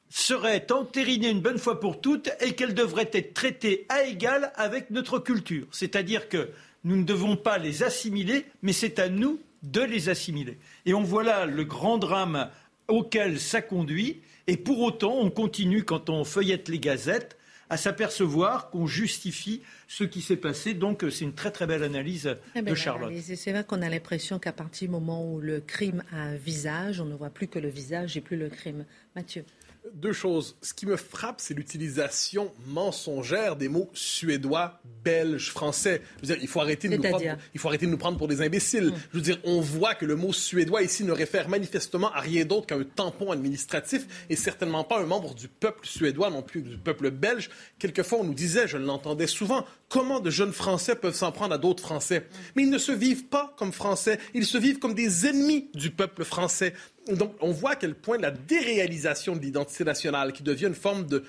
serait 0.09 0.71
entérinée 0.71 1.31
une 1.31 1.41
bonne 1.41 1.59
fois 1.59 1.81
pour 1.81 2.01
toutes 2.01 2.31
et 2.41 2.55
qu'elle 2.55 2.75
devrait 2.75 3.11
être 3.13 3.35
traitée 3.35 3.87
à 3.89 4.05
égal 4.05 4.53
avec 4.55 4.91
notre 4.91 5.19
culture. 5.19 5.67
C'est-à-dire 5.73 6.29
que 6.29 6.51
nous 6.85 6.97
ne 6.97 7.05
devons 7.05 7.37
pas 7.37 7.59
les 7.59 7.83
assimiler, 7.83 8.45
mais 8.63 8.73
c'est 8.73 8.99
à 8.99 9.09
nous 9.09 9.41
de 9.63 9.81
les 9.81 10.09
assimiler. 10.09 10.59
Et 10.87 10.95
on 10.95 11.03
voit 11.03 11.25
là 11.25 11.47
le 11.47 11.65
grand 11.65 11.99
drame 11.99 12.51
auquel 12.89 13.41
ça 13.41 13.63
conduit, 13.63 14.21
et 14.47 14.57
pour 14.57 14.81
autant, 14.81 15.17
on 15.19 15.31
continue, 15.31 15.85
quand 15.85 16.11
on 16.11 16.25
feuillette 16.25 16.69
les 16.69 16.79
gazettes, 16.79 17.39
à 17.71 17.77
s'apercevoir 17.77 18.71
qu'on 18.71 18.87
justifie 18.87 19.63
ce 19.89 20.05
qui 20.05 20.21
s'est 20.23 20.37
passé. 20.37 20.75
Donc 20.75 21.05
c'est 21.11 21.25
une 21.25 21.35
très 21.35 21.51
très 21.51 21.67
belle 21.67 21.83
analyse 21.83 22.37
de 22.55 22.75
Charlotte. 22.75 23.13
C'est 23.21 23.53
vrai 23.53 23.65
qu'on 23.65 23.83
a 23.83 23.89
l'impression 23.89 24.39
qu'à 24.39 24.53
partir 24.53 24.89
du 24.89 24.93
moment 24.93 25.31
où 25.31 25.41
le 25.41 25.61
crime 25.61 26.03
a 26.13 26.21
un 26.21 26.37
visage, 26.37 27.01
on 27.01 27.07
ne 27.07 27.15
voit 27.15 27.31
plus 27.31 27.49
que 27.49 27.59
le 27.59 27.69
visage 27.69 28.17
et 28.17 28.21
plus 28.21 28.37
le 28.37 28.49
crime. 28.49 28.85
Mathieu 29.15 29.45
deux 29.93 30.13
choses. 30.13 30.57
Ce 30.63 30.73
qui 30.73 30.87
me 30.87 30.97
frappe, 30.97 31.41
c'est 31.41 31.55
l'utilisation 31.55 32.53
mensongère 32.67 33.57
des 33.57 33.69
mots 33.69 33.91
suédois, 33.93 34.81
belges, 35.05 35.51
français. 35.51 36.03
Je 36.17 36.21
veux 36.27 36.35
dire, 36.35 36.43
il 36.43 36.49
faut 36.49 36.61
arrêter 36.61 36.89
de, 36.89 36.97
nous 36.97 37.03
prendre, 37.03 37.25
il 37.53 37.61
faut 37.61 37.69
arrêter 37.69 37.87
de 37.87 37.91
nous 37.91 37.99
prendre 37.99 38.17
pour 38.17 38.29
des 38.29 38.41
imbéciles. 38.41 38.87
Mm. 38.87 38.95
Je 39.13 39.17
veux 39.19 39.23
dire, 39.23 39.39
on 39.45 39.61
voit 39.61 39.95
que 39.95 40.07
le 40.07 40.17
mot 40.17 40.33
suédois 40.33 40.83
ici 40.83 41.05
ne 41.05 41.13
réfère 41.13 41.49
manifestement 41.49 42.11
à 42.13 42.21
rien 42.21 42.45
d'autre 42.45 42.67
qu'un 42.67 42.83
tampon 42.83 43.31
administratif 43.31 44.07
et 44.31 44.37
certainement 44.37 44.85
pas 44.85 45.01
un 45.01 45.07
membre 45.07 45.35
du 45.35 45.49
peuple 45.49 45.87
suédois, 45.87 46.31
non 46.31 46.43
plus 46.43 46.63
du 46.63 46.79
peuple 46.79 47.11
belge. 47.11 47.51
Quelquefois, 47.79 48.21
on 48.21 48.25
nous 48.25 48.35
disait, 48.35 48.67
je 48.67 48.79
l'entendais 48.79 49.27
souvent, 49.27 49.65
comment 49.89 50.21
de 50.21 50.31
jeunes 50.31 50.53
Français 50.53 50.97
peuvent 50.97 51.15
s'en 51.15 51.33
prendre 51.33 51.55
à 51.55 51.59
d'autres 51.59 51.83
Français? 51.83 52.21
Mm. 52.21 52.35
Mais 52.57 52.63
ils 52.63 52.71
ne 52.71 52.79
se 52.79 52.93
vivent 52.93 53.27
pas 53.27 53.55
comme 53.59 53.73
Français, 53.73 54.19
ils 54.33 54.47
se 54.47 54.57
vivent 54.57 54.79
comme 54.79 54.95
des 54.95 55.27
ennemis 55.27 55.69
du 55.75 55.91
peuple 55.91 56.25
français. 56.25 56.73
Donc, 57.13 57.35
on 57.41 57.51
voit 57.51 57.73
à 57.73 57.77
quel 57.77 57.95
point 57.95 58.17
la 58.17 58.31
déréalisation 58.31 59.37
de 59.37 59.41
l'identité 59.41 59.85
nationale, 59.85 60.33
qui 60.33 60.43
devient 60.43 60.67
une 60.67 60.75
forme 60.75 61.07
de, 61.07 61.23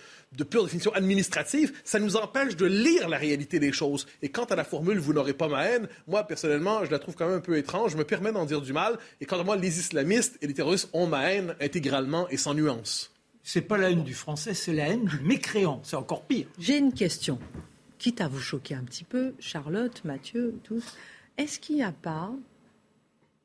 pure 0.43 0.63
définition 0.63 0.93
administrative, 0.93 1.73
ça 1.83 1.99
nous 1.99 2.15
empêche 2.15 2.55
de 2.55 2.65
lire 2.65 3.09
la 3.09 3.17
réalité 3.17 3.59
des 3.59 3.73
choses. 3.73 4.07
Et 4.21 4.29
quant 4.29 4.45
à 4.45 4.55
la 4.55 4.63
formule 4.63 4.99
Vous 4.99 5.13
n'aurez 5.13 5.33
pas 5.33 5.47
ma 5.47 5.65
haine, 5.65 5.87
moi, 6.07 6.23
personnellement, 6.25 6.85
je 6.85 6.91
la 6.91 6.99
trouve 6.99 7.15
quand 7.15 7.27
même 7.27 7.37
un 7.37 7.41
peu 7.41 7.57
étrange. 7.57 7.91
Je 7.91 7.97
me 7.97 8.05
permets 8.05 8.31
d'en 8.31 8.45
dire 8.45 8.61
du 8.61 8.73
mal. 8.73 8.97
Et 9.19 9.25
quant 9.25 9.39
à 9.39 9.43
moi, 9.43 9.57
les 9.57 9.79
islamistes 9.79 10.37
et 10.41 10.47
les 10.47 10.53
terroristes 10.53 10.89
ont 10.93 11.07
ma 11.07 11.31
haine 11.31 11.55
intégralement 11.59 12.29
et 12.29 12.37
sans 12.37 12.53
nuance. 12.53 13.11
C'est 13.43 13.61
pas 13.61 13.77
la 13.77 13.91
haine 13.91 14.03
du 14.03 14.15
français, 14.15 14.53
c'est 14.53 14.73
la 14.73 14.87
haine 14.87 15.05
du 15.05 15.19
mécréant. 15.19 15.81
C'est 15.83 15.95
encore 15.95 16.23
pire. 16.23 16.47
J'ai 16.57 16.77
une 16.77 16.93
question. 16.93 17.37
Quitte 17.99 18.21
à 18.21 18.27
vous 18.27 18.39
choquer 18.39 18.75
un 18.75 18.83
petit 18.83 19.03
peu, 19.03 19.33
Charlotte, 19.39 20.03
Mathieu, 20.03 20.55
tous, 20.63 20.83
est-ce 21.37 21.59
qu'il 21.59 21.75
n'y 21.75 21.83
a 21.83 21.91
pas 21.91 22.31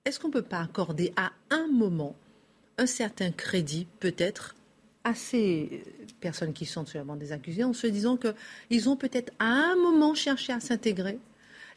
est-ce 0.04 0.18
qu'on 0.18 0.28
ne 0.28 0.32
peut 0.32 0.42
pas 0.42 0.60
accorder 0.60 1.12
à 1.16 1.32
un 1.50 1.66
moment 1.68 2.14
un 2.78 2.86
certain 2.86 3.30
crédit, 3.30 3.86
peut-être, 4.00 4.54
à 5.04 5.14
ces 5.14 5.82
personnes 6.20 6.52
qui 6.52 6.66
sont 6.66 6.86
sûrement 6.86 7.16
des 7.16 7.32
accusés, 7.32 7.64
en 7.64 7.72
se 7.72 7.86
disant 7.86 8.16
qu'ils 8.16 8.88
ont 8.88 8.96
peut-être 8.96 9.32
à 9.38 9.44
un 9.44 9.76
moment 9.76 10.14
cherché 10.14 10.52
à 10.52 10.60
s'intégrer 10.60 11.18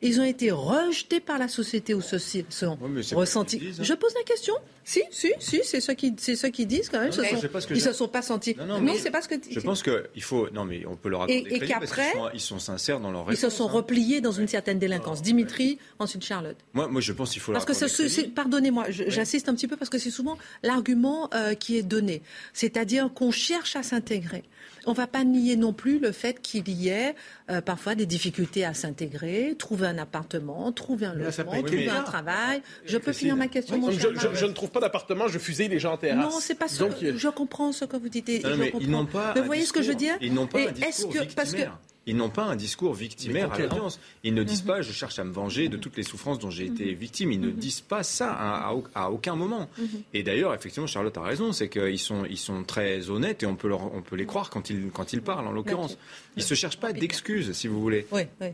ils 0.04 0.20
ont 0.20 0.24
été 0.24 0.52
rejetés 0.52 1.20
par 1.20 1.40
la 1.40 1.48
société 1.48 1.94
ou 1.94 2.02
ceci 2.02 2.46
sont 2.50 2.78
ressentis. 3.14 3.62
Hein. 3.64 3.82
Je 3.82 3.94
pose 3.94 4.14
la 4.14 4.24
question. 4.24 4.54
Si, 4.86 5.02
si, 5.12 5.32
si, 5.40 5.62
c'est 5.64 5.80
ceux 5.80 5.94
qui, 5.94 6.14
c'est 6.18 6.36
ceux 6.36 6.50
qui 6.50 6.66
disent 6.66 6.90
quand 6.90 7.00
même. 7.00 7.12
Non, 7.16 7.24
ils 7.70 7.82
se 7.82 7.94
sont 7.94 8.10
pas 8.10 8.22
sentis. 8.22 8.56
Non, 8.58 8.82
non, 8.82 8.94
c'est 8.98 9.12
pas 9.12 9.22
ce 9.22 9.30
que. 9.30 9.36
Je 9.50 9.60
pense 9.62 9.82
qu'il 9.82 10.24
faut. 10.24 10.50
Non, 10.52 10.66
mais 10.66 10.86
on 10.86 10.98
peut 10.98 11.10
leur 11.10 11.24
accorder 11.24 11.50
et, 11.50 11.56
et 11.56 11.60
qu'après, 11.66 12.12
ils, 12.34 12.42
sont 12.42 12.60
sincères 12.60 13.00
dans 13.00 13.12
leur. 13.12 13.26
Ils 13.32 13.38
se 13.38 13.50
sont 13.50 13.70
hein. 13.70 13.72
repliés 13.72 14.20
dans 14.20 14.34
une 14.34 14.48
certaine 14.48 14.80
délinquance. 14.80 15.22
Dimitri, 15.22 15.80
ensuite 16.00 16.24
Charlotte. 16.24 16.58
Moi, 16.74 16.88
moi, 16.88 17.02
je 17.02 17.14
pense 17.14 17.32
qu'il 17.32 17.42
faut. 17.42 17.54
Parce 17.54 17.66
que 17.66 18.30
pardonnez-moi, 18.30 18.86
j'insiste 18.90 19.48
un 19.48 19.56
petit 19.56 19.68
peu 19.68 19.78
parce 19.78 19.90
que 19.90 19.98
c'est 19.98 20.12
souvent 20.12 20.38
l'argument 20.64 21.30
euh, 21.34 21.54
qui 21.54 21.78
est 21.78 21.84
donné, 21.84 22.22
c'est-à-dire 22.52 23.10
qu'on 23.14 23.32
cherche 23.32 23.76
à 23.76 23.84
s'intégrer. 23.84 24.44
On 24.86 24.92
ne 24.92 24.96
va 24.96 25.08
pas 25.08 25.24
nier 25.24 25.56
non 25.56 25.74
plus 25.74 26.00
le 26.00 26.12
fait 26.12 26.42
qu'il 26.42 26.70
y 26.70 26.90
ait 26.90 27.16
euh, 27.50 27.62
parfois 27.62 27.96
des 27.96 28.06
difficultés 28.06 28.66
à 28.66 28.74
s'intégrer, 28.74 29.56
trouver 29.58 29.88
un 29.88 29.98
appartement, 29.98 30.72
trouver 30.72 31.06
un 31.06 31.14
logement, 31.14 31.52
trouver 31.52 31.90
un 31.90 32.04
travail. 32.04 32.62
Je 32.86 32.98
peux 32.98 33.14
finir 33.14 33.36
ma 33.36 33.48
question, 33.48 33.78
mon 33.78 33.92
cher 33.92 34.12
je, 34.14 34.34
je, 34.34 34.46
ne 34.46 34.52
trouve 34.52 34.70
pas 34.70 34.80
d'appartement, 34.80 35.28
je 35.28 35.40
fusille 35.40 35.70
les 35.70 35.80
gens 35.80 35.94
en 35.94 35.98
terrasse. 35.98 36.24
Non, 36.24 36.40
c'est 36.40 36.56
pas 36.56 36.68
ça. 36.68 36.86
Je 37.02 37.30
comprends 37.30 37.72
ce 37.72 37.86
que 37.86 37.98
vous 37.98 38.10
dites. 38.10 38.44
Non, 38.44 38.58
mais 38.58 38.74
ils 38.80 38.90
n'ont 38.90 39.06
pas. 39.06 39.34
vous 39.36 39.44
voyez 39.44 39.66
ce 39.66 39.74
que 39.74 39.82
je 39.82 39.90
veux 39.90 39.96
dire 39.96 40.16
Ils 40.22 40.34
n'ont 40.34 40.48
pas 40.48 40.60
un 40.60 40.72
discours 40.72 41.12
que, 41.14 41.34
parce 41.34 41.54
que 41.54 41.64
ils 42.06 42.18
n'ont 42.18 42.30
pas 42.30 42.44
un 42.44 42.56
discours 42.56 42.94
victimaire 42.94 43.52
à 43.54 43.58
l'audience. 43.58 44.00
Ils 44.24 44.34
ne 44.34 44.44
disent 44.44 44.64
mhm. 44.64 44.68
pas 44.68 44.82
je 44.82 44.92
cherche 44.92 45.20
à 45.20 45.24
me 45.24 45.32
venger 45.32 45.70
de 45.70 45.78
toutes 45.78 45.96
les 45.98 46.04
souffrances 46.04 46.40
dont 46.40 46.50
j'ai 46.50 46.66
été 46.66 46.86
mhm. 46.92 46.94
victime. 46.94 47.32
Ils 47.32 47.40
ne 47.40 47.48
mhm. 47.48 47.56
disent 47.56 47.82
pas 47.82 48.04
ça 48.04 48.32
à, 48.32 49.10
aucun 49.10 49.36
moment. 49.36 49.70
Et 50.14 50.24
d'ailleurs, 50.24 50.54
effectivement, 50.54 50.88
Charlotte 50.88 51.18
a 51.18 51.22
raison, 51.22 51.54
c'est 51.54 51.70
qu'ils 51.70 52.00
sont, 52.00 52.26
ils 52.26 52.38
sont 52.38 52.64
très 52.64 53.10
honnêtes 53.10 53.44
et 53.44 53.46
on 53.46 53.56
peut, 53.56 53.68
leur, 53.68 53.94
on 53.94 54.02
peut 54.02 54.16
les 54.16 54.26
croire 54.26 54.50
quand 54.50 54.70
ils, 54.70 54.90
quand 54.92 55.14
ils 55.14 55.22
parlent, 55.22 55.48
en 55.48 55.52
l'occurrence. 55.52 55.98
Ils 56.36 56.40
ne 56.40 56.46
se 56.46 56.56
cherchent 56.56 56.80
pas 56.80 56.94
d'excuses, 56.94 57.54
si 57.54 57.68
vous 57.68 57.82
voulez. 57.82 58.06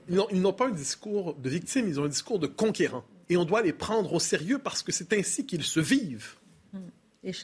Ils 0.10 0.42
n'ont 0.42 0.54
pas 0.54 0.68
un 0.68 0.72
discours 0.72 1.36
de 1.36 1.50
victime, 1.50 1.88
ils 1.88 2.00
ont 2.00 2.06
un 2.06 2.10
discours 2.10 2.40
de 2.40 2.48
conquérant. 2.48 3.04
Et 3.32 3.38
on 3.38 3.46
doit 3.46 3.62
les 3.62 3.74
prendre 3.74 4.12
au 4.14 4.20
sérieux 4.20 4.58
parce 4.58 4.82
que 4.82 4.92
c'est 4.92 5.14
ainsi 5.14 5.46
qu'ils 5.46 5.64
se 5.64 5.80
vivent 5.80 6.34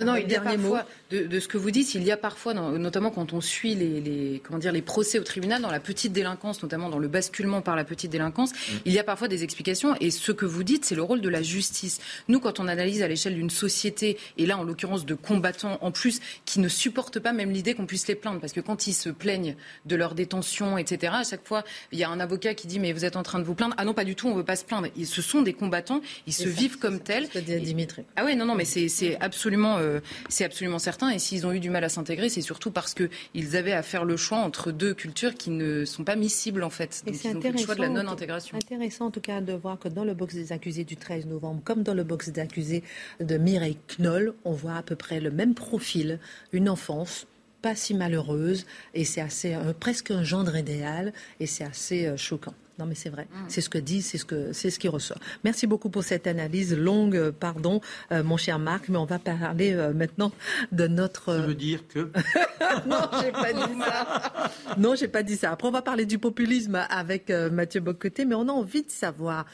non, 0.06 0.16
il 0.16 0.32
y 0.32 0.36
a 0.36 0.40
parfois, 0.40 0.86
de, 1.12 1.40
ce 1.40 1.50
que 1.50 1.58
vous 1.58 1.70
dites, 1.70 1.96
il 1.96 2.04
y 2.04 2.12
a 2.12 2.16
parfois, 2.16 2.54
notamment 2.54 3.12
quand 3.12 3.34
on 3.34 3.42
suit 3.42 3.76
les, 3.76 4.42
comment 4.42 4.58
dire, 4.58 4.72
les 4.72 4.82
procès 4.82 5.20
au 5.20 5.24
tribunal, 5.24 5.62
dans 5.62 5.70
la 5.70 5.82
petite 5.82 6.14
délinquance, 6.14 6.64
notamment 6.64 6.90
dans 6.90 6.98
le 6.98 7.10
basculement 7.10 7.62
par 7.62 7.76
la 7.76 7.84
petite 7.84 8.10
délinquance, 8.10 8.54
mm. 8.54 8.78
il 8.86 8.94
y 8.94 9.00
a 9.00 9.04
parfois 9.04 9.28
des 9.28 9.44
explications. 9.44 9.94
Et 10.00 10.12
ce 10.12 10.32
que 10.32 10.46
vous 10.46 10.64
dites, 10.64 10.86
c'est 10.86 10.96
le 10.96 11.02
rôle 11.02 11.20
de 11.20 11.28
la 11.28 11.42
justice. 11.42 12.00
Nous, 12.30 12.40
quand 12.40 12.62
on 12.62 12.70
analyse 12.70 13.02
à 13.04 13.10
l'échelle 13.10 13.36
d'une 13.36 13.50
société, 13.50 14.18
et 14.38 14.46
là, 14.46 14.58
en 14.58 14.64
l'occurrence, 14.64 15.06
de 15.06 15.14
combattants 15.14 15.78
en 15.82 15.92
plus, 15.92 16.22
qui 16.46 16.62
ne 16.62 16.70
supportent 16.70 17.20
pas 17.20 17.34
même 17.34 17.52
l'idée 17.52 17.74
qu'on 17.74 17.86
puisse 17.86 18.08
les 18.08 18.16
plaindre, 18.16 18.40
parce 18.40 18.54
que 18.54 18.62
quand 18.62 18.88
ils 18.88 18.94
se 18.94 19.10
plaignent 19.10 19.58
de 19.86 19.96
leur 19.98 20.16
détention, 20.16 20.78
etc., 20.78 21.14
à 21.18 21.24
chaque 21.26 21.46
fois, 21.46 21.66
il 21.92 22.00
y 22.00 22.06
a 22.06 22.10
un 22.10 22.22
avocat 22.22 22.54
qui 22.54 22.68
dit, 22.68 22.80
mais 22.80 22.94
vous 22.94 23.04
êtes 23.04 23.18
en 23.18 23.24
train 23.24 23.40
de 23.40 23.44
vous 23.44 23.56
plaindre. 23.56 23.76
Ah 23.78 23.84
non, 23.84 23.94
pas 23.94 24.06
du 24.06 24.16
tout, 24.16 24.28
on 24.28 24.32
ne 24.32 24.38
veut 24.38 24.46
pas 24.46 24.56
se 24.56 24.64
plaindre. 24.64 24.88
ce 25.04 25.22
sont 25.22 25.42
des 25.42 25.54
combattants, 25.54 26.00
ils 26.28 26.34
se 26.34 26.48
vivent 26.48 26.78
comme 26.78 27.02
tels. 27.02 27.28
Dimitri. 27.66 28.04
Ah 28.16 28.24
oui, 28.26 28.38
non, 28.38 28.46
non, 28.46 28.56
mais 28.56 28.64
c'est 28.64 29.18
absolument 29.20 29.65
euh, 29.78 30.00
c'est 30.30 30.46
absolument 30.46 30.80
certain. 30.80 31.10
Et 31.10 31.20
s'ils 31.20 31.46
ont 31.46 31.52
eu 31.52 31.60
du 31.60 31.70
mal 31.70 31.84
à 31.84 31.90
s'intégrer, 31.90 32.30
c'est 32.30 32.42
surtout 32.42 32.72
parce 32.72 32.94
qu'ils 32.94 33.56
avaient 33.56 33.74
à 33.74 33.84
faire 33.84 34.06
le 34.06 34.18
choix 34.18 34.40
entre 34.40 34.72
deux 34.72 34.94
cultures 34.94 35.36
qui 35.36 35.50
ne 35.50 35.86
sont 35.86 36.04
pas 36.04 36.16
miscibles 36.16 36.64
en 36.64 36.70
fait. 36.70 37.04
Donc, 37.06 37.16
c'est 37.16 37.30
intéressant, 37.30 37.60
le 37.60 37.66
choix 37.66 37.76
de 37.76 37.82
la 37.82 37.90
non-intégration. 37.90 38.58
Intéressant 38.58 39.08
en 39.08 39.12
tout 39.12 39.22
cas 39.22 39.42
de 39.42 39.54
voir 39.54 39.80
que 39.80 39.88
dans 39.88 40.04
le 40.04 40.14
box 40.14 40.36
des 40.36 40.52
accusés 40.52 40.84
du 40.84 40.98
13 40.98 41.26
novembre, 41.26 41.62
comme 41.64 41.84
dans 41.84 41.94
le 41.94 42.04
box 42.04 42.30
des 42.30 42.42
accusés 42.42 42.84
de 43.20 43.38
Mireille 43.38 43.78
Knoll, 44.00 44.34
on 44.46 44.52
voit 44.52 44.76
à 44.76 44.84
peu 44.84 44.96
près 44.96 45.20
le 45.20 45.32
même 45.32 45.54
profil, 45.54 46.20
une 46.52 46.70
enfance 46.70 47.28
pas 47.62 47.76
si 47.76 47.96
malheureuse, 47.96 48.68
et 48.94 49.06
c'est 49.06 49.22
assez 49.22 49.58
presque 49.80 50.12
un 50.12 50.24
gendre 50.24 50.56
idéal, 50.56 51.14
et 51.40 51.48
c'est 51.48 51.64
assez 51.64 52.06
euh, 52.06 52.16
choquant. 52.16 52.54
Non, 52.78 52.86
mais 52.86 52.96
c'est 52.96 53.10
vrai. 53.10 53.28
Mm. 53.32 53.46
C'est 53.48 53.62
ce 53.62 53.70
que 53.70 53.78
dit, 53.78 54.02
c'est 54.02 54.18
ce 54.18 54.26
que 54.26 54.52
c'est 54.52 54.70
ce 54.70 54.80
qui 54.80 54.88
ressort. 54.88 55.20
Merci 55.44 55.66
beaucoup 55.66 55.90
pour 55.90 56.04
cette 56.04 56.28
analyse 56.28 56.76
longue, 56.76 57.16
euh, 57.16 57.32
pardon, 57.32 57.80
euh, 58.12 58.24
mon 58.24 58.38
cher 58.38 58.60
Marc. 58.60 58.90
Mais 58.90 58.98
on 58.98 59.06
va 59.06 59.20
parler 59.20 59.74
euh, 59.74 59.94
maintenant 59.94 60.32
de 60.72 60.88
notre. 60.88 61.34
Ça 61.34 61.42
veut 61.42 61.56
dire 61.56 61.88
que. 61.88 62.00
non, 62.86 63.02
j'ai 63.22 63.32
pas 63.32 63.54
dit 63.54 63.80
ça. 63.80 64.52
Non, 64.78 64.96
j'ai 64.96 65.08
pas 65.08 65.24
dit 65.24 65.38
ça. 65.38 65.52
Après, 65.52 65.68
on 65.68 65.72
va 65.72 65.82
parler 65.82 66.06
du 66.06 66.20
populisme 66.20 66.86
avec 66.90 67.30
Mathieu 67.30 67.80
Bocoté, 67.80 68.26
mais 68.26 68.36
on 68.36 68.48
a 68.50 68.52
envie 68.52 68.84
de 68.84 68.92
savoir, 68.92 69.46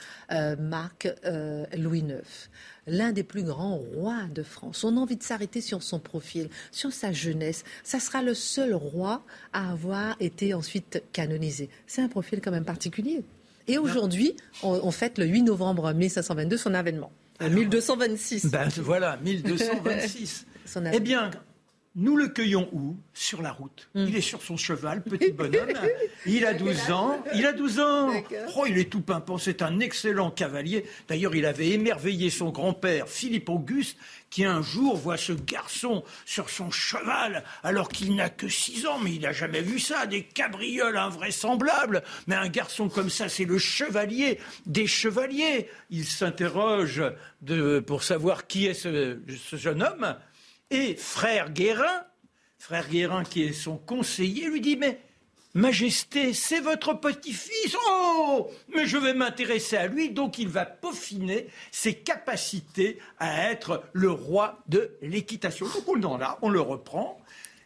Marc, 0.60 1.08
Louis 1.78 2.00
IX 2.00 2.50
l'un 2.88 3.12
des 3.12 3.24
plus 3.24 3.44
grands 3.44 3.76
rois 3.76 4.24
de 4.34 4.44
France. 4.44 4.84
On 4.84 4.98
a 4.98 5.00
envie 5.00 5.18
de 5.18 5.24
s'arrêter 5.24 5.62
sur 5.62 5.84
son 5.84 6.00
profil, 6.00 6.50
sur 6.72 6.92
sa 6.92 7.12
jeunesse. 7.12 7.64
Ça 7.84 8.00
sera 8.00 8.22
le 8.22 8.34
seul 8.34 8.74
roi 8.74 9.24
à 9.54 9.72
avoir 9.72 10.16
été 10.20 10.54
ensuite 10.54 11.04
canonisé. 11.14 11.70
C'est 11.88 12.02
un 12.02 12.08
profil 12.08 12.42
quand 12.42 12.52
même 12.52 12.66
particulier. 12.66 13.24
Et 13.68 13.78
aujourd'hui, 13.78 14.36
on, 14.64 14.92
fête 14.92 15.18
le 15.18 15.26
8 15.26 15.44
novembre 15.44 15.94
1522 15.94 16.58
son 16.58 16.74
avènement. 16.74 17.12
1226. 17.40 18.48
Ben 18.48 18.68
voilà, 18.78 19.18
1226. 19.18 20.46
eh 20.94 21.00
bien, 21.00 21.32
nous 21.96 22.16
le 22.16 22.30
cueillons 22.30 22.70
où? 22.72 22.96
Sur 23.14 23.42
la 23.42 23.52
route. 23.52 23.90
Hmm. 23.94 24.06
Il 24.08 24.16
est 24.16 24.22
sur 24.22 24.42
son 24.42 24.56
cheval, 24.56 25.04
petit 25.04 25.32
bonhomme. 25.34 25.74
il 26.26 26.46
a 26.46 26.54
12 26.54 26.92
ans. 26.92 27.22
Il 27.36 27.46
a 27.46 27.52
12 27.52 27.80
ans. 27.80 28.10
Oh, 28.56 28.66
il 28.66 28.78
est 28.78 28.90
tout 28.90 29.02
pimpant. 29.02 29.38
C'est 29.38 29.62
un 29.62 29.80
excellent 29.82 30.32
cavalier. 30.32 30.86
D'ailleurs, 31.10 31.36
il 31.36 31.46
avait 31.46 31.70
émerveillé 31.70 32.30
son 32.30 32.50
grand-père, 32.50 33.10
Philippe 33.10 33.50
Auguste, 33.50 33.98
qui 34.30 34.46
un 34.46 34.62
jour 34.62 34.96
voit 34.96 35.18
ce 35.18 35.34
garçon 35.34 36.06
sur 36.26 36.50
son 36.50 36.72
cheval, 36.72 37.44
alors 37.64 37.90
qu'il 37.90 38.16
n'a 38.16 38.30
que 38.30 38.48
6 38.48 38.88
ans. 38.88 39.00
Mais 39.00 39.16
il 39.16 39.22
n'a 39.22 39.34
jamais 39.34 39.62
vu 39.62 39.78
ça. 39.78 40.06
Des 40.06 40.24
cabrioles 40.24 40.96
invraisemblables. 40.98 42.04
Mais 42.28 42.36
un 42.36 42.48
garçon 42.48 42.88
comme 42.88 43.10
ça, 43.10 43.28
c'est 43.28 43.44
le 43.46 43.58
chevalier 43.58 44.40
des 44.66 44.88
chevaliers. 44.88 45.68
Il 45.90 46.06
s'interroge 46.06 47.04
pour 47.86 48.04
savoir 48.04 48.48
qui 48.48 48.68
est 48.68 48.74
ce 48.74 49.18
jeune 49.58 49.84
homme. 49.84 50.16
Et 50.72 50.96
frère 50.96 51.52
Guérin, 51.52 52.06
frère 52.58 52.88
Guérin 52.88 53.24
qui 53.24 53.44
est 53.44 53.54
son 53.54 53.78
conseiller, 53.78 54.48
lui 54.48 54.62
dit 54.62 54.78
Mais 54.78 55.00
Majesté, 55.54 56.34
c'est 56.34 56.62
votre 56.62 56.94
petit-fils. 56.94 57.76
Oh 57.86 58.50
Mais 58.74 58.86
je 58.86 58.98
vais 58.98 59.14
m'intéresser 59.14 59.76
à 59.76 59.88
lui, 59.88 60.12
donc 60.12 60.38
il 60.38 60.48
va 60.48 60.66
peaufiner 60.66 61.48
ses 61.72 61.94
capacités 61.94 63.00
à 63.20 63.52
être 63.52 63.84
le 63.92 64.12
roi 64.12 64.60
de 64.70 64.96
l'équitation. 65.02 65.66
Donc 65.66 65.90
on 65.90 66.02
en 66.04 66.22
a, 66.22 66.40
on 66.42 66.50
le 66.50 66.62
reprend. 66.62 67.21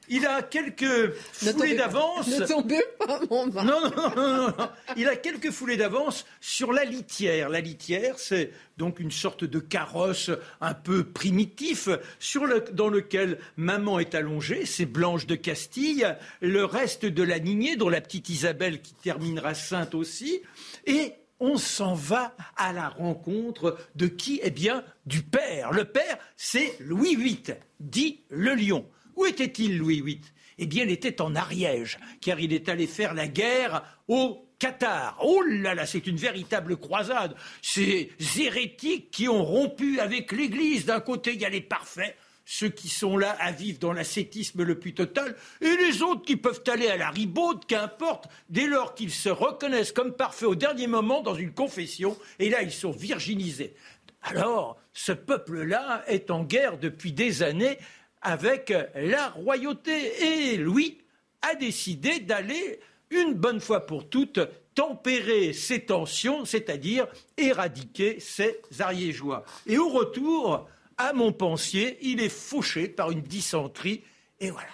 Il 0.10 0.26
a 0.26 0.42
quelques 0.42 1.14
foulées 1.14 1.76
d'avance. 1.76 2.28
Ne 2.28 2.46
tombez 2.46 2.84
pas, 3.00 3.20
mon 3.30 3.48
Non, 3.48 3.64
non, 3.64 4.16
non, 4.16 4.48
non, 4.48 4.70
Il 4.98 5.08
a 5.08 5.16
quelques 5.16 5.52
foulées 5.52 5.78
d'avance 5.78 6.26
sur 6.42 6.72
la 6.72 6.84
litière. 6.84 7.50
La 7.50 7.62
litière, 7.62 8.20
c'est 8.20 8.52
donc 8.78 9.00
une 9.00 9.12
sorte 9.12 9.44
de 9.44 9.60
carrosse 9.60 10.32
un 10.62 10.74
peu 10.74 11.04
primitif 11.04 11.90
sur 12.20 12.46
le, 12.46 12.64
dans 12.74 12.90
lequel 12.90 13.40
maman 13.58 14.00
est 14.00 14.16
allongée, 14.16 14.66
c'est 14.66 14.86
Blanche 14.86 15.28
de 15.28 15.36
Castille, 15.36 16.06
le 16.42 16.66
reste 16.66 17.06
de 17.06 17.24
la 17.24 17.38
lignée, 17.38 17.76
dont 17.76 17.90
la 17.90 18.02
petite 18.02 18.30
Isabelle 18.30 18.82
qui 18.82 18.94
terminera 18.94 19.54
sainte 19.54 19.96
aussi, 19.96 20.42
et 20.86 21.14
on 21.40 21.58
s'en 21.58 21.94
va 21.94 22.36
à 22.56 22.74
la 22.74 22.90
rencontre 22.90 23.78
de 23.96 24.08
qui? 24.08 24.40
Eh 24.44 24.52
bien, 24.52 24.84
du 25.06 25.22
père. 25.22 25.72
Le 25.72 25.86
père, 25.86 26.18
c'est 26.38 26.78
Louis 26.80 27.16
VIII, 27.16 27.56
dit 27.80 28.22
le 28.30 28.56
lion. 28.56 28.86
Où 29.16 29.26
était-il, 29.26 29.78
Louis 29.78 30.02
VIII 30.02 30.22
Eh 30.58 30.66
bien, 30.66 30.84
il 30.84 30.92
était 30.92 31.22
en 31.22 31.36
Ariège, 31.36 32.00
car 32.22 32.40
il 32.40 32.54
est 32.54 32.70
allé 32.70 32.88
faire 32.88 33.14
la 33.14 33.28
guerre 33.28 33.84
au 34.08 34.46
Qatar. 34.60 35.18
Oh 35.22 35.42
là 35.42 35.76
là, 35.76 35.86
c'est 35.86 36.08
une 36.08 36.18
véritable 36.18 36.78
croisade. 36.78 37.36
Ces 37.62 38.12
hérétiques 38.40 39.12
qui 39.12 39.28
ont 39.28 39.44
rompu 39.44 40.00
avec 40.00 40.32
l'Église. 40.32 40.86
D'un 40.86 41.00
côté, 41.00 41.34
il 41.34 41.42
y 41.42 41.46
a 41.46 41.50
les 41.50 41.62
parfaits, 41.62 42.16
ceux 42.46 42.70
qui 42.70 42.90
sont 42.90 43.18
là 43.18 43.36
à 43.40 43.52
vivre 43.52 43.80
dans 43.80 43.94
l'ascétisme 43.94 44.64
le 44.64 44.80
plus 44.80 44.94
total, 44.94 45.36
et 45.62 45.76
les 45.78 46.02
autres 46.02 46.24
qui 46.24 46.36
peuvent 46.36 46.64
aller 46.68 46.88
à 46.88 46.98
la 46.98 47.10
ribaude, 47.10 47.66
qu'importe, 47.66 48.30
dès 48.50 48.68
lors 48.68 48.96
qu'ils 48.96 49.12
se 49.12 49.30
reconnaissent 49.30 49.92
comme 49.92 50.14
parfaits 50.14 50.50
au 50.50 50.56
dernier 50.56 50.88
moment 50.88 51.22
dans 51.22 51.36
une 51.36 51.54
confession, 51.54 52.18
et 52.40 52.50
là, 52.50 52.62
ils 52.62 52.72
sont 52.72 52.92
virginisés. 52.92 53.76
Alors, 54.22 54.78
ce 54.94 55.12
peuple-là 55.12 56.04
est 56.08 56.32
en 56.32 56.44
guerre 56.44 56.78
depuis 56.78 57.12
des 57.12 57.44
années 57.44 57.78
avec 58.26 58.74
la 58.96 59.30
royauté. 59.30 60.52
Et 60.52 60.58
Louis 60.58 60.98
a 61.42 61.56
décidé 61.56 62.20
d'aller, 62.20 62.80
une 63.12 63.36
bonne 63.36 63.62
fois 63.62 63.86
pour 63.86 64.10
toutes, 64.10 64.40
tempérer 64.74 65.54
ces 65.54 65.86
tensions, 65.86 66.44
c'est-à-dire 66.44 67.08
éradiquer 67.38 68.20
ces 68.20 68.60
ariégeois. 68.80 69.46
Et 69.68 69.78
au 69.78 69.90
retour, 69.90 70.68
à 70.98 71.14
Montpensier, 71.14 71.98
il 72.02 72.20
est 72.20 72.30
fauché 72.30 72.90
par 72.90 73.12
une 73.12 73.22
dysenterie, 73.22 74.04
et 74.40 74.50
voilà. 74.50 74.68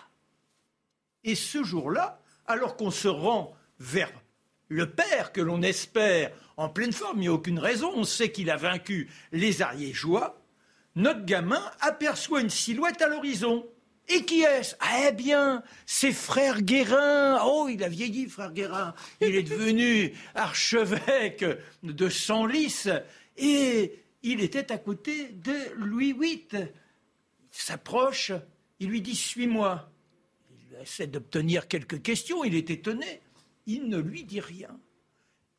Et 1.23 1.35
ce 1.35 1.63
jour-là, 1.63 2.19
alors 2.47 2.77
qu'on 2.77 2.89
se 2.89 3.07
rend 3.07 3.53
vers 3.79 4.11
le 4.69 4.89
père 4.89 5.33
que 5.33 5.41
l'on 5.41 5.61
espère 5.61 6.31
en 6.57 6.69
pleine 6.69 6.93
forme, 6.93 7.17
il 7.17 7.21
n'y 7.21 7.27
a 7.27 7.33
aucune 7.33 7.59
raison, 7.59 7.91
on 7.93 8.05
sait 8.05 8.31
qu'il 8.31 8.49
a 8.49 8.55
vaincu 8.55 9.09
les 9.31 9.61
ariégeois, 9.61 10.40
notre 10.95 11.25
gamin 11.25 11.63
aperçoit 11.79 12.41
une 12.41 12.49
silhouette 12.49 13.01
à 13.01 13.07
l'horizon. 13.07 13.65
Et 14.07 14.25
qui 14.25 14.41
est-ce? 14.41 14.75
Ah, 14.79 15.07
Eh 15.07 15.11
bien, 15.13 15.63
c'est 15.85 16.11
frère 16.11 16.61
Guérin. 16.61 17.39
Oh, 17.45 17.67
il 17.69 17.83
a 17.83 17.87
vieilli, 17.87 18.27
frère 18.27 18.51
Guérin. 18.51 18.93
Il 19.21 19.35
est 19.35 19.43
devenu 19.43 20.13
archevêque 20.35 21.45
de 21.83 22.09
Senlis. 22.09 22.87
Et 23.37 23.99
il 24.23 24.41
était 24.41 24.71
à 24.71 24.77
côté 24.77 25.29
de 25.29 25.55
Louis 25.77 26.13
VIII. 26.13 26.47
Il 26.53 26.67
s'approche, 27.51 28.31
il 28.79 28.89
lui 28.89 29.01
dit 29.01 29.15
Suis-moi. 29.15 29.89
Il 30.51 30.81
essaie 30.81 31.07
d'obtenir 31.07 31.67
quelques 31.67 32.01
questions, 32.01 32.43
il 32.43 32.55
est 32.55 32.69
étonné. 32.69 33.21
Il 33.65 33.87
ne 33.87 33.97
lui 33.97 34.23
dit 34.23 34.41
rien. 34.41 34.77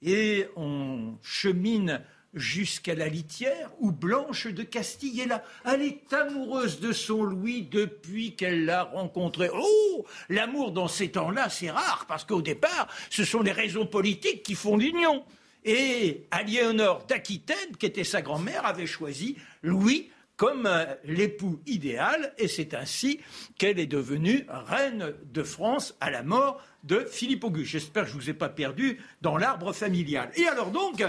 Et 0.03 0.49
on 0.57 1.17
chemine 1.23 2.03
jusqu'à 2.35 2.95
la 2.95 3.09
litière 3.09 3.71
où 3.79 3.93
Blanche 3.93 4.47
de 4.47 4.63
Castille 4.63 5.21
est 5.21 5.27
là. 5.27 5.43
Elle 5.65 5.83
est 5.83 6.13
amoureuse 6.13 6.81
de 6.81 6.93
son 6.93 7.23
Louis 7.23 7.63
depuis 7.63 8.35
qu'elle 8.35 8.65
l'a 8.65 8.85
rencontré. 8.85 9.51
Oh 9.53 10.07
L'amour 10.29 10.73
dans 10.73 10.89
ces 10.89 11.11
temps-là, 11.11 11.49
c'est 11.49 11.71
rare, 11.71 12.07
parce 12.09 12.25
qu'au 12.25 12.43
départ, 12.43 12.89
ce 13.11 13.25
sont 13.25 13.43
les 13.43 13.53
raisons 13.53 13.87
politiques 13.87 14.43
qui 14.43 14.55
font 14.55 14.77
l'union. 14.77 15.25
Et 15.65 16.27
Aliénor 16.31 17.05
d'Aquitaine, 17.07 17.77
qui 17.79 17.87
était 17.87 18.05
sa 18.05 18.23
grand-mère, 18.23 18.67
avait 18.67 18.87
choisi 18.87 19.37
Louis 19.63 20.11
comme 20.37 20.67
euh, 20.67 20.87
l'époux 21.05 21.61
idéal, 21.67 22.35
et 22.37 22.49
c'est 22.49 22.75
ainsi 22.75 23.21
qu'elle 23.59 23.79
est 23.79 23.87
devenue 23.87 24.45
reine 24.49 25.15
de 25.33 25.43
France 25.45 25.95
à 26.01 26.11
la 26.11 26.25
mort 26.25 26.61
de 26.83 27.07
Philippe 27.09 27.45
Auguste. 27.45 27.71
J'espère 27.71 28.05
que 28.05 28.11
je 28.11 28.17
ne 28.17 28.21
vous 28.21 28.31
ai 28.31 28.35
pas 28.35 28.49
perdu 28.49 28.99
dans 29.21 29.37
l'arbre 29.37 29.73
familial. 29.73 30.33
Et 30.35 30.49
alors 30.49 30.73
donc, 30.73 31.05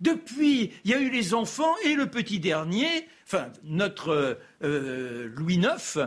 depuis, 0.00 0.72
il 0.84 0.90
y 0.90 0.94
a 0.94 1.00
eu 1.00 1.10
les 1.10 1.34
enfants 1.34 1.74
et 1.84 1.94
le 1.94 2.06
petit 2.06 2.40
dernier, 2.40 3.08
enfin 3.26 3.52
notre 3.64 4.38
euh, 4.62 5.30
Louis 5.36 5.56
IX, 5.56 5.98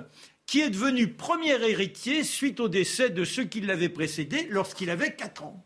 qui 0.45 0.61
est 0.61 0.69
devenu 0.69 1.07
premier 1.13 1.61
héritier 1.69 2.23
suite 2.23 2.59
au 2.59 2.69
décès 2.69 3.09
de 3.09 3.23
ceux 3.23 3.45
qui 3.45 3.61
l'avaient 3.61 3.89
précédé 3.89 4.47
lorsqu'il 4.49 4.89
avait 4.89 5.15
4 5.15 5.43
ans. 5.43 5.65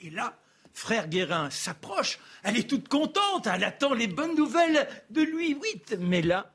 Et 0.00 0.10
là, 0.10 0.38
frère 0.72 1.08
Guérin 1.08 1.48
s'approche, 1.50 2.18
elle 2.42 2.58
est 2.58 2.68
toute 2.68 2.88
contente, 2.88 3.46
elle 3.46 3.64
attend 3.64 3.94
les 3.94 4.08
bonnes 4.08 4.36
nouvelles 4.36 4.88
de 5.10 5.22
Louis 5.22 5.54
VIII. 5.54 5.98
Mais 6.00 6.22
là, 6.22 6.52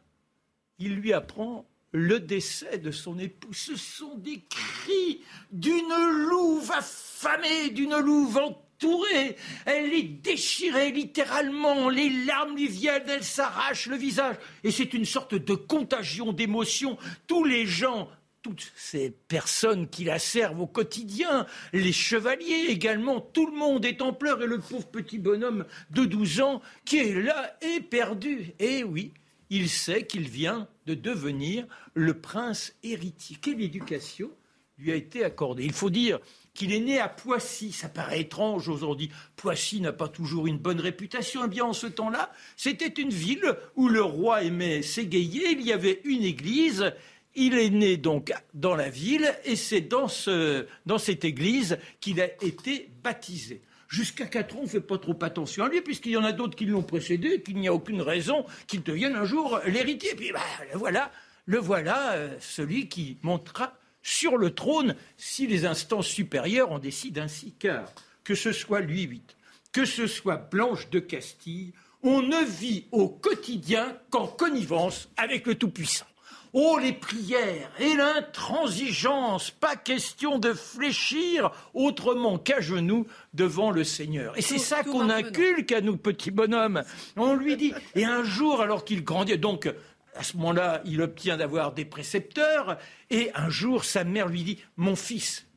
il 0.77 0.95
lui 0.95 1.13
apprend 1.13 1.65
le 1.91 2.19
décès 2.19 2.77
de 2.77 2.91
son 2.91 3.17
époux. 3.17 3.53
Ce 3.53 3.75
sont 3.75 4.15
des 4.15 4.41
cris 4.49 5.23
d'une 5.51 6.27
louve 6.29 6.71
affamée, 6.71 7.69
d'une 7.71 7.97
louve 7.97 8.37
en 8.37 8.68
elle 9.65 9.93
est 9.93 10.03
déchirée 10.03 10.91
littéralement, 10.91 11.89
les 11.89 12.09
larmes 12.09 12.55
lui 12.55 12.67
viennent, 12.67 13.07
elle 13.07 13.23
s'arrache 13.23 13.87
le 13.87 13.95
visage. 13.95 14.35
Et 14.63 14.71
c'est 14.71 14.93
une 14.93 15.05
sorte 15.05 15.35
de 15.35 15.55
contagion 15.55 16.33
d'émotions. 16.33 16.97
Tous 17.27 17.43
les 17.43 17.65
gens 17.65 18.09
toutes 18.41 18.71
ces 18.77 19.11
personnes 19.11 19.89
qui 19.89 20.05
la 20.05 20.17
servent 20.17 20.61
au 20.61 20.67
quotidien, 20.67 21.45
les 21.73 21.91
chevaliers 21.91 22.67
également, 22.69 23.19
tout 23.19 23.45
le 23.45 23.57
monde 23.57 23.83
est 23.83 24.01
en 24.01 24.13
pleurs 24.13 24.41
et 24.41 24.47
le 24.47 24.59
pauvre 24.59 24.87
petit 24.87 25.19
bonhomme 25.19 25.65
de 25.91 26.05
12 26.05 26.39
ans 26.39 26.61
qui 26.85 26.99
est 26.99 27.21
là 27.21 27.57
est 27.61 27.81
perdu. 27.81 28.53
Et 28.59 28.83
oui, 28.83 29.11
il 29.49 29.69
sait 29.69 30.05
qu'il 30.05 30.29
vient 30.29 30.67
de 30.85 30.93
devenir 30.93 31.65
le 31.93 32.13
prince 32.13 32.73
héritier. 32.83 33.37
Quelle 33.41 33.61
éducation 33.61 34.31
lui 34.77 34.91
a 34.91 34.95
été 34.95 35.23
accordée? 35.25 35.65
Il 35.65 35.73
faut 35.73 35.89
dire 35.89 36.19
qu'il 36.59 36.73
est 36.73 36.81
né 36.81 36.99
à 36.99 37.07
Poissy. 37.07 37.71
Ça 37.71 37.87
paraît 37.87 38.19
étrange 38.19 38.67
aujourd'hui. 38.67 39.09
Poissy 39.37 39.79
n'a 39.79 39.93
pas 39.93 40.09
toujours 40.09 40.45
une 40.45 40.57
bonne 40.57 40.81
réputation. 40.81 41.41
Eh 41.45 41.47
bien, 41.47 41.63
en 41.63 41.71
ce 41.71 41.87
temps-là, 41.87 42.33
c'était 42.57 43.01
une 43.01 43.11
ville 43.11 43.55
où 43.77 43.87
le 43.87 44.03
roi 44.03 44.43
aimait 44.43 44.81
s'égayer. 44.81 45.51
Il 45.51 45.61
y 45.61 45.71
avait 45.71 46.01
une 46.03 46.23
église. 46.23 46.93
Il 47.33 47.57
est 47.57 47.69
né 47.69 47.95
donc 47.95 48.33
dans 48.53 48.75
la 48.75 48.89
ville 48.89 49.33
et 49.45 49.55
c'est 49.55 49.79
dans, 49.79 50.07
dans 50.85 50.97
cette 50.97 51.23
église 51.23 51.79
qu'il 52.01 52.19
a 52.19 52.25
été 52.43 52.89
baptisé. 53.03 53.61
Jusqu'à 53.87 54.25
4 54.25 54.55
ans, 54.57 54.59
on 54.59 54.63
ne 54.63 54.67
fait 54.67 54.81
pas 54.81 54.97
trop 54.97 55.17
attention 55.21 55.63
à 55.63 55.69
lui, 55.69 55.79
puisqu'il 55.79 56.11
y 56.11 56.17
en 56.17 56.25
a 56.25 56.33
d'autres 56.33 56.57
qui 56.57 56.65
l'ont 56.65 56.83
précédé, 56.83 57.41
qu'il 57.41 57.55
n'y 57.55 57.69
a 57.69 57.73
aucune 57.73 58.01
raison 58.01 58.45
qu'il 58.67 58.83
devienne 58.83 59.15
un 59.15 59.23
jour 59.23 59.61
l'héritier. 59.65 60.13
Puis 60.13 60.33
bah, 60.33 60.41
le 60.73 60.77
voilà, 60.77 61.09
le 61.45 61.57
voilà, 61.57 62.11
euh, 62.11 62.35
celui 62.41 62.89
qui 62.89 63.17
montera 63.23 63.78
sur 64.01 64.37
le 64.37 64.53
trône 64.53 64.95
si 65.17 65.47
les 65.47 65.65
instances 65.65 66.07
supérieures 66.07 66.71
en 66.71 66.79
décident 66.79 67.21
ainsi. 67.21 67.53
Car 67.59 67.85
que 68.23 68.35
ce 68.35 68.51
soit 68.51 68.81
Louis 68.81 69.07
VIII, 69.07 69.21
que 69.71 69.85
ce 69.85 70.07
soit 70.07 70.37
Blanche 70.37 70.89
de 70.89 70.99
Castille, 70.99 71.73
on 72.03 72.21
ne 72.21 72.45
vit 72.45 72.85
au 72.91 73.09
quotidien 73.09 73.97
qu'en 74.09 74.27
connivence 74.27 75.09
avec 75.17 75.45
le 75.47 75.55
Tout-Puissant. 75.55 76.05
Oh, 76.53 76.79
les 76.81 76.93
prières 76.93 77.69
et 77.79 77.95
l'intransigeance, 77.95 79.51
pas 79.51 79.75
question 79.75 80.39
de 80.39 80.53
fléchir 80.53 81.51
autrement 81.75 82.39
qu'à 82.39 82.59
genoux 82.59 83.05
devant 83.35 83.69
le 83.69 83.83
Seigneur. 83.83 84.35
Et 84.35 84.41
c'est 84.41 84.57
ça 84.57 84.83
qu'on 84.83 85.11
inculque 85.11 85.71
à 85.71 85.81
nous, 85.81 85.95
petits 85.95 86.31
bonhommes. 86.31 86.83
On 87.15 87.35
lui 87.35 87.55
dit, 87.55 87.73
et 87.93 88.03
un 88.03 88.23
jour, 88.23 88.61
alors 88.61 88.83
qu'il 88.83 89.03
grandit, 89.03 89.37
donc 89.37 89.71
à 90.19 90.23
ce 90.23 90.35
moment-là, 90.35 90.81
il 90.83 91.01
obtient 91.01 91.37
d'avoir 91.37 91.71
des 91.71 91.85
précepteurs, 91.85 92.77
et 93.09 93.31
un 93.35 93.49
jour, 93.49 93.85
sa 93.85 94.03
mère 94.03 94.27
lui 94.27 94.43
dit, 94.43 94.59
mon 94.75 94.97
fils, 94.97 95.47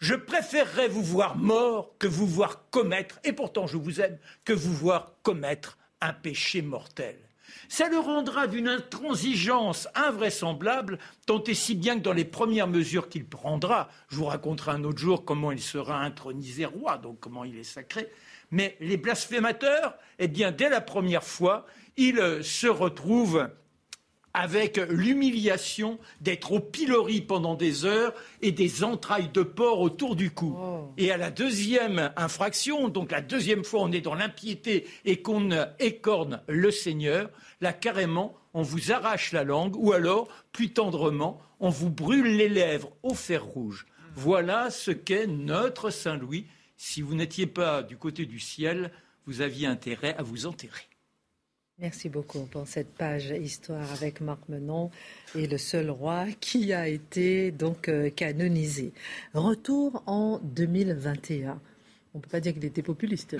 je 0.00 0.16
préférerais 0.16 0.88
vous 0.88 1.04
voir 1.04 1.36
mort 1.36 1.94
que 2.00 2.08
vous 2.08 2.26
voir 2.26 2.68
commettre, 2.70 3.20
et 3.22 3.32
pourtant 3.32 3.68
je 3.68 3.76
vous 3.76 4.00
aime, 4.00 4.18
que 4.44 4.52
vous 4.52 4.72
voir 4.72 5.12
commettre 5.22 5.78
un 6.00 6.12
péché 6.12 6.60
mortel. 6.60 7.20
Ça 7.68 7.88
le 7.88 8.00
rendra 8.00 8.48
d'une 8.48 8.66
intransigeance 8.66 9.86
invraisemblable, 9.94 10.98
tant 11.24 11.44
et 11.44 11.54
si 11.54 11.76
bien 11.76 11.96
que 11.96 12.02
dans 12.02 12.12
les 12.12 12.24
premières 12.24 12.66
mesures 12.66 13.08
qu'il 13.08 13.26
prendra, 13.26 13.88
je 14.08 14.16
vous 14.16 14.24
raconterai 14.24 14.72
un 14.72 14.82
autre 14.82 14.98
jour 14.98 15.24
comment 15.24 15.52
il 15.52 15.60
sera 15.60 16.00
intronisé 16.00 16.64
roi, 16.64 16.98
donc 16.98 17.20
comment 17.20 17.44
il 17.44 17.56
est 17.56 17.62
sacré, 17.62 18.08
mais 18.50 18.76
les 18.80 18.96
blasphémateurs, 18.96 19.94
eh 20.18 20.26
bien, 20.26 20.50
dès 20.50 20.68
la 20.68 20.80
première 20.80 21.22
fois, 21.22 21.64
ils 21.96 22.42
se 22.42 22.66
retrouvent 22.66 23.48
avec 24.34 24.76
l'humiliation 24.88 25.98
d'être 26.20 26.52
au 26.52 26.60
pilori 26.60 27.20
pendant 27.20 27.54
des 27.54 27.84
heures 27.84 28.14
et 28.42 28.52
des 28.52 28.84
entrailles 28.84 29.30
de 29.32 29.42
porc 29.42 29.80
autour 29.80 30.16
du 30.16 30.30
cou. 30.30 30.56
Oh. 30.58 30.92
Et 30.96 31.10
à 31.10 31.16
la 31.16 31.30
deuxième 31.30 32.12
infraction, 32.16 32.88
donc 32.88 33.10
la 33.10 33.20
deuxième 33.20 33.64
fois 33.64 33.80
on 33.82 33.92
est 33.92 34.00
dans 34.00 34.14
l'impiété 34.14 34.86
et 35.04 35.20
qu'on 35.20 35.50
écorne 35.78 36.40
le 36.48 36.70
Seigneur, 36.70 37.30
là 37.60 37.72
carrément 37.72 38.34
on 38.54 38.62
vous 38.62 38.92
arrache 38.92 39.32
la 39.32 39.44
langue 39.44 39.76
ou 39.76 39.92
alors, 39.92 40.28
plus 40.52 40.72
tendrement, 40.72 41.40
on 41.60 41.68
vous 41.68 41.90
brûle 41.90 42.36
les 42.36 42.48
lèvres 42.48 42.90
au 43.02 43.14
fer 43.14 43.44
rouge. 43.44 43.86
Voilà 44.16 44.70
ce 44.70 44.90
qu'est 44.90 45.26
notre 45.26 45.90
Saint 45.90 46.16
Louis. 46.16 46.46
Si 46.76 47.00
vous 47.02 47.14
n'étiez 47.14 47.46
pas 47.46 47.82
du 47.82 47.96
côté 47.96 48.26
du 48.26 48.40
ciel, 48.40 48.90
vous 49.26 49.40
aviez 49.40 49.66
intérêt 49.66 50.16
à 50.16 50.22
vous 50.22 50.46
enterrer. 50.46 50.89
Merci 51.80 52.10
beaucoup 52.10 52.40
pour 52.40 52.68
cette 52.68 52.92
page 52.94 53.30
histoire 53.30 53.90
avec 53.92 54.20
Marc 54.20 54.40
Menon 54.50 54.90
et 55.34 55.46
le 55.46 55.56
seul 55.56 55.88
roi 55.88 56.26
qui 56.38 56.74
a 56.74 56.86
été 56.86 57.52
donc 57.52 57.88
euh, 57.88 58.10
canonisé. 58.10 58.92
Retour 59.32 60.02
en 60.04 60.40
2021. 60.42 61.58
On 62.12 62.18
ne 62.18 62.22
peut 62.22 62.28
pas 62.28 62.40
dire 62.40 62.54
qu'il 62.54 62.64
était 62.64 62.82
populiste. 62.82 63.36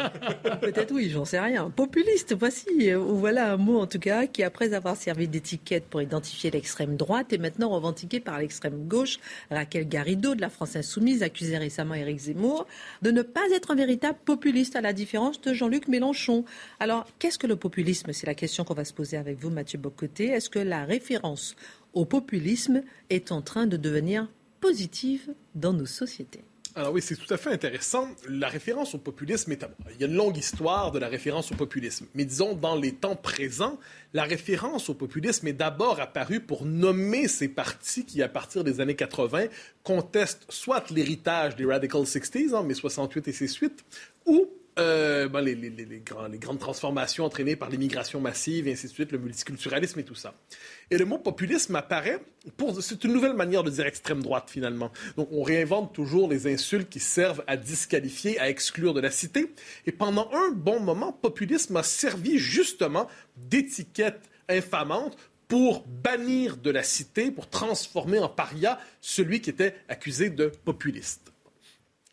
Peut-être 0.60 0.94
oui, 0.94 1.10
j'en 1.10 1.24
sais 1.24 1.40
rien. 1.40 1.68
Populiste, 1.70 2.32
voici, 2.38 2.92
euh, 2.92 2.96
voilà 2.96 3.52
un 3.52 3.56
mot 3.56 3.80
en 3.80 3.88
tout 3.88 3.98
cas 3.98 4.28
qui, 4.28 4.44
après 4.44 4.72
avoir 4.72 4.96
servi 4.96 5.26
d'étiquette 5.26 5.86
pour 5.86 6.00
identifier 6.00 6.52
l'extrême 6.52 6.96
droite, 6.96 7.32
est 7.32 7.38
maintenant 7.38 7.70
revendiqué 7.70 8.20
par 8.20 8.38
l'extrême 8.38 8.86
gauche. 8.86 9.18
Raquel 9.50 9.88
Garrido 9.88 10.36
de 10.36 10.40
la 10.40 10.48
France 10.48 10.76
Insoumise 10.76 11.24
accusait 11.24 11.58
récemment 11.58 11.94
Éric 11.94 12.18
Zemmour 12.18 12.68
de 13.02 13.10
ne 13.10 13.22
pas 13.22 13.50
être 13.52 13.72
un 13.72 13.74
véritable 13.74 14.18
populiste, 14.24 14.76
à 14.76 14.80
la 14.80 14.92
différence 14.92 15.40
de 15.40 15.52
Jean-Luc 15.52 15.88
Mélenchon. 15.88 16.44
Alors, 16.78 17.08
qu'est-ce 17.18 17.38
que 17.38 17.48
le 17.48 17.56
populisme? 17.56 18.12
C'est 18.12 18.28
la 18.28 18.36
question 18.36 18.62
qu'on 18.62 18.74
va 18.74 18.84
se 18.84 18.94
poser 18.94 19.16
avec 19.16 19.40
vous, 19.40 19.50
Mathieu 19.50 19.78
Bocoté. 19.80 20.26
Est-ce 20.26 20.50
que 20.50 20.60
la 20.60 20.84
référence 20.84 21.56
au 21.94 22.04
populisme 22.04 22.82
est 23.10 23.32
en 23.32 23.42
train 23.42 23.66
de 23.66 23.76
devenir 23.76 24.28
positive 24.60 25.34
dans 25.56 25.72
nos 25.72 25.86
sociétés? 25.86 26.44
Alors 26.76 26.92
oui, 26.92 27.00
c'est 27.00 27.14
tout 27.14 27.32
à 27.32 27.36
fait 27.36 27.50
intéressant. 27.50 28.08
La 28.28 28.48
référence 28.48 28.96
au 28.96 28.98
populisme 28.98 29.52
est... 29.52 29.64
Il 29.94 30.00
y 30.00 30.04
a 30.04 30.08
une 30.08 30.16
longue 30.16 30.36
histoire 30.36 30.90
de 30.90 30.98
la 30.98 31.06
référence 31.06 31.52
au 31.52 31.54
populisme. 31.54 32.06
Mais 32.14 32.24
disons, 32.24 32.54
dans 32.54 32.74
les 32.74 32.92
temps 32.92 33.14
présents, 33.14 33.78
la 34.12 34.24
référence 34.24 34.88
au 34.88 34.94
populisme 34.94 35.46
est 35.46 35.52
d'abord 35.52 36.00
apparue 36.00 36.40
pour 36.40 36.64
nommer 36.64 37.28
ces 37.28 37.46
partis 37.46 38.04
qui, 38.04 38.22
à 38.22 38.28
partir 38.28 38.64
des 38.64 38.80
années 38.80 38.96
80, 38.96 39.44
contestent 39.84 40.46
soit 40.48 40.90
l'héritage 40.90 41.54
des 41.54 41.64
Radical 41.64 42.02
60s, 42.02 42.54
en 42.54 42.64
mai 42.64 42.74
68 42.74 43.28
et 43.28 43.32
ses 43.32 43.48
suites, 43.48 43.84
ou 44.26 44.48
euh, 44.78 45.28
ben, 45.28 45.40
les, 45.40 45.54
les, 45.54 45.70
les, 45.70 45.84
les, 45.84 46.38
grandes 46.38 46.58
transformations 46.58 47.24
entraînées 47.24 47.54
par 47.54 47.70
l'immigration 47.70 48.20
massive 48.20 48.66
et 48.66 48.72
ainsi 48.72 48.88
de 48.88 48.92
suite, 48.92 49.12
le 49.12 49.18
multiculturalisme 49.18 50.00
et 50.00 50.04
tout 50.04 50.16
ça. 50.16 50.34
Et 50.90 50.98
le 50.98 51.04
mot 51.04 51.18
populisme 51.18 51.76
apparaît 51.76 52.20
pour. 52.56 52.82
C'est 52.82 53.04
une 53.04 53.12
nouvelle 53.12 53.34
manière 53.34 53.62
de 53.62 53.70
dire 53.70 53.86
extrême 53.86 54.22
droite, 54.22 54.50
finalement. 54.50 54.90
Donc, 55.16 55.28
on 55.30 55.42
réinvente 55.42 55.94
toujours 55.94 56.28
les 56.28 56.52
insultes 56.52 56.90
qui 56.90 57.00
servent 57.00 57.44
à 57.46 57.56
disqualifier, 57.56 58.38
à 58.40 58.48
exclure 58.48 58.94
de 58.94 59.00
la 59.00 59.10
cité. 59.10 59.52
Et 59.86 59.92
pendant 59.92 60.28
un 60.32 60.50
bon 60.50 60.80
moment, 60.80 61.12
populisme 61.12 61.76
a 61.76 61.82
servi 61.82 62.38
justement 62.38 63.08
d'étiquette 63.36 64.28
infamante 64.48 65.16
pour 65.46 65.84
bannir 65.86 66.56
de 66.56 66.70
la 66.70 66.82
cité, 66.82 67.30
pour 67.30 67.48
transformer 67.48 68.18
en 68.18 68.28
paria 68.28 68.80
celui 69.00 69.40
qui 69.40 69.50
était 69.50 69.76
accusé 69.88 70.30
de 70.30 70.48
populiste. 70.64 71.33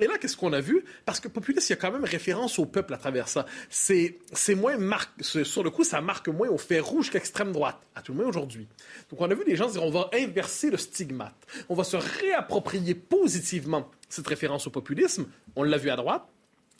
Et 0.02 0.08
là, 0.08 0.18
qu'est-ce 0.18 0.36
qu'on 0.36 0.52
a 0.52 0.62
vu? 0.62 0.84
Parce 1.06 1.20
que 1.20 1.28
populiste, 1.28 1.70
il 1.70 1.74
y 1.74 1.76
a 1.76 1.76
quand 1.78 1.92
même 1.92 2.04
référence 2.04 2.58
au 2.58 2.66
peuple 2.66 2.96
à 2.96 2.98
travers 2.98 3.28
ça. 3.28 3.46
C'est, 3.70 4.18
c'est 4.34 4.56
moins 4.56 4.76
marque, 4.78 5.12
sur 5.24 5.64
le 5.64 5.70
coup, 5.70 5.84
ça 5.84 6.02
marque 6.02 6.28
moins 6.28 6.50
au 6.50 6.58
fait 6.58 6.80
rouge 6.80 7.12
qu'extrême 7.12 7.52
droite, 7.52 7.80
à 7.94 8.02
tout 8.02 8.12
le 8.12 8.18
moins 8.18 8.28
aujourd'hui. 8.28 8.68
Donc, 9.12 9.22
on 9.22 9.30
a 9.30 9.36
vu 9.36 9.46
des 9.46 9.56
gens 9.56 9.70
dire, 9.70 9.84
on 9.84 9.92
va 9.92 10.10
inverser 10.14 10.72
le 10.72 10.78
stigmate. 10.78 11.36
On 11.70 11.76
va 11.76 11.84
se 11.84 11.98
réapproprier 11.98 12.96
positivement 12.96 13.92
cette 14.10 14.28
référence 14.28 14.66
au 14.66 14.72
populisme. 14.72 15.28
On 15.56 15.62
l'a 15.62 15.78
vu 15.78 15.92
à 15.92 15.96
droite. 15.96 16.24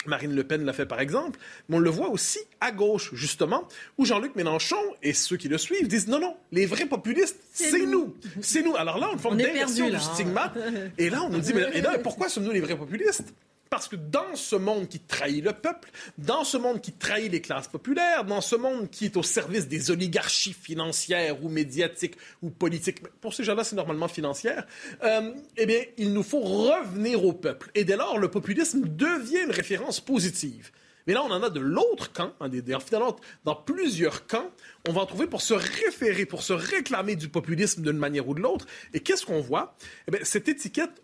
Marine 0.06 0.34
Le 0.34 0.44
Pen 0.44 0.66
l'a 0.66 0.74
fait 0.74 0.86
par 0.86 1.00
exemple, 1.00 1.40
mais 1.70 1.78
on 1.78 1.80
le 1.80 1.90
voit 1.90 2.10
aussi 2.10 2.40
à 2.60 2.72
gauche, 2.72 3.12
justement, 3.14 3.68
où 3.98 4.06
Jean-Luc 4.06 4.36
Mélenchon 4.36 4.82
et 5.04 5.14
ceux 5.14 5.38
qui 5.38 5.48
le 5.48 5.58
suivent 5.58 5.88
disent 5.88 6.08
non, 6.08 6.20
non, 6.20 6.36
les 6.52 6.66
vrais 6.66 6.86
populistes, 6.86 7.38
c'est 7.54 7.86
nous. 7.86 8.16
C'est 8.42 8.64
nous. 8.64 8.76
Alors 8.76 8.98
là, 8.98 9.10
on 9.14 9.18
forme 9.18 9.38
d'inversion 9.38 9.90
du 9.90 10.00
stigmate. 10.00 10.58
Et 10.98 11.10
là, 11.10 11.22
on 11.24 11.30
nous 11.30 11.40
dit, 11.40 11.54
mais, 11.54 11.68
et 11.74 11.82
là, 11.82 11.98
pourquoi 12.00 12.30
sommes-nous 12.30 12.52
les 12.52 12.62
vrais 12.62 12.78
populistes? 12.78 13.34
Parce 13.72 13.88
que 13.88 13.96
dans 13.96 14.36
ce 14.36 14.58
monde 14.58 14.90
qui 14.90 15.00
trahit 15.00 15.42
le 15.42 15.54
peuple, 15.54 15.90
dans 16.18 16.44
ce 16.44 16.58
monde 16.58 16.82
qui 16.82 16.92
trahit 16.92 17.32
les 17.32 17.40
classes 17.40 17.70
populaires, 17.70 18.26
dans 18.26 18.42
ce 18.42 18.58
monde 18.58 18.90
qui 18.90 19.06
est 19.06 19.16
au 19.16 19.24
service 19.24 19.70
des 19.70 19.92
oligarchies 19.92 20.52
financières 20.54 21.42
ou 21.42 21.48
médiatiques 21.48 22.18
ou 22.42 22.50
politiques, 22.50 23.02
pour 23.22 23.34
ces 23.34 23.46
gens-là, 23.46 23.64
c'est 23.64 23.78
normalement 23.78 24.10
financière, 24.10 24.68
euh, 25.06 25.32
eh 25.56 25.66
bien, 25.66 25.82
il 25.98 26.12
nous 26.12 26.22
faut 26.22 26.42
revenir 26.42 27.24
au 27.24 27.32
peuple. 27.32 27.72
Et 27.74 27.86
dès 27.86 27.96
lors, 27.96 28.20
le 28.20 28.30
populisme 28.30 28.82
devient 28.82 29.44
une 29.46 29.52
référence 29.52 30.02
positive. 30.02 30.72
Mais 31.08 31.14
là, 31.14 31.24
on 31.24 31.32
en 31.32 31.44
a 31.44 31.50
de 31.50 31.60
l'autre 31.60 32.12
camp, 32.12 32.34
hein, 32.40 32.50
finalement, 32.86 33.16
dans 33.44 33.56
plusieurs 33.56 34.28
camps, 34.28 34.50
on 34.88 34.94
va 34.94 35.02
en 35.02 35.06
trouver 35.06 35.28
pour 35.28 35.42
se 35.42 35.54
référer, 35.54 36.26
pour 36.26 36.44
se 36.44 36.54
réclamer 36.54 37.16
du 37.16 37.30
populisme 37.30 37.82
d'une 37.82 37.98
manière 37.98 38.28
ou 38.28 38.34
de 38.34 38.42
l'autre. 38.42 38.66
Et 38.94 39.00
qu'est-ce 39.00 39.26
qu'on 39.26 39.42
voit? 39.42 39.76
Eh 40.08 40.12
bien, 40.12 40.22
cette 40.24 40.48
étiquette 40.48 41.02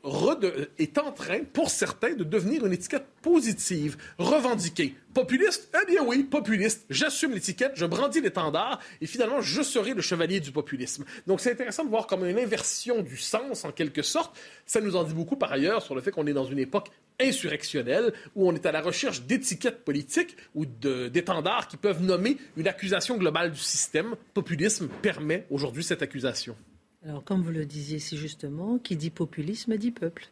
est 0.78 0.98
en 0.98 1.12
train, 1.12 1.40
pour 1.54 1.70
certains, 1.70 2.14
de 2.14 2.24
devenir 2.24 2.66
une 2.66 2.74
étiquette 2.74 3.06
positive, 3.22 3.98
revendiquée. 4.18 4.96
Populiste? 5.18 5.76
Eh 5.82 5.92
bien 5.92 6.04
oui, 6.04 6.24
populiste. 6.26 6.86
J'assume 6.92 7.32
l'étiquette, 7.32 7.72
je 7.74 7.88
brandis 7.88 8.22
l'étendard, 8.22 8.80
et 9.02 9.08
finalement, 9.08 9.42
je 9.42 9.64
serai 9.64 9.96
le 9.96 10.02
chevalier 10.04 10.40
du 10.40 10.52
populisme. 10.52 11.06
Donc, 11.26 11.42
c'est 11.42 11.52
intéressant 11.52 11.84
de 11.84 11.90
voir 11.90 12.06
comme 12.06 12.24
une 12.24 12.38
inversion 12.38 13.02
du 13.02 13.18
sens, 13.18 13.66
en 13.66 13.72
quelque 13.72 14.04
sorte. 14.04 14.38
Ça 14.68 14.80
nous 14.80 14.96
en 14.96 15.04
dit 15.04 15.16
beaucoup, 15.16 15.36
par 15.36 15.52
ailleurs, 15.52 15.82
sur 15.82 15.96
le 15.96 16.02
fait 16.02 16.12
qu'on 16.12 16.28
est 16.28 16.34
dans 16.34 16.46
une 16.46 16.60
époque 16.60 16.92
insurrectionnelle, 17.20 18.14
où 18.36 18.48
on 18.48 18.54
est 18.54 18.68
à 18.68 18.72
la 18.72 18.80
recherche 18.80 19.24
d'étiquettes 19.24 19.84
politiques 19.84 20.38
ou 20.54 20.68
d'étendards 20.68 21.68
qui 21.68 21.78
peuvent 21.78 22.04
nommer 22.04 22.38
une 22.56 22.68
accusation 22.68 23.18
globale 23.18 23.52
du 23.52 23.60
système. 23.60 24.14
Populisme 24.36 24.88
permet 25.02 25.48
aujourd'hui 25.50 25.84
cette 25.84 26.04
accusation. 26.04 26.56
Alors, 27.04 27.24
comme 27.24 27.42
vous 27.42 27.50
le 27.50 27.66
disiez 27.66 27.98
si 27.98 28.18
justement, 28.18 28.78
qui 28.78 28.96
dit 28.96 29.10
populisme 29.10 29.78
dit 29.78 29.90
peuple. 29.90 30.30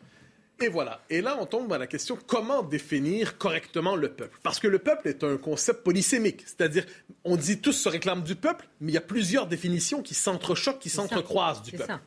Et 0.62 0.70
voilà. 0.70 1.02
Et 1.10 1.22
là, 1.22 1.38
on 1.40 1.46
tombe 1.46 1.74
à 1.74 1.78
la 1.78 1.88
question 1.88 2.18
comment 2.28 2.64
définir 2.64 3.38
correctement 3.38 3.96
le 3.96 4.10
peuple? 4.10 4.40
Parce 4.42 4.60
que 4.60 4.68
le 4.68 4.80
peuple 4.80 5.10
est 5.10 5.24
un 5.24 5.38
concept 5.38 5.84
polysémique. 5.84 6.44
C'est-à-dire, 6.46 6.86
on 7.24 7.36
dit 7.36 7.60
tous 7.60 7.74
se 7.74 7.90
réclament 7.90 8.24
du 8.24 8.36
peuple, 8.36 8.68
mais 8.80 8.92
il 8.92 8.96
y 8.96 8.98
a 8.98 9.02
plusieurs 9.02 9.48
définitions 9.48 10.02
qui 10.02 10.14
s'entrechoquent, 10.14 10.80
qui 10.80 10.90
s'entrecroisent 10.90 11.62
du 11.62 11.72
peuple. 11.72 12.00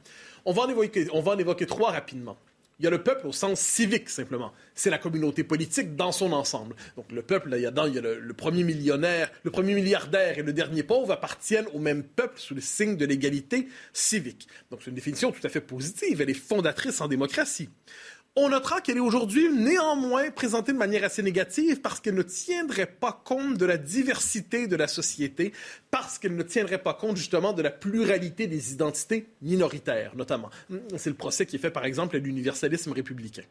On 0.44 0.52
va, 0.52 0.62
en 0.62 0.68
évoquer, 0.70 1.08
on 1.12 1.20
va 1.20 1.32
en 1.32 1.38
évoquer 1.38 1.66
trois 1.66 1.90
rapidement. 1.90 2.38
Il 2.78 2.84
y 2.84 2.86
a 2.86 2.90
le 2.90 3.02
peuple 3.02 3.26
au 3.26 3.32
sens 3.32 3.58
civique, 3.58 4.08
simplement. 4.08 4.52
C'est 4.76 4.88
la 4.88 4.98
communauté 4.98 5.42
politique 5.42 5.96
dans 5.96 6.12
son 6.12 6.32
ensemble. 6.32 6.76
Donc, 6.96 7.10
le 7.10 7.22
peuple, 7.22 7.48
là, 7.48 7.58
il 7.58 7.62
y 7.62 7.66
a, 7.66 7.72
il 7.88 7.94
y 7.94 7.98
a 7.98 8.00
le, 8.00 8.32
premier 8.34 8.62
millionnaire, 8.62 9.32
le 9.42 9.50
premier 9.50 9.74
milliardaire 9.74 10.38
et 10.38 10.42
le 10.42 10.52
dernier 10.52 10.84
pauvre 10.84 11.10
appartiennent 11.10 11.66
au 11.74 11.80
même 11.80 12.04
peuple 12.04 12.38
sous 12.38 12.54
le 12.54 12.60
signe 12.60 12.96
de 12.96 13.04
l'égalité 13.04 13.66
civique. 13.92 14.46
Donc, 14.70 14.80
c'est 14.82 14.90
une 14.90 14.94
définition 14.94 15.32
tout 15.32 15.44
à 15.44 15.48
fait 15.48 15.60
positive. 15.60 16.20
Elle 16.20 16.30
est 16.30 16.34
fondatrice 16.34 17.00
en 17.00 17.08
démocratie. 17.08 17.68
On 18.40 18.50
notera 18.50 18.80
qu'elle 18.80 18.98
est 18.98 19.00
aujourd'hui 19.00 19.48
néanmoins 19.52 20.30
présentée 20.30 20.72
de 20.72 20.78
manière 20.78 21.02
assez 21.02 21.24
négative 21.24 21.80
parce 21.80 21.98
qu'elle 21.98 22.14
ne 22.14 22.22
tiendrait 22.22 22.86
pas 22.86 23.20
compte 23.24 23.56
de 23.56 23.66
la 23.66 23.76
diversité 23.76 24.68
de 24.68 24.76
la 24.76 24.86
société, 24.86 25.52
parce 25.90 26.20
qu'elle 26.20 26.36
ne 26.36 26.44
tiendrait 26.44 26.80
pas 26.80 26.94
compte 26.94 27.16
justement 27.16 27.52
de 27.52 27.62
la 27.62 27.72
pluralité 27.72 28.46
des 28.46 28.72
identités 28.72 29.26
minoritaires, 29.42 30.14
notamment. 30.14 30.50
C'est 30.96 31.10
le 31.10 31.16
procès 31.16 31.46
qui 31.46 31.56
est 31.56 31.58
fait 31.58 31.72
par 31.72 31.84
exemple 31.84 32.14
à 32.14 32.20
l'universalisme 32.20 32.92
républicain. 32.92 33.42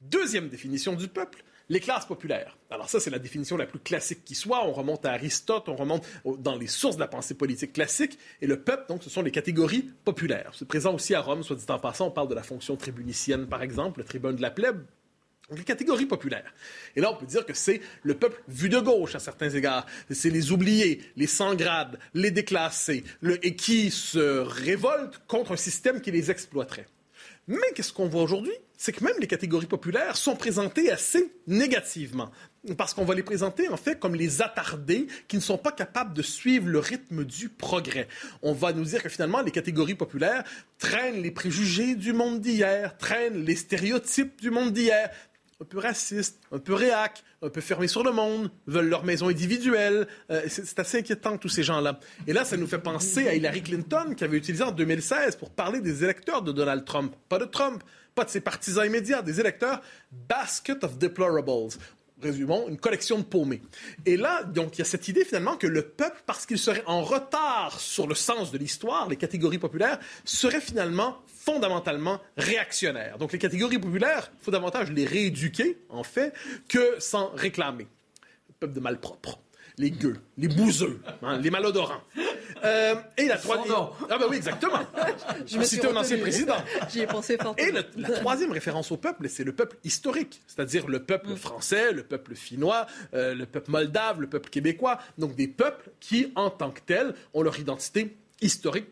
Deuxième 0.00 0.48
définition 0.48 0.94
du 0.94 1.06
peuple, 1.06 1.44
les 1.70 1.80
classes 1.80 2.04
populaires. 2.04 2.58
Alors 2.68 2.90
ça, 2.90 2.98
c'est 2.98 3.10
la 3.10 3.20
définition 3.20 3.56
la 3.56 3.64
plus 3.64 3.78
classique 3.78 4.24
qui 4.24 4.34
soit. 4.34 4.66
On 4.66 4.72
remonte 4.72 5.06
à 5.06 5.12
Aristote, 5.12 5.68
on 5.68 5.76
remonte 5.76 6.04
dans 6.24 6.56
les 6.56 6.66
sources 6.66 6.96
de 6.96 7.00
la 7.00 7.06
pensée 7.06 7.34
politique 7.34 7.72
classique. 7.72 8.18
Et 8.42 8.48
le 8.48 8.60
peuple, 8.60 8.86
donc, 8.88 9.04
ce 9.04 9.08
sont 9.08 9.22
les 9.22 9.30
catégories 9.30 9.88
populaires. 10.04 10.50
C'est 10.52 10.66
présent 10.66 10.92
aussi 10.92 11.14
à 11.14 11.20
Rome, 11.20 11.44
soit 11.44 11.56
dit 11.56 11.64
en 11.68 11.78
passant. 11.78 12.08
On 12.08 12.10
parle 12.10 12.28
de 12.28 12.34
la 12.34 12.42
fonction 12.42 12.76
tribunicienne, 12.76 13.46
par 13.46 13.62
exemple, 13.62 14.00
le 14.00 14.04
tribun 14.04 14.32
de 14.32 14.42
la 14.42 14.50
plèbe. 14.50 14.84
Donc, 15.48 15.58
les 15.58 15.64
catégories 15.64 16.06
populaires. 16.06 16.52
Et 16.96 17.00
là, 17.00 17.12
on 17.12 17.16
peut 17.16 17.26
dire 17.26 17.46
que 17.46 17.54
c'est 17.54 17.80
le 18.02 18.14
peuple 18.14 18.42
vu 18.48 18.68
de 18.68 18.80
gauche 18.80 19.14
à 19.14 19.20
certains 19.20 19.50
égards. 19.50 19.86
C'est 20.10 20.30
les 20.30 20.50
oubliés, 20.50 21.00
les 21.14 21.28
sans 21.28 21.54
grades, 21.54 22.00
les 22.14 22.32
déclassés, 22.32 23.04
et 23.42 23.54
qui 23.54 23.92
se 23.92 24.40
révoltent 24.40 25.22
contre 25.28 25.52
un 25.52 25.56
système 25.56 26.00
qui 26.00 26.10
les 26.10 26.32
exploiterait. 26.32 26.86
Mais 27.46 27.58
qu'est-ce 27.76 27.92
qu'on 27.92 28.08
voit 28.08 28.22
aujourd'hui? 28.22 28.54
C'est 28.82 28.92
que 28.92 29.04
même 29.04 29.16
les 29.20 29.26
catégories 29.26 29.66
populaires 29.66 30.16
sont 30.16 30.36
présentées 30.36 30.90
assez 30.90 31.30
négativement. 31.46 32.30
Parce 32.78 32.94
qu'on 32.94 33.04
va 33.04 33.14
les 33.14 33.22
présenter 33.22 33.68
en 33.68 33.76
fait 33.76 34.00
comme 34.00 34.14
les 34.14 34.40
attardés 34.40 35.06
qui 35.28 35.36
ne 35.36 35.42
sont 35.42 35.58
pas 35.58 35.70
capables 35.70 36.14
de 36.14 36.22
suivre 36.22 36.66
le 36.66 36.78
rythme 36.78 37.24
du 37.24 37.50
progrès. 37.50 38.08
On 38.40 38.54
va 38.54 38.72
nous 38.72 38.84
dire 38.84 39.02
que 39.02 39.10
finalement 39.10 39.42
les 39.42 39.50
catégories 39.50 39.96
populaires 39.96 40.44
traînent 40.78 41.20
les 41.20 41.30
préjugés 41.30 41.94
du 41.94 42.14
monde 42.14 42.40
d'hier, 42.40 42.96
traînent 42.96 43.44
les 43.44 43.54
stéréotypes 43.54 44.40
du 44.40 44.50
monde 44.50 44.72
d'hier, 44.72 45.10
un 45.60 45.66
peu 45.66 45.78
racistes, 45.78 46.40
un 46.50 46.58
peu 46.58 46.72
réac, 46.72 47.22
un 47.42 47.50
peu 47.50 47.60
fermés 47.60 47.88
sur 47.88 48.02
le 48.02 48.12
monde, 48.12 48.50
veulent 48.66 48.88
leur 48.88 49.04
maison 49.04 49.28
individuelle. 49.28 50.06
Euh, 50.30 50.40
c'est 50.48 50.78
assez 50.78 51.00
inquiétant, 51.00 51.36
tous 51.36 51.50
ces 51.50 51.62
gens-là. 51.62 52.00
Et 52.26 52.32
là, 52.32 52.46
ça 52.46 52.56
nous 52.56 52.66
fait 52.66 52.78
penser 52.78 53.28
à 53.28 53.34
Hillary 53.34 53.62
Clinton, 53.62 54.14
qui 54.16 54.24
avait 54.24 54.38
utilisé 54.38 54.64
en 54.64 54.72
2016 54.72 55.36
pour 55.36 55.50
parler 55.50 55.80
des 55.80 56.02
électeurs 56.02 56.40
de 56.40 56.52
Donald 56.52 56.86
Trump. 56.86 57.14
Pas 57.28 57.38
de 57.38 57.44
Trump, 57.44 57.82
pas 58.14 58.24
de 58.24 58.30
ses 58.30 58.40
partisans 58.40 58.86
immédiats, 58.86 59.22
des 59.22 59.40
électeurs 59.40 59.80
basket 60.10 60.84
of 60.84 60.98
deplorables 60.98 61.70
résumons, 62.22 62.68
une 62.68 62.78
collection 62.78 63.18
de 63.18 63.24
paumés. 63.24 63.62
Et 64.06 64.16
là, 64.16 64.42
donc, 64.44 64.76
il 64.76 64.80
y 64.80 64.82
a 64.82 64.84
cette 64.84 65.08
idée 65.08 65.24
finalement 65.24 65.56
que 65.56 65.66
le 65.66 65.82
peuple, 65.82 66.22
parce 66.26 66.46
qu'il 66.46 66.58
serait 66.58 66.82
en 66.86 67.02
retard 67.02 67.80
sur 67.80 68.06
le 68.06 68.14
sens 68.14 68.50
de 68.50 68.58
l'histoire, 68.58 69.08
les 69.08 69.16
catégories 69.16 69.58
populaires, 69.58 69.98
serait 70.24 70.60
finalement 70.60 71.18
fondamentalement 71.26 72.20
réactionnaire. 72.36 73.18
Donc, 73.18 73.32
les 73.32 73.38
catégories 73.38 73.78
populaires, 73.78 74.30
il 74.40 74.44
faut 74.44 74.50
davantage 74.50 74.90
les 74.90 75.04
rééduquer, 75.04 75.78
en 75.88 76.02
fait, 76.02 76.32
que 76.68 77.00
s'en 77.00 77.30
réclamer. 77.30 77.86
Le 78.48 78.54
peuple 78.60 78.74
de 78.74 78.80
malpropre 78.80 79.38
les 79.80 79.90
gueux, 79.90 80.18
les 80.36 80.48
bouseux, 80.48 81.00
hein, 81.22 81.38
les 81.38 81.50
malodorants. 81.50 82.02
Euh, 82.62 82.94
et 83.16 83.24
la 83.24 83.38
troisième. 83.38 83.74
Ah, 84.10 84.18
ben 84.18 84.26
oui, 84.28 84.36
exactement. 84.36 84.80
Je 85.46 85.56
me 85.56 85.64
citer 85.64 85.86
un 85.86 85.96
ancien 85.96 86.18
président. 86.18 86.56
J'y 86.90 87.00
ai 87.00 87.06
pensé 87.06 87.38
fortement. 87.38 87.56
Et 87.56 87.72
la 87.72 88.10
troisième 88.10 88.52
référence 88.52 88.92
au 88.92 88.98
peuple, 88.98 89.30
c'est 89.30 89.44
le 89.44 89.54
peuple 89.54 89.78
historique, 89.82 90.42
c'est-à-dire 90.46 90.86
le 90.86 91.02
peuple 91.02 91.30
mm. 91.30 91.36
français, 91.36 91.92
le 91.92 92.02
peuple 92.02 92.34
finnois, 92.34 92.84
euh, 93.14 93.34
le 93.34 93.46
peuple 93.46 93.70
moldave, 93.70 94.20
le 94.20 94.26
peuple 94.26 94.50
québécois. 94.50 94.98
Donc 95.16 95.36
des 95.36 95.48
peuples 95.48 95.88
qui, 96.00 96.32
en 96.34 96.50
tant 96.50 96.70
que 96.70 96.80
tels, 96.80 97.14
ont 97.32 97.40
leur 97.40 97.58
identité 97.58 98.14
historique. 98.42 98.88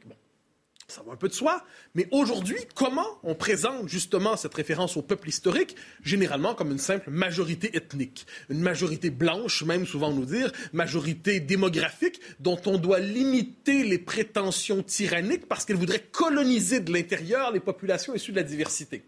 Ça 0.90 1.02
va 1.02 1.12
un 1.12 1.16
peu 1.16 1.28
de 1.28 1.34
soi, 1.34 1.62
mais 1.94 2.08
aujourd'hui, 2.12 2.56
comment 2.74 3.20
on 3.22 3.34
présente 3.34 3.90
justement 3.90 4.38
cette 4.38 4.54
référence 4.54 4.96
au 4.96 5.02
peuple 5.02 5.28
historique, 5.28 5.76
généralement 6.02 6.54
comme 6.54 6.70
une 6.70 6.78
simple 6.78 7.10
majorité 7.10 7.76
ethnique, 7.76 8.26
une 8.48 8.62
majorité 8.62 9.10
blanche, 9.10 9.62
même 9.64 9.86
souvent 9.86 10.10
nous 10.12 10.24
dire, 10.24 10.50
majorité 10.72 11.40
démographique, 11.40 12.22
dont 12.40 12.58
on 12.64 12.78
doit 12.78 13.00
limiter 13.00 13.84
les 13.84 13.98
prétentions 13.98 14.82
tyranniques 14.82 15.46
parce 15.46 15.66
qu'elle 15.66 15.76
voudrait 15.76 16.00
coloniser 16.10 16.80
de 16.80 16.90
l'intérieur 16.90 17.52
les 17.52 17.60
populations 17.60 18.14
issues 18.14 18.32
de 18.32 18.36
la 18.36 18.42
diversité. 18.42 19.04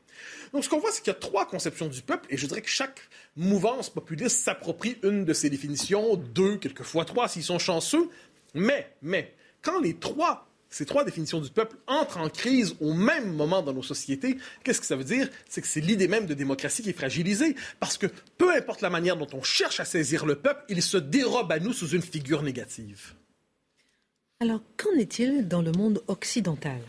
Donc 0.53 0.65
ce 0.65 0.69
qu'on 0.69 0.81
voit, 0.81 0.93
c'est 0.93 1.01
qu'il 1.01 1.15
y 1.15 1.17
a 1.17 1.19
trois 1.19 1.47
conceptions 1.47 1.87
du 1.87 2.03
peuple, 2.03 2.27
et 2.29 2.37
je 2.37 2.47
dirais 2.47 2.61
que 2.61 2.69
chaque 2.69 3.01
mouvance 3.37 3.89
populiste 3.89 4.45
s'approprie 4.45 4.99
une 5.03 5.25
de 5.25 5.33
ces 5.33 5.49
définitions, 5.49 6.17
deux, 6.17 6.59
quelquefois 6.59 7.07
trois 7.07 7.27
s'ils 7.27 7.43
sont 7.43 7.59
chanceux, 7.59 8.11
mais, 8.53 8.93
mais, 9.01 9.35
quand 9.63 9.81
les 9.81 9.95
trois 9.95 10.50
ces 10.71 10.87
trois 10.87 11.05
définitions 11.05 11.41
du 11.41 11.51
peuple 11.51 11.77
entrent 11.89 12.19
en 12.19 12.29
crise 12.29 12.77
au 12.81 12.95
même 12.95 13.35
moment 13.35 13.61
dans 13.61 13.73
nos 13.73 13.83
sociétés. 13.83 14.39
Qu'est-ce 14.63 14.81
que 14.81 14.87
ça 14.87 14.97
veut 14.97 15.05
dire? 15.05 15.29
C'est 15.49 15.61
que 15.61 15.67
c'est 15.67 15.81
l'idée 15.81 16.07
même 16.07 16.27
de 16.27 16.35
démocratie 16.35 16.83
qui 16.83 16.91
est 16.91 16.95
fragilisée. 16.95 17.57
Parce 17.81 17.99
que 17.99 18.07
peu 18.39 18.55
importe 18.55 18.81
la 18.81 18.91
manière 18.91 19.17
dont 19.17 19.27
on 19.33 19.43
cherche 19.43 19.81
à 19.81 19.85
saisir 19.85 20.25
le 20.25 20.37
peuple, 20.37 20.65
il 20.69 20.81
se 20.83 20.97
dérobe 20.97 21.51
à 21.51 21.59
nous 21.59 21.73
sous 21.73 21.89
une 21.89 22.03
figure 22.03 22.43
négative. 22.43 23.15
Alors, 24.39 24.61
qu'en 24.77 24.97
est-il 24.99 25.49
dans 25.49 25.61
le 25.61 25.73
monde 25.73 26.03
occidental? 26.07 26.81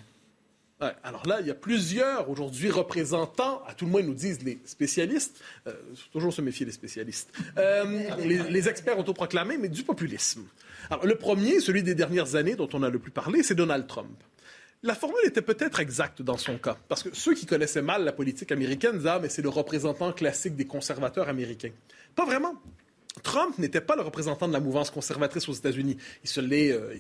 alors 1.03 1.27
là, 1.27 1.41
il 1.41 1.47
y 1.47 1.51
a 1.51 1.55
plusieurs 1.55 2.27
aujourd'hui 2.27 2.71
représentants, 2.71 3.61
à 3.67 3.75
tout 3.75 3.85
le 3.85 3.91
moins 3.91 4.01
nous 4.01 4.15
disent 4.15 4.41
les 4.43 4.59
spécialistes, 4.65 5.39
euh, 5.67 5.73
toujours 6.11 6.33
se 6.33 6.41
méfier 6.41 6.65
des 6.65 6.71
spécialistes, 6.71 7.31
euh, 7.57 8.15
les, 8.17 8.39
les, 8.49 8.67
experts 8.67 8.97
autoproclamés, 8.97 9.59
mais 9.59 9.69
du 9.69 9.83
populisme. 9.83 10.43
Le 11.03 11.15
premier, 11.15 11.59
celui 11.59 11.83
des 11.83 11.95
dernières 11.95 12.35
années 12.35 12.55
dont 12.55 12.69
on 12.73 12.83
a 12.83 12.89
le 12.89 12.99
plus 12.99 13.11
parlé, 13.11 13.43
c'est 13.43 13.55
Donald 13.55 13.87
Trump. 13.87 14.11
La 14.83 14.95
formule 14.95 15.21
était 15.25 15.41
peut-être 15.41 15.79
exacte 15.79 16.21
dans 16.21 16.37
son 16.37 16.57
cas, 16.57 16.75
parce 16.89 17.03
que 17.03 17.09
ceux 17.13 17.33
qui 17.33 17.45
connaissaient 17.45 17.83
mal 17.83 18.03
la 18.03 18.11
politique 18.11 18.51
américaine 18.51 18.97
disaient 18.97 19.09
Ah, 19.09 19.19
mais 19.21 19.29
c'est 19.29 19.41
le 19.41 19.49
représentant 19.49 20.11
classique 20.11 20.55
des 20.55 20.65
conservateurs 20.65 21.29
américains. 21.29 21.71
Pas 22.15 22.25
vraiment. 22.25 22.55
Trump 23.23 23.57
n'était 23.57 23.81
pas 23.81 23.95
le 23.95 24.01
représentant 24.01 24.47
de 24.47 24.53
la 24.53 24.59
mouvance 24.59 24.89
conservatrice 24.89 25.47
aux 25.49 25.53
États-Unis. 25.53 25.97
Il 26.23 26.29
se 26.29 26.41
l'est, 26.41 26.71
euh, 26.71 26.95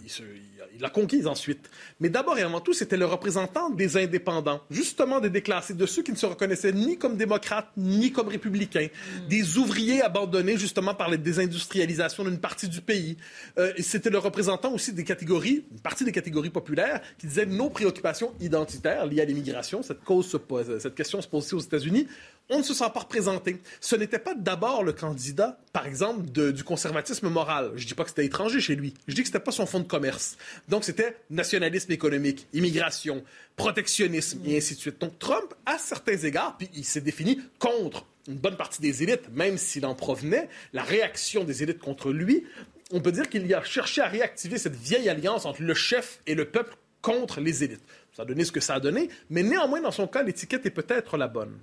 il, 0.75 0.81
l'a 0.81 0.89
conquise 0.89 1.27
ensuite. 1.27 1.69
Mais 1.99 2.09
d'abord 2.09 2.37
et 2.37 2.41
avant 2.41 2.59
tout, 2.59 2.73
c'était 2.73 2.97
le 2.97 3.05
représentant 3.05 3.69
des 3.69 3.97
indépendants, 3.97 4.61
justement 4.69 5.19
des 5.19 5.29
déclassés, 5.29 5.73
de 5.73 5.85
ceux 5.85 6.03
qui 6.03 6.11
ne 6.11 6.17
se 6.17 6.25
reconnaissaient 6.25 6.71
ni 6.71 6.97
comme 6.97 7.17
démocrates 7.17 7.69
ni 7.77 8.11
comme 8.11 8.27
républicains, 8.27 8.87
mm. 8.87 9.27
des 9.27 9.57
ouvriers 9.57 10.01
abandonnés 10.01 10.57
justement 10.57 10.93
par 10.93 11.09
la 11.09 11.17
désindustrialisation 11.17 12.23
d'une 12.23 12.39
partie 12.39 12.67
du 12.67 12.81
pays. 12.81 13.17
Euh, 13.57 13.73
et 13.75 13.81
c'était 13.81 14.09
le 14.09 14.17
représentant 14.17 14.73
aussi 14.73 14.93
des 14.93 15.03
catégories, 15.03 15.65
une 15.71 15.79
partie 15.79 16.03
des 16.03 16.11
catégories 16.11 16.49
populaires, 16.49 17.01
qui 17.17 17.27
disaient 17.27 17.45
nos 17.45 17.69
préoccupations 17.69 18.33
identitaires 18.39 19.05
liées 19.05 19.21
à 19.21 19.25
l'immigration, 19.25 19.83
cette 19.83 20.03
cause 20.03 20.27
se 20.27 20.37
pose, 20.37 20.79
cette 20.79 20.95
question 20.95 21.21
se 21.21 21.27
pose 21.27 21.45
aussi 21.45 21.55
aux 21.55 21.59
États-Unis 21.59 22.07
on 22.51 22.59
ne 22.59 22.63
se 22.63 22.73
sent 22.73 22.89
pas 22.93 22.99
représenté. 22.99 23.57
Ce 23.79 23.95
n'était 23.95 24.19
pas 24.19 24.35
d'abord 24.35 24.83
le 24.83 24.91
candidat, 24.91 25.57
par 25.73 25.87
exemple, 25.87 26.29
du 26.29 26.63
conservatisme 26.63 27.29
moral. 27.29 27.71
Je 27.75 27.83
ne 27.83 27.87
dis 27.87 27.93
pas 27.95 28.03
que 28.03 28.09
c'était 28.09 28.25
étranger 28.25 28.59
chez 28.59 28.75
lui. 28.75 28.93
Je 29.07 29.15
dis 29.15 29.21
que 29.21 29.27
ce 29.27 29.33
n'était 29.33 29.43
pas 29.43 29.51
son 29.51 29.65
fonds 29.65 29.79
de 29.79 29.87
commerce. 29.87 30.37
Donc, 30.67 30.83
c'était 30.83 31.15
nationalisme 31.29 31.91
économique, 31.93 32.47
immigration, 32.53 33.23
protectionnisme, 33.55 34.41
et 34.45 34.57
ainsi 34.57 34.75
de 34.75 34.79
suite. 34.79 34.99
Donc, 34.99 35.17
Trump, 35.17 35.53
à 35.65 35.77
certains 35.77 36.17
égards, 36.17 36.57
puis 36.57 36.69
il 36.75 36.85
s'est 36.85 37.01
défini 37.01 37.39
contre 37.57 38.05
une 38.27 38.35
bonne 38.35 38.57
partie 38.57 38.81
des 38.81 39.01
élites, 39.01 39.29
même 39.33 39.57
s'il 39.57 39.85
en 39.85 39.95
provenait, 39.95 40.49
la 40.73 40.83
réaction 40.83 41.43
des 41.43 41.63
élites 41.63 41.79
contre 41.79 42.11
lui, 42.11 42.45
on 42.91 42.99
peut 42.99 43.11
dire 43.11 43.29
qu'il 43.29 43.51
a 43.53 43.63
cherché 43.63 44.01
à 44.01 44.07
réactiver 44.07 44.57
cette 44.57 44.75
vieille 44.75 45.09
alliance 45.09 45.45
entre 45.45 45.63
le 45.63 45.73
chef 45.73 46.19
et 46.27 46.35
le 46.35 46.45
peuple 46.45 46.75
contre 47.01 47.39
les 47.39 47.63
élites. 47.63 47.81
Ça 48.15 48.23
a 48.23 48.25
donné 48.25 48.43
ce 48.43 48.51
que 48.51 48.59
ça 48.59 48.75
a 48.75 48.79
donné, 48.79 49.09
mais 49.29 49.41
néanmoins, 49.41 49.81
dans 49.81 49.91
son 49.91 50.05
cas, 50.05 50.21
l'étiquette 50.21 50.65
est 50.65 50.71
peut-être 50.71 51.17
la 51.17 51.27
bonne. 51.27 51.57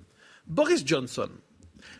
Boris 0.49 0.83
Johnson, 0.85 1.29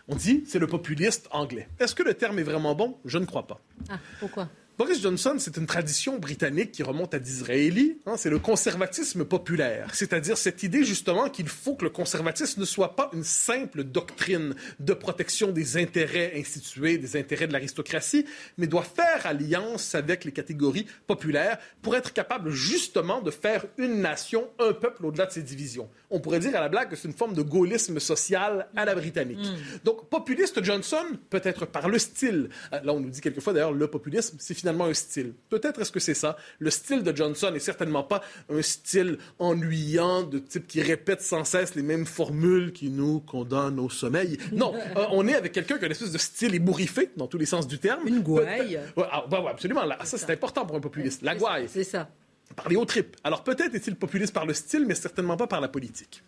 on 0.07 0.15
dit 0.15 0.43
c'est 0.47 0.57
le 0.59 0.65
populiste 0.67 1.27
anglais. 1.31 1.69
Est-ce 1.79 1.93
que 1.93 2.01
le 2.03 2.15
terme 2.15 2.39
est 2.39 2.43
vraiment 2.43 2.73
bon? 2.73 2.97
Je 3.05 3.19
ne 3.19 3.25
crois 3.25 3.45
pas. 3.45 3.61
Ah, 3.89 3.99
pourquoi? 4.19 4.49
Boris 4.80 5.01
Johnson, 5.01 5.36
c'est 5.39 5.57
une 5.57 5.65
tradition 5.65 6.19
britannique 6.19 6.71
qui 6.71 6.84
remonte 6.84 7.13
à 7.13 7.19
Disraeli. 7.19 7.97
Hein, 8.05 8.15
c'est 8.15 8.30
le 8.30 8.39
conservatisme 8.39 9.25
populaire, 9.25 9.93
c'est-à-dire 9.93 10.38
cette 10.38 10.63
idée 10.63 10.86
justement 10.86 11.27
qu'il 11.27 11.49
faut 11.49 11.75
que 11.75 11.84
le 11.84 11.89
conservatisme 11.89 12.61
ne 12.61 12.65
soit 12.65 12.95
pas 12.95 13.09
une 13.11 13.25
simple 13.25 13.84
doctrine 13.84 14.55
de 14.80 14.93
protection 14.93 15.51
des 15.51 15.75
intérêts 15.75 16.32
institués, 16.38 16.97
des 16.97 17.17
intérêts 17.17 17.45
de 17.45 17.51
l'aristocratie, 17.51 18.25
mais 18.57 18.67
doit 18.67 18.84
faire 18.84 19.25
alliance 19.25 19.95
avec 19.95 20.23
les 20.23 20.32
catégories 20.32 20.88
populaires 21.07 21.57
pour 21.82 21.97
être 21.97 22.13
capable 22.13 22.51
justement 22.51 23.19
de 23.19 23.32
faire 23.32 23.65
une 23.77 23.99
nation, 23.99 24.47
un 24.59 24.71
peuple 24.71 25.07
au-delà 25.07 25.25
de 25.25 25.34
ses 25.34 25.43
divisions. 25.43 25.89
On 26.09 26.21
pourrait 26.21 26.39
dire 26.39 26.55
à 26.55 26.61
la 26.61 26.69
blague 26.69 26.89
que 26.89 26.95
c'est 26.95 27.09
une 27.09 27.13
forme 27.13 27.34
de 27.34 27.41
gaullisme 27.41 27.99
social 27.99 28.69
à 28.77 28.86
la 28.86 28.95
britannique. 28.95 29.45
Mm. 29.45 29.80
Donc 29.84 30.09
populiste 30.09 30.63
Johnson, 30.63 31.03
peut-être 31.30 31.65
par 31.65 31.89
le 31.89 31.99
style. 31.99 32.49
Euh, 32.71 32.80
là, 32.82 32.93
on 32.93 33.01
nous 33.01 33.09
dit 33.09 33.19
quelquefois 33.19 33.51
d'ailleurs 33.51 33.73
le 33.73 33.88
populisme, 33.88 34.38
c'est 34.39 34.53
finalement 34.53 34.68
un 34.70 34.93
style. 34.93 35.34
Peut-être 35.49 35.82
est-ce 35.82 35.91
que 35.91 35.99
c'est 35.99 36.13
ça. 36.13 36.38
Le 36.59 36.70
style 36.70 37.03
de 37.03 37.15
Johnson 37.15 37.51
n'est 37.51 37.59
certainement 37.59 38.03
pas 38.03 38.22
un 38.49 38.61
style 38.61 39.17
ennuyant 39.39 40.24
de 40.24 40.39
type 40.39 40.67
qui 40.67 40.82
répète 40.82 41.22
sans 41.22 41.43
cesse 41.43 41.76
les 41.76 41.82
mêmes 41.82 42.05
formules 42.05 42.72
qui 42.72 42.89
nous 42.89 43.20
condamnent 43.22 43.80
au 43.80 43.89
sommeil. 43.89 44.38
Non, 44.51 44.74
euh, 44.97 45.05
on 45.11 45.28
est 45.28 45.36
avec 45.36 45.51
quelqu'un 45.51 45.78
qui 45.78 45.84
a 45.84 45.86
une 45.88 45.91
espèce 45.91 46.11
de 46.11 46.17
style 46.17 46.55
ébouriffé 46.55 47.11
dans 47.17 47.28
tous 47.28 47.38
les 47.38 47.45
sens 47.45 47.67
du 47.67 47.80
terme. 47.80 48.07
Une 48.07 48.22
gouaille. 48.22 48.80
Ah, 48.97 49.26
bah 49.30 49.43
absolument. 49.49 49.82
ça, 50.03 50.17
c'est 50.17 50.32
important 50.32 50.65
pour 50.65 50.76
un 50.76 50.82
populiste. 50.82 51.22
La 51.22 51.36
gouaille. 51.36 51.67
C'est 51.70 51.84
ça. 51.84 52.09
Parler 52.55 52.76
aux 52.76 52.86
tripes. 52.86 53.15
Alors 53.24 53.43
peut-être 53.43 53.76
est-il 53.76 53.95
populiste 53.95 54.34
par 54.34 54.45
le 54.45 54.53
style, 54.53 54.86
mais 54.88 54.95
certainement 54.95 55.38
pas 55.38 55.47
par 55.47 55.61
la 55.61 55.67
politique. 55.67 56.24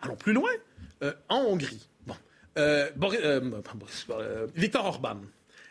Allons 0.00 0.16
plus 0.16 0.32
loin. 0.32 0.50
en 1.28 1.40
Hongrie, 1.40 1.88
bon, 2.06 2.14
Victor 4.54 4.84
Orban, 4.84 5.20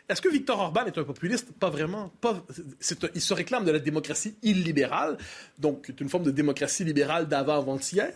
est-ce 0.08 0.22
que 0.22 0.28
Victor 0.28 0.58
Orban 0.58 0.86
est 0.86 0.96
un 0.96 1.04
populiste? 1.04 1.52
Pas 1.52 1.68
vraiment. 1.68 2.10
Il 3.14 3.20
se 3.20 3.34
réclame 3.34 3.64
de 3.64 3.70
la 3.70 3.78
démocratie 3.78 4.36
illibérale, 4.42 5.18
donc 5.58 5.92
une 6.00 6.08
forme 6.08 6.24
de 6.24 6.30
démocratie 6.30 6.84
libérale 6.84 7.28
d'avant-avant-hier. 7.28 8.12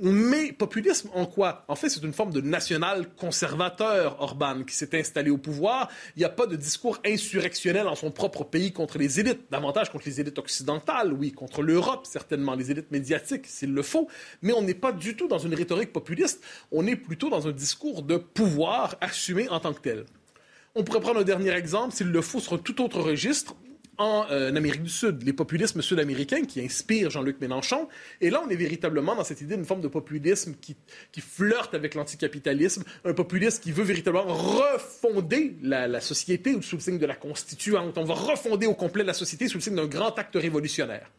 Mais 0.00 0.52
populisme 0.52 1.10
en 1.14 1.26
quoi? 1.26 1.64
En 1.66 1.74
fait, 1.74 1.88
c'est 1.88 2.02
une 2.02 2.12
forme 2.12 2.32
de 2.32 2.40
national-conservateur, 2.40 4.22
Orban, 4.22 4.62
qui 4.62 4.74
s'est 4.74 4.96
installé 4.98 5.30
au 5.30 5.38
pouvoir. 5.38 5.88
Il 6.16 6.20
n'y 6.20 6.24
a 6.24 6.30
pas 6.30 6.46
de 6.46 6.54
discours 6.54 6.98
insurrectionnel 7.04 7.88
en 7.88 7.96
son 7.96 8.12
propre 8.12 8.44
pays 8.44 8.72
contre 8.72 8.98
les 8.98 9.18
élites, 9.18 9.42
davantage 9.50 9.90
contre 9.90 10.06
les 10.06 10.20
élites 10.20 10.38
occidentales, 10.38 11.12
oui, 11.12 11.32
contre 11.32 11.62
l'Europe, 11.62 12.06
certainement, 12.06 12.54
les 12.54 12.70
élites 12.70 12.92
médiatiques, 12.92 13.46
s'il 13.46 13.74
le 13.74 13.82
faut. 13.82 14.08
Mais 14.42 14.52
on 14.52 14.62
n'est 14.62 14.74
pas 14.74 14.92
du 14.92 15.16
tout 15.16 15.26
dans 15.26 15.38
une 15.38 15.54
rhétorique 15.54 15.92
populiste, 15.92 16.40
on 16.70 16.86
est 16.86 16.96
plutôt 16.96 17.30
dans 17.30 17.48
un 17.48 17.52
discours 17.52 18.02
de 18.02 18.16
pouvoir 18.16 18.96
assumé 19.00 19.48
en 19.48 19.58
tant 19.58 19.72
que 19.72 19.80
tel. 19.80 20.04
On 20.74 20.84
pourrait 20.84 21.00
prendre 21.00 21.20
un 21.20 21.24
dernier 21.24 21.52
exemple, 21.52 21.94
s'il 21.94 22.08
le 22.08 22.22
faut, 22.22 22.40
sur 22.40 22.54
un 22.54 22.58
tout 22.58 22.82
autre 22.82 23.00
registre. 23.00 23.54
En, 23.98 24.24
euh, 24.30 24.48
Amérique 24.48 24.82
du 24.82 24.88
Sud, 24.88 25.22
les 25.22 25.34
populismes 25.34 25.82
sud-américains 25.82 26.44
qui 26.44 26.62
inspirent 26.62 27.10
Jean-Luc 27.10 27.38
Mélenchon. 27.42 27.88
Et 28.22 28.30
là, 28.30 28.42
on 28.44 28.48
est 28.48 28.56
véritablement 28.56 29.14
dans 29.14 29.22
cette 29.22 29.42
idée 29.42 29.54
d'une 29.54 29.66
forme 29.66 29.82
de 29.82 29.88
populisme 29.88 30.54
qui, 30.58 30.74
flirte 31.20 31.74
avec 31.74 31.94
l'anticapitalisme, 31.94 32.84
un 33.04 33.12
populisme 33.12 33.62
qui 33.62 33.70
veut 33.70 33.84
véritablement 33.84 34.32
refonder 34.32 35.56
la, 35.62 35.86
la 35.88 36.00
société 36.00 36.56
sous 36.62 36.76
le 36.76 36.80
signe 36.80 36.98
de 36.98 37.06
la 37.06 37.16
constituante. 37.16 37.98
On 37.98 38.04
va 38.04 38.14
refonder 38.14 38.66
au 38.66 38.74
complet 38.74 39.04
la 39.04 39.12
société 39.12 39.48
sous 39.48 39.58
le 39.58 39.62
signe 39.62 39.76
d'un 39.76 39.86
grand 39.86 40.18
acte 40.18 40.36
révolutionnaire. 40.36 41.10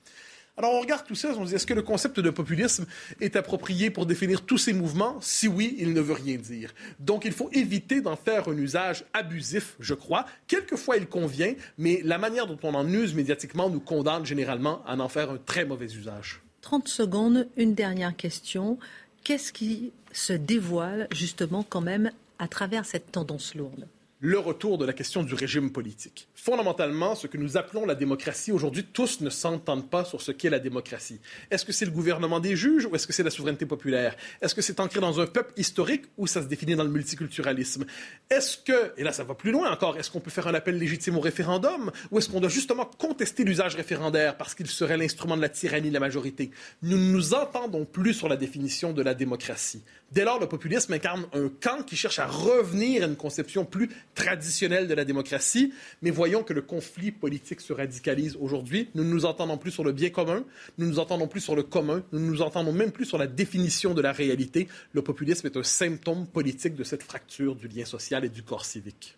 Alors 0.56 0.74
on 0.76 0.82
regarde 0.82 1.04
tout 1.08 1.16
ça, 1.16 1.30
on 1.36 1.46
se 1.46 1.50
dit 1.50 1.56
est-ce 1.56 1.66
que 1.66 1.74
le 1.74 1.82
concept 1.82 2.20
de 2.20 2.30
populisme 2.30 2.86
est 3.20 3.36
approprié 3.36 3.90
pour 3.90 4.06
définir 4.06 4.46
tous 4.46 4.60
ces 4.60 4.74
mouvements? 4.74 5.18
Si 5.20 5.48
oui, 5.48 5.76
il 5.80 5.94
ne 5.94 6.00
veut 6.00 6.14
rien 6.14 6.38
dire. 6.38 6.76
Donc 7.00 7.26
il 7.26 7.32
faut 7.32 7.50
éviter 7.54 8.02
d'en 8.02 8.16
faire 8.16 8.48
un 8.48 8.56
usage 8.56 9.04
abusif, 9.14 9.76
je 9.80 9.96
crois. 9.96 10.26
Quelquefois 10.46 10.98
il 10.98 11.08
convient, 11.08 11.56
mais 11.80 12.02
la 12.04 12.20
manière 12.20 12.46
dont 12.46 12.60
on 12.62 12.76
en 12.76 12.88
use 12.88 13.16
médiatiquement 13.16 13.72
nous 13.72 13.80
condamne 13.80 14.28
généralement 14.28 14.86
à 14.86 14.96
en 14.96 15.10
faire 15.10 15.32
un 15.32 15.38
très 15.38 15.66
mauvais 15.66 15.88
usage. 15.88 16.40
30 16.62 16.88
secondes, 16.88 17.48
une 17.58 17.74
dernière 17.74 18.16
question. 18.16 18.78
Qu'est-ce 19.24 19.54
qui 19.54 19.92
se 20.12 20.34
dévoile 20.34 21.08
justement 21.12 21.66
quand 21.68 21.82
même 21.82 22.12
à 22.38 22.48
travers 22.48 22.86
cette 22.86 23.12
tendance 23.12 23.56
lourde? 23.56 23.88
Le 24.24 24.40
retour 24.40 24.78
de 24.78 24.86
la 24.86 24.94
question 24.94 25.22
du 25.22 25.34
régime 25.34 25.70
politique. 25.70 26.30
Fondamentalement, 26.34 27.14
ce 27.14 27.28
que 27.28 27.38
nous 27.38 27.58
appelons 27.58 27.86
la 27.86 27.94
démocratie, 27.94 28.54
aujourd'hui, 28.54 28.86
tous 28.86 29.20
ne 29.20 29.30
s'entendent 29.30 29.90
pas 29.90 30.06
sur 30.06 30.22
ce 30.22 30.32
qu'est 30.32 30.50
la 30.50 30.60
démocratie. 30.60 31.20
Est-ce 31.52 31.66
que 31.66 31.74
c'est 31.74 31.84
le 31.84 31.92
gouvernement 31.92 32.40
des 32.40 32.56
juges 32.56 32.86
ou 32.86 32.96
est-ce 32.96 33.06
que 33.06 33.12
c'est 33.12 33.24
la 33.24 33.30
souveraineté 33.30 33.66
populaire? 33.66 34.16
Est-ce 34.42 34.56
que 34.56 34.62
c'est 34.62 34.80
ancré 34.80 35.02
dans 35.02 35.20
un 35.20 35.26
peuple 35.26 35.52
historique 35.58 36.06
ou 36.18 36.26
ça 36.26 36.42
se 36.42 36.48
définit 36.48 36.78
dans 36.78 36.86
le 36.86 36.90
multiculturalisme? 36.90 37.84
Est-ce 38.30 38.58
que, 38.60 38.94
et 38.96 39.04
là 39.04 39.12
ça 39.12 39.26
va 39.26 39.36
plus 39.36 39.52
loin 39.52 39.70
encore, 39.70 39.98
est-ce 39.98 40.10
qu'on 40.10 40.22
peut 40.22 40.32
faire 40.32 40.48
un 40.48 40.54
appel 40.54 40.78
légitime 40.78 41.18
au 41.18 41.22
référendum 41.22 41.92
ou 42.10 42.18
est-ce 42.18 42.30
qu'on 42.30 42.40
doit 42.40 42.48
justement 42.48 42.86
contester 42.86 43.44
l'usage 43.44 43.76
référendaire 43.76 44.38
parce 44.38 44.56
qu'il 44.56 44.68
serait 44.68 44.96
l'instrument 44.96 45.36
de 45.36 45.42
la 45.42 45.50
tyrannie 45.50 45.90
de 45.90 45.94
la 45.96 46.00
majorité? 46.00 46.52
Nous 46.82 46.98
ne 46.98 47.12
nous 47.12 47.34
entendons 47.34 47.84
plus 47.84 48.14
sur 48.14 48.30
la 48.30 48.38
définition 48.38 48.94
de 48.94 49.02
la 49.02 49.16
démocratie. 49.16 49.84
Dès 50.14 50.26
lors, 50.26 50.40
le 50.40 50.46
populisme 50.46 50.94
incarne 50.94 51.26
un 51.34 51.50
camp 51.50 51.82
qui 51.82 51.96
cherche 51.96 52.20
à 52.20 52.28
revenir 52.28 53.02
à 53.02 53.08
une 53.08 53.16
conception 53.16 53.66
plus 53.66 53.90
traditionnelle 54.14 54.88
de 54.88 54.94
la 54.94 55.06
démocratie, 55.06 55.74
mais 56.04 56.12
voyons 56.12 56.44
que 56.44 56.54
le 56.54 56.62
conflit 56.62 57.12
politique 57.12 57.62
se 57.62 57.74
radicalise 57.74 58.38
aujourd'hui. 58.40 58.90
Nous 58.94 59.04
ne 59.04 59.10
nous 59.10 59.26
entendons 59.26 59.58
plus 59.58 59.72
sur 59.72 59.84
le 59.84 59.92
bien 59.92 60.12
commun, 60.12 60.46
nous 60.78 60.86
ne 60.86 60.92
nous 60.92 61.00
entendons 61.00 61.28
plus 61.28 61.42
sur 61.42 61.56
le 61.56 61.64
commun, 61.64 62.04
nous 62.12 62.20
ne 62.20 62.28
nous 62.28 62.44
entendons 62.44 62.72
même 62.72 62.92
plus 62.92 63.06
sur 63.06 63.18
la 63.18 63.26
définition 63.26 63.96
de 63.96 64.02
la 64.02 64.12
réalité. 64.12 64.68
Le 64.92 65.02
populisme 65.02 65.48
est 65.48 65.58
un 65.58 65.64
symptôme 65.64 66.28
politique 66.28 66.76
de 66.76 66.84
cette 66.84 67.02
fracture 67.02 67.56
du 67.56 67.68
lien 67.68 67.86
social 67.86 68.24
et 68.24 68.30
du 68.30 68.44
corps 68.44 68.66
civique. 68.66 69.18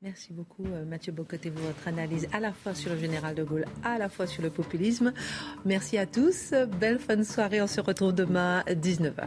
Merci 0.00 0.32
beaucoup 0.32 0.66
euh, 0.66 0.84
Mathieu 0.84 1.10
Bocoté 1.10 1.50
pour 1.50 1.64
votre 1.64 1.88
analyse 1.88 2.28
à 2.32 2.38
la 2.38 2.52
fois 2.52 2.72
sur 2.72 2.92
le 2.92 3.00
général 3.00 3.34
de 3.34 3.42
Gaulle, 3.42 3.64
à 3.82 3.98
la 3.98 4.08
fois 4.08 4.28
sur 4.28 4.42
le 4.42 4.50
populisme. 4.50 5.12
Merci 5.64 5.98
à 5.98 6.06
tous. 6.06 6.54
Belle 6.78 7.00
fin 7.00 7.16
de 7.16 7.24
soirée. 7.24 7.60
On 7.60 7.66
se 7.66 7.80
retrouve 7.80 8.12
demain 8.12 8.62
à 8.64 8.74
19h. 8.74 9.26